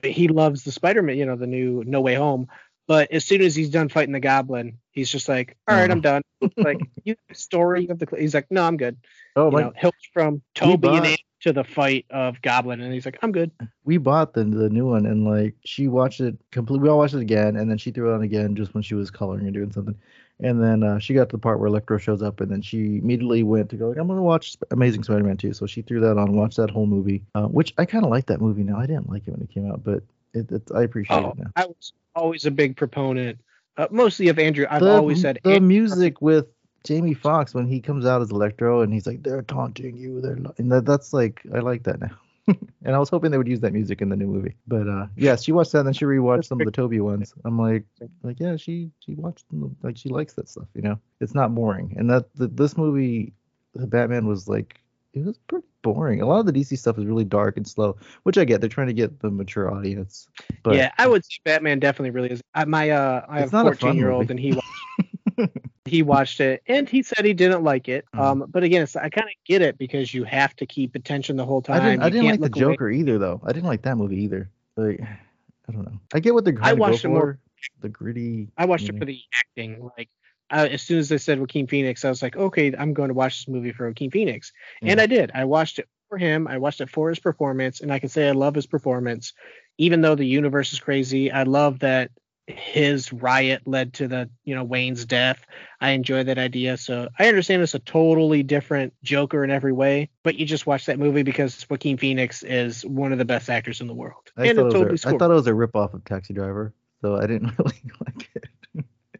[0.03, 2.47] he loves the Spider-Man, you know, the new No Way Home.
[2.87, 5.93] But as soon as he's done fighting the Goblin, he's just like, "All right, Oh.
[5.93, 6.21] I'm uh-huh.
[6.41, 8.07] done." like, you have a story you have the.
[8.17, 8.97] He's like, "No, I'm good."
[9.35, 12.93] oh You my, know, he'll from Tobey and Andy to the fight of Goblin, and
[12.93, 13.49] he's like, "I'm good."
[13.83, 16.81] we bought the the new one, and like she watched it complete.
[16.81, 18.93] We all watched it again, and then she threw it on again just when she
[18.93, 19.95] was coloring and doing something.
[20.41, 22.97] And then uh, she got to the part where Electro shows up, and then she
[22.97, 25.53] immediately went to go like, I'm gonna watch Amazing Spider-Man 2.
[25.53, 28.25] So she threw that on, watched that whole movie, uh, which I kind of like
[28.25, 28.77] that movie now.
[28.77, 30.03] I didn't like it when it came out, but
[30.33, 31.51] it, it I appreciate Oh, it now.
[31.55, 33.39] I was always a big proponent,
[33.77, 34.65] uh, mostly of Andrew.
[34.69, 36.47] I've the, always said the Andrew- music with
[36.83, 40.35] Jamie Foxx when he comes out as Electro and he's like, they're taunting you, they're
[40.35, 42.11] li-" and that, that's like I like that now.
[42.85, 45.07] and I was hoping they would use that music in the new movie, but uh,
[45.15, 47.33] yeah, she watched that and then she rewatched some of the Tobey ones.
[47.43, 47.85] I'm like,
[48.23, 50.99] like yeah, she she watched them, like she likes that stuff, you know.
[51.19, 53.33] It's not boring, and that the, this movie,
[53.73, 54.79] the Batman was like,
[55.13, 56.21] it was pretty boring.
[56.21, 58.61] A lot of the DC stuff is really dark and slow, which I get.
[58.61, 60.27] They're trying to get the mature audience,
[60.61, 62.41] but yeah, I would say Batman definitely really is.
[62.53, 65.49] I, my uh, I have a not a 14 year old, and he watched,
[65.85, 68.05] he watched it, and he said he didn't like it.
[68.13, 68.19] Mhm.
[68.19, 71.37] Um, but again, it's, I kind of get it because you have to keep attention
[71.37, 71.83] the whole I time.
[71.91, 72.73] didn't, I didn't like the look away.
[72.73, 73.39] Joker either, though.
[73.43, 74.49] I didn't like that movie either.
[74.75, 75.99] Like, I don't know.
[76.13, 77.39] I get what they're I watched it more-
[77.81, 78.49] The gritty.
[78.57, 79.89] I watched it for the acting.
[79.97, 80.09] Like
[80.51, 83.13] uh, as soon as they said Joaquin Phoenix, I was like, okay, I'm going to
[83.15, 84.51] watch this movie for Joaquin Phoenix,
[84.81, 85.03] and Yeah.
[85.03, 85.31] I did.
[85.33, 86.47] I watched it for him.
[86.47, 89.33] I watched it for his performance, and I can say I love his performance,
[89.79, 91.31] even though the universe is crazy.
[91.31, 92.11] I love that
[92.47, 95.45] his riot led to the you know Wayne's death.
[95.81, 96.77] I enjoy that idea.
[96.77, 100.85] So I understand it's a totally different Joker in every way, but you just watch
[100.85, 104.47] that movie because Joaquin Phoenix is one of the best actors in the world, I
[104.47, 106.73] and thought, it totally was a, I thought it was a ripoff of Taxi Driver,
[107.01, 108.45] so I didn't really like it.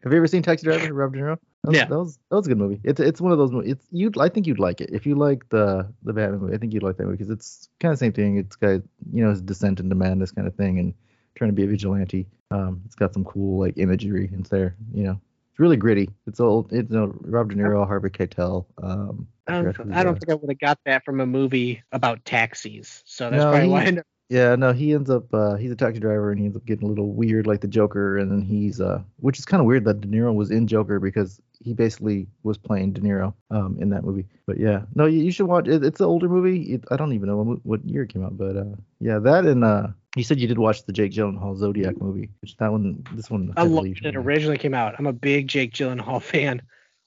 [0.04, 1.36] Have you ever seen Taxi Driver, Rob De Niro?
[1.64, 1.86] That was, Yeah.
[1.86, 2.80] that was that was a good movie.
[2.84, 3.72] It's it's one of those movies.
[3.72, 4.12] It's you.
[4.20, 6.54] I think you'd like it if you like the the Batman movie.
[6.54, 8.36] I think you'd like that movie because it's kind of the same thing.
[8.36, 8.82] It's got
[9.12, 10.94] you know his descent into madness kind of thing and
[11.36, 12.26] trying to be a vigilante.
[12.50, 14.76] Um, it's got some cool like imagery in there.
[14.92, 16.08] You know, it's really gritty.
[16.26, 16.72] It's old.
[16.72, 18.64] It's you know, Rob De Niro, Harvey Keitel.
[18.82, 22.24] Um, I don't, I don't think I would have got that from a movie about
[22.24, 23.02] taxis.
[23.06, 25.70] So that's No, probably he- why I never Yeah, no, he ends up uh, he's
[25.70, 28.30] a taxi driver and he ends up getting a little weird like the Joker and
[28.30, 31.40] then he's uh which is kind of weird that De Niro was in Joker because
[31.60, 34.26] he basically was playing De Niro um in that movie.
[34.46, 35.84] But yeah, no, you, you should watch it.
[35.84, 36.74] It's an older movie.
[36.74, 39.44] It, I don't even know what, what year it came out, but uh yeah, that
[39.44, 43.04] and uh you said you did watch the Jake Gyllenhaal Zodiac movie, which that one
[43.12, 44.96] this one I loved it originally came out.
[44.98, 46.62] I'm a big Jake Gyllenhaal fan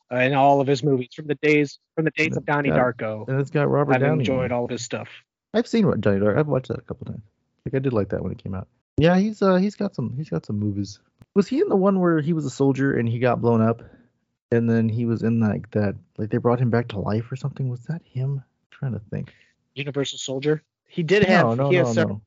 [0.10, 2.70] uh, in all of his movies from the days from the days of Donnie.
[2.70, 3.28] Darko.
[3.28, 4.20] and it's got Robert I've Downey.
[4.20, 5.10] enjoyed all of his stuff.
[5.54, 6.38] I've seen Johnny Dark.
[6.38, 7.24] I've watched that a couple times.
[7.66, 8.68] Like I did like that when it came out.
[8.98, 11.00] Yeah, he's uh he's got some he's got some movies.
[11.36, 13.82] Was he in the one where he was a soldier and he got blown up,
[14.52, 17.36] and then he was in like that like they brought him back to life or
[17.36, 17.70] something?
[17.70, 18.44] Was that him?
[18.44, 19.34] I'm trying to think.
[19.76, 20.64] Universal Soldier.
[20.88, 21.46] He did have.
[21.46, 22.22] no, no, he no, no.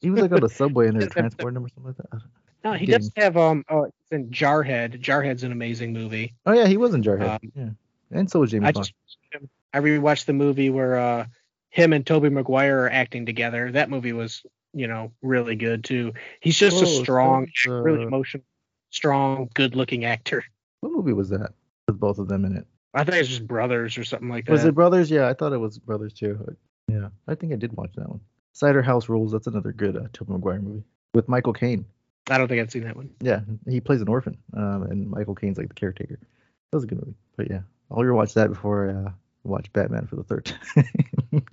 [0.00, 2.10] He was like on the subway and they were Does transporting him or something like
[2.10, 2.20] that.
[2.64, 3.00] No, he Didn't.
[3.00, 3.36] does have.
[3.36, 5.00] Um, oh, he's in Jarhead.
[5.00, 6.32] Jarhead's an amazing movie.
[6.46, 7.42] Oh yeah, he was in Jarhead.
[7.42, 7.68] Um, yeah,
[8.16, 8.92] and so was Jamie I Foxx.
[9.32, 11.26] just I rewatched the movie where uh
[11.72, 13.72] him and Tobey Maguire are acting together.
[13.72, 16.12] That movie was, you know, really good too.
[16.40, 18.44] He's just Oh, a strong, it's, uh, really emotional,
[18.90, 20.44] strong, good-looking actor.
[20.80, 21.52] What movie was that
[21.88, 22.66] with both of them in it?
[22.94, 24.52] I think it's just brothers or something like that.
[24.52, 25.10] Was it Brothers?
[25.10, 26.56] Yeah, I thought it was Brothers too.
[26.88, 28.20] Yeah, I think I did watch that one.
[28.52, 29.32] Cider House Rules.
[29.32, 30.84] That's another good uh, Tobey Maguire movie
[31.14, 31.86] with Michael Caine.
[32.28, 33.08] I don't think I've seen that one.
[33.20, 36.18] Yeah, he plays an orphan, um, and Michael Caine's like the caretaker.
[36.70, 37.16] That was a good movie.
[37.36, 39.10] But yeah, I'll rewatch that before uh,
[39.44, 41.46] watch Batman for the third time.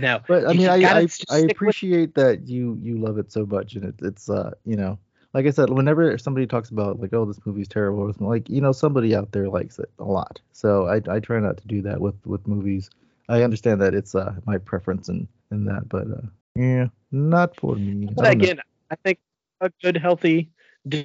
[0.00, 3.32] No, but I mean, I I, I stick with- appreciate that you you love it
[3.32, 4.98] so much, and it, it's uh you know
[5.34, 8.48] like I said, whenever somebody talks about like oh this movie's terrible, or something, like
[8.48, 10.40] you know somebody out there likes it a lot.
[10.52, 12.90] So I I try not to do that with with movies
[13.28, 17.76] I understand that it's uh my preference in in that, but uh, yeah, not for
[17.76, 18.06] me.
[18.06, 18.30] But know.
[18.30, 18.60] again,
[18.90, 19.18] I think
[19.60, 20.50] a good, healthy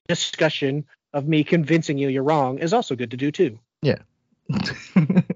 [0.07, 3.59] discussion of me convincing you you're wrong is also good to do too.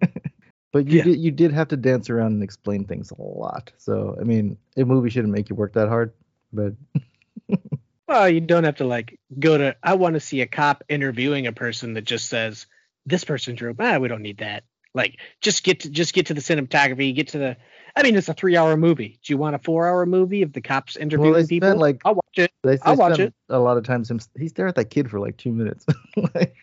[0.71, 1.03] but you Yeah.
[1.05, 3.71] did you did have to dance around and explain things a lot.
[3.77, 6.13] So I mean, a movie shouldn't make you work that hard.
[6.53, 6.73] But
[8.07, 9.75] Well, you don't have to like go to.
[9.83, 12.65] I want to see a cop interviewing a person that just says
[13.05, 13.75] this person drew.
[13.77, 14.63] Ah, we don't need that.
[14.93, 17.13] Like, just get to just get to the cinematography.
[17.13, 17.57] Get to the.
[17.95, 19.19] I mean, it's a three-hour movie.
[19.23, 21.75] Do you want a four-hour movie of the cops interviewing they people?
[21.77, 22.51] like- I'll watch it.
[22.63, 25.09] they, they I'll watch spent a lot of times him he stared at that kid
[25.09, 25.85] for like two minutes,
[26.35, 26.55] like,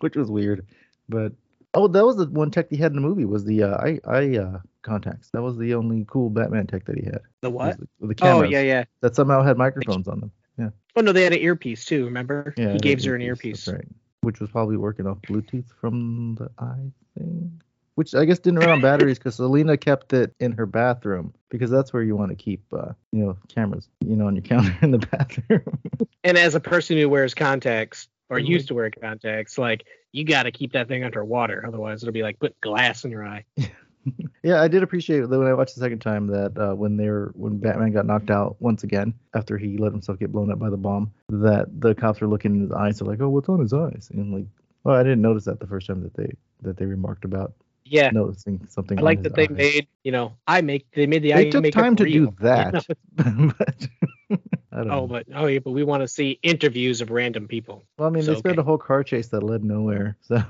[0.00, 0.66] which was weird.
[1.08, 1.32] But
[1.78, 4.00] oh, that was the one tech he had in the movie was the uh, eye
[4.04, 5.30] eye uh, contacts.
[5.32, 7.20] That was the only cool Batman tech that he had.
[7.40, 7.78] The what?
[8.00, 8.84] The, the Oh yeah, yeah.
[9.00, 10.32] that somehow had microphones on them.
[10.58, 10.70] Yeah.
[10.96, 12.04] Oh no, they had an earpiece too.
[12.04, 12.52] Remember?
[12.56, 13.64] Yeah, he gave her an earpiece.
[13.64, 13.88] That's right.
[14.22, 17.62] Which was probably working off Bluetooth from the eye thing.
[17.94, 21.70] Which I guess didn't run on batteries because Selina kept it in her bathroom because
[21.70, 24.76] that's where you want to keep, uh, you know, cameras, you know, on your counter
[24.82, 25.78] in the bathroom.
[26.24, 28.46] And as a person who wears contacts or Mhm.
[28.46, 32.22] used to wear contacts, like you got to keep that thing underwater, otherwise it'll be
[32.22, 33.44] like put glass in your eye.
[34.42, 37.32] yeah, I did appreciate when I watched the second time that uh, when they were
[37.34, 40.70] when Batman got knocked out once again after he let himself get blown up by
[40.70, 43.60] the bomb, that the cops were looking in his eyes, they're like, "Oh, what's on
[43.60, 44.46] his eyes?" And like,
[44.84, 46.32] well, I didn't notice that the first time that they
[46.62, 47.52] that they remarked about
[47.88, 48.10] Yeah.
[48.10, 48.98] noticing something.
[48.98, 49.52] I like that they eye.
[49.52, 52.86] made, you know, I make they made the They took time to real, do that.
[53.16, 53.88] but
[54.30, 54.92] I don't oh, know.
[54.92, 57.84] Oh, but oh yeah, but we want to see interviews of random people.
[57.98, 58.60] well, I mean, they so spent okay.
[58.60, 60.16] a whole car chase that led nowhere.
[60.20, 60.42] So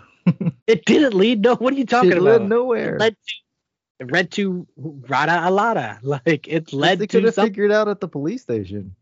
[0.66, 1.42] It didn't lead.
[1.42, 2.42] No, what are you talking it about?
[2.42, 2.96] led nowhere.
[2.96, 3.34] It led to
[4.00, 5.98] it led to Rata Alada.
[6.02, 7.52] Like it led they could to have something.
[7.52, 8.94] figured out at the police station.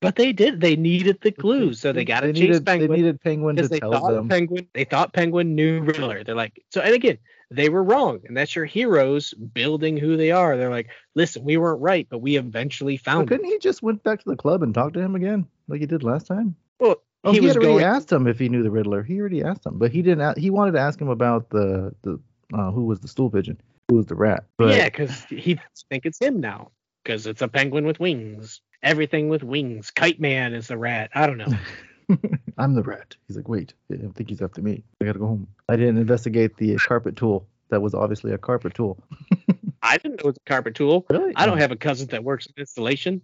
[0.00, 0.60] But they did.
[0.60, 2.90] They needed the clues, so they got to They chase needed, Penguin.
[2.90, 4.28] They needed Penguin to they tell thought them.
[4.28, 6.22] Penguin they thought Penguin knew Riddler.
[6.24, 7.18] They're like so and again,
[7.50, 8.20] they were wrong.
[8.26, 10.56] And that's your heroes building who they are.
[10.56, 14.02] They're like, listen, we weren't right, but we eventually Well, found couldn't he just went
[14.02, 16.56] back to the club and talked to him again, like he did last time?
[16.80, 16.96] Well,
[17.26, 19.02] Oh, he, he, was had already going asked him if he knew the Riddler.
[19.02, 20.20] He already asked him, but he didn't.
[20.20, 22.20] a- He wanted to ask him about the the
[22.52, 23.58] uh, who was the stool pigeon,
[23.88, 24.44] who was the rat.
[24.58, 25.58] But Yeah, because he
[25.88, 26.70] think it's him now.
[27.02, 28.60] Because it's a penguin with wings.
[28.82, 29.90] Everything with wings.
[29.90, 31.10] Kite Man is the rat.
[31.14, 31.48] I don't know.
[32.58, 33.16] I'm the rat.
[33.26, 34.84] He's like, wait, I think he's after me.
[35.00, 35.48] I gotta go home.
[35.68, 37.46] I didn't investigate the carpet tool.
[37.70, 39.02] That was obviously a carpet tool.
[39.82, 41.06] I didn't know it was a carpet tool.
[41.10, 41.32] Really?
[41.36, 43.22] I don't have a cousin that works in installation.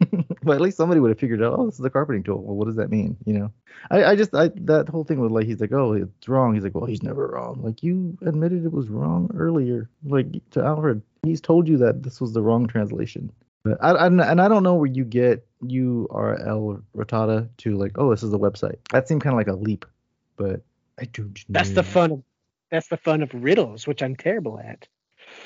[0.42, 1.58] but at least somebody would have figured out.
[1.58, 2.42] Oh, this is a carpeting tool.
[2.42, 3.16] Well, what does that mean?
[3.24, 3.52] You know,
[3.90, 6.54] I, I just, I that whole thing was like, he's like, oh, it's wrong.
[6.54, 7.60] He's like, well, he's never wrong.
[7.62, 9.90] Like you admitted it was wrong earlier.
[10.04, 13.32] Like to Alfred, he's told you that this was the wrong translation.
[13.68, 18.10] But I, I and I don't know where you get URL Rotata to like, oh,
[18.10, 18.76] this is the website.
[18.92, 19.84] That seemed kind of like a leap,
[20.36, 20.62] but
[20.98, 21.38] I don't.
[21.48, 21.74] That's know.
[21.76, 22.22] the fun of
[22.70, 24.86] that's the fun of riddles, which I'm terrible at.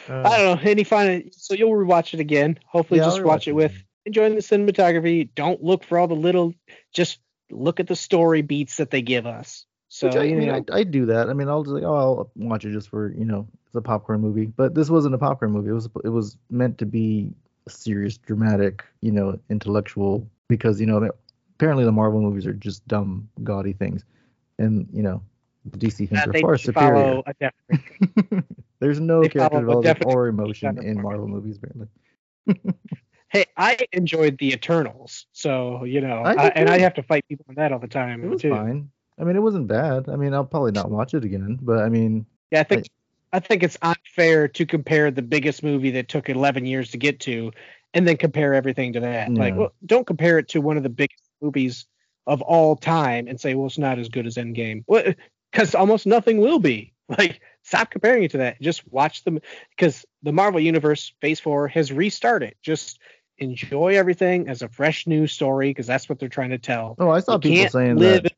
[0.08, 0.70] Uh, I don't know.
[0.70, 1.30] Any fun?
[1.32, 2.58] So you'll rewatch it again.
[2.66, 3.84] Hopefully, Yeah, I'll just watch it it with again.
[4.06, 5.28] enjoying the cinematography.
[5.34, 6.54] Don't look for all the little.
[6.92, 7.20] Just
[7.50, 9.66] look at the story beats that they give us.
[9.88, 11.28] So Which I, you mean, know, I, I do that.
[11.28, 13.82] I mean, I'll just like, oh, I'll watch it just for you know, it's a
[13.82, 14.46] popcorn movie.
[14.46, 15.68] But this wasn't a popcorn movie.
[15.68, 17.32] It was it was meant to be
[17.68, 20.28] serious, dramatic, you know, intellectual.
[20.48, 21.10] Because you know,
[21.54, 24.04] apparently the Marvel movies are just dumb, gaudy things,
[24.58, 25.22] and you know,
[25.64, 27.22] the DC things uh, are far superior.
[28.80, 31.00] There's no they character development or emotion in.
[31.00, 31.88] Marvel movies, apparently.
[33.28, 37.26] hey, I enjoyed the Eternals, so you know, I I and I have to fight
[37.28, 38.50] people on that all the time It was too.
[38.50, 38.90] fine.
[39.18, 40.08] I mean, it wasn't bad.
[40.08, 42.88] I mean, I'll probably not watch it again, but I mean, Yeah, I think
[43.32, 47.20] I think it's unfair to compare the biggest movie that took 11 years to get
[47.20, 47.52] to,
[47.94, 49.32] and then compare everything to that.
[49.32, 51.86] Like, well, don't compare it to one of the biggest movies
[52.26, 54.84] of all time and say, well, it's not as good as Endgame.
[54.86, 55.12] Well,
[55.50, 56.90] because almost nothing will be.
[57.18, 58.58] Like, stop comparing it to that.
[58.62, 59.38] Just watch them
[59.76, 62.54] because the Marvel Universe Phase Four has restarted.
[62.62, 63.00] Just
[63.36, 66.94] enjoy everything as a fresh new story because that's what they're trying to tell.
[66.98, 68.32] oh, I saw You people saying that.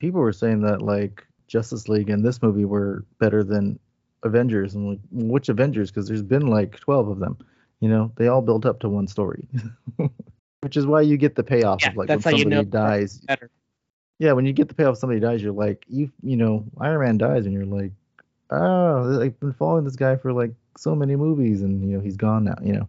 [0.00, 3.78] people were saying that like Justice League and this movie were better than
[4.22, 4.74] Avengers?
[4.74, 5.90] And like which Avengers?
[5.90, 7.38] Because there's been like 12 of them.
[7.80, 9.46] You know they all built up to one story.
[10.60, 12.64] Which is why you get the payoff Yeah, of like when how you somebody know
[12.64, 13.20] dies.
[14.18, 17.18] yeah when you get the payoff somebody dies you're like you you know Iron Man
[17.18, 17.92] dies and you're like
[18.50, 22.16] oh I've been following this guy for like so many movies and you know he's
[22.16, 22.88] gone now you know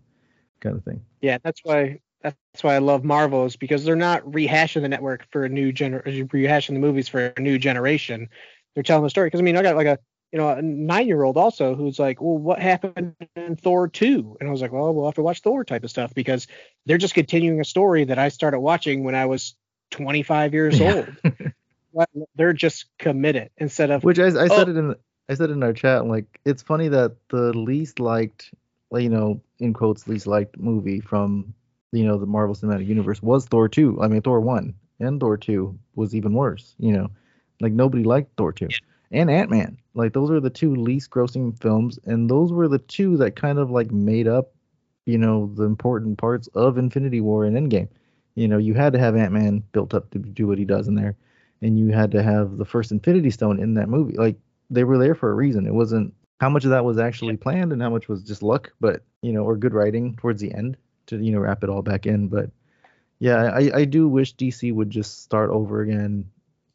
[0.60, 1.02] kind of thing.
[1.22, 5.26] Yeah, that's why that's why I love Marvel is because they're not rehashing the network
[5.32, 8.30] for a new gener rehashing the movies for a new generation.
[8.74, 9.28] They're telling the story.
[9.28, 10.00] Because I mean, I got like a
[10.32, 14.38] you know a nine year old also who's like, well, what happened in Thor two?
[14.40, 16.48] And I was like, well, we'll have to watch Thor type of stuff because
[16.86, 19.56] they're just continuing a story that I started watching when I was
[19.92, 20.94] 25 years Yeah.
[20.94, 21.22] old.
[22.36, 24.48] They're just committed instead of which I, I Oh.
[24.48, 24.96] said it in
[25.30, 28.54] I said in our chat, like it's funny that the least liked,
[28.94, 31.54] you know, in quotes, least liked movie from
[31.92, 34.00] you know the Marvel Cinematic Universe was Thor two.
[34.02, 36.76] I mean Thor one and Thor two was even worse.
[36.80, 37.12] You know,
[37.62, 38.76] like nobody liked Thor two
[39.12, 39.78] and Ant Man.
[39.94, 43.60] Like those were the two least grossing films, and those were the two that kind
[43.60, 44.54] of like made up,
[45.06, 47.90] you know, the important parts of Infinity War and Endgame.
[48.36, 50.88] You know, you had to have Ant Man built up to do what he does
[50.88, 51.16] in there,
[51.62, 54.16] and you had to have the first Infinity Stone in that movie.
[54.16, 54.38] Like
[54.70, 55.66] they were there for a reason.
[55.66, 58.72] It wasn't how much of that was actually planned and how much was just luck,
[58.80, 60.78] but you know, or good writing towards the end
[61.08, 62.28] to you know wrap it all back in.
[62.28, 62.50] But
[63.20, 66.30] yeah, I I do wish DC would just start over again.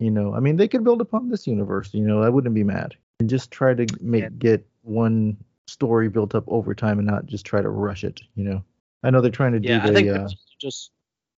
[0.04, 1.94] You know, I mean, they could build upon this universe.
[1.94, 6.34] You know, I wouldn't be mad and just try to make get one story built
[6.34, 8.20] up over time and not just try to rush it.
[8.34, 8.64] You know,
[9.02, 10.28] I know they're trying to do Yeah, I think uh,
[10.60, 10.90] just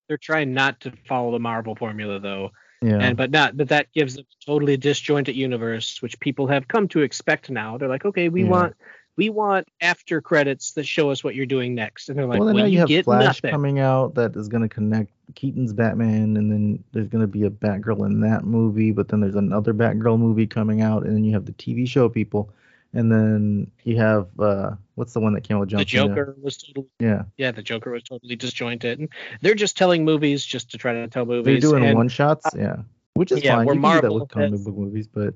[0.09, 2.99] they're trying not to follow the Marvel formula though, yeah.
[2.99, 6.89] and but not but that gives them a totally disjointed universe, which people have come
[6.89, 7.77] to expect now.
[7.77, 8.49] They're like, okay, we Yeah.
[8.49, 8.75] want
[9.15, 12.53] we want after credits that show us what you're doing next, and they're like, well,
[12.53, 13.51] now you, you have get Flash nothing.
[13.51, 17.43] coming out that is going to connect Keaton's Batman, and then there's going to be
[17.43, 21.23] a Batgirl in that movie, but then there's another Batgirl movie coming out, and then
[21.23, 22.49] you have the TV show people,
[22.93, 26.07] and then you have uh, what's the one that came out with John the Cena?
[26.07, 29.09] Joker was totally Yeah, yeah, the Joker was totally disjointed, and
[29.41, 31.61] they're just telling movies just to try to tell movies.
[31.61, 32.49] they're doing and one shots.
[32.55, 32.77] Yeah,
[33.13, 33.67] which is yeah, fine.
[33.67, 35.33] You can do that Marvel with comic has- book movies, but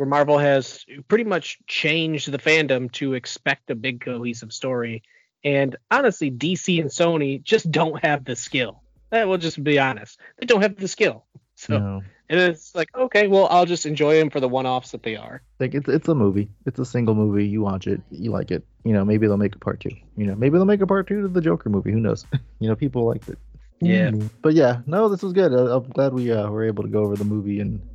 [0.00, 5.02] where Marvel has pretty much changed the fandom to expect a big cohesive story.
[5.44, 8.79] And honestly, DC and Sony just don't have the skill.
[9.12, 10.18] Eh, We'll just be honest.
[10.38, 11.24] They don't have the skill.
[11.56, 15.02] So know, and it's like, okay, well, I'll just enjoy them for the one-offs that
[15.02, 15.42] they are.
[15.58, 16.48] like it's it's a movie.
[16.64, 17.46] It's a single movie.
[17.46, 18.64] You watch it, you like it.
[18.82, 19.90] You know, maybe they'll make a part two.
[20.16, 21.92] You know, maybe they'll make a part two to the Joker movie.
[21.92, 22.24] Who knows?
[22.60, 23.38] you know, people liked it.
[23.82, 24.10] Yeah.
[24.40, 25.52] But yeah, no, this was good.
[25.52, 27.86] I, I'm glad we uh, were able to go over the movie and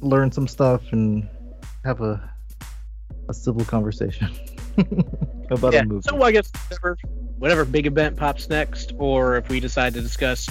[0.00, 1.28] learn some stuff and
[1.84, 2.30] have a
[3.28, 4.30] a civil conversation
[5.50, 5.80] about yeah.
[5.80, 6.02] a movie.
[6.08, 6.96] So I guess whatever,
[7.38, 10.48] whatever big event pops next, or if we decide to discuss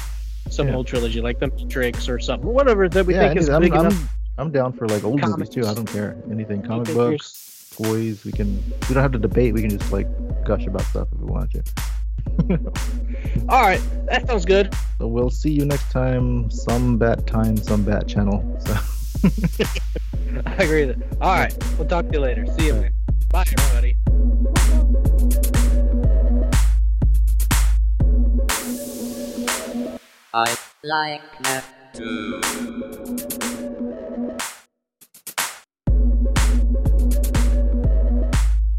[0.49, 0.75] some Yeah.
[0.75, 3.73] old trilogy like The Matrix or something, whatever that we yeah, think is I'm, big
[3.73, 4.09] I'm, enough.
[4.37, 5.65] I'm down for like old movies too.
[5.65, 6.17] I don't care.
[6.31, 8.23] Anything, comic you're- books, toys.
[8.25, 8.61] We can.
[8.87, 9.53] We don't have to debate.
[9.53, 10.07] We can just like
[10.45, 11.63] gush about stuff if we want to.
[13.49, 14.73] All right, that sounds good.
[14.99, 16.49] So we'll see you next time.
[16.49, 18.59] Some bat time, some bat channel.
[18.65, 18.75] So.
[20.45, 21.17] I agree with it.
[21.21, 22.45] All right, we'll talk to you later.
[22.57, 22.93] See you, man.
[23.31, 23.95] Bye, everybody.
[30.33, 31.63] I like that
[31.93, 32.41] too.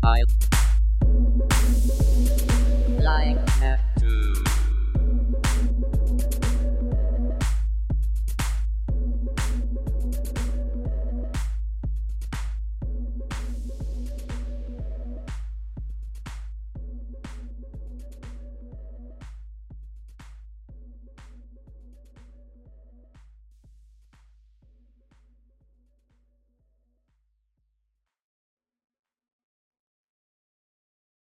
[0.04, 0.22] I
[3.00, 3.81] like that too.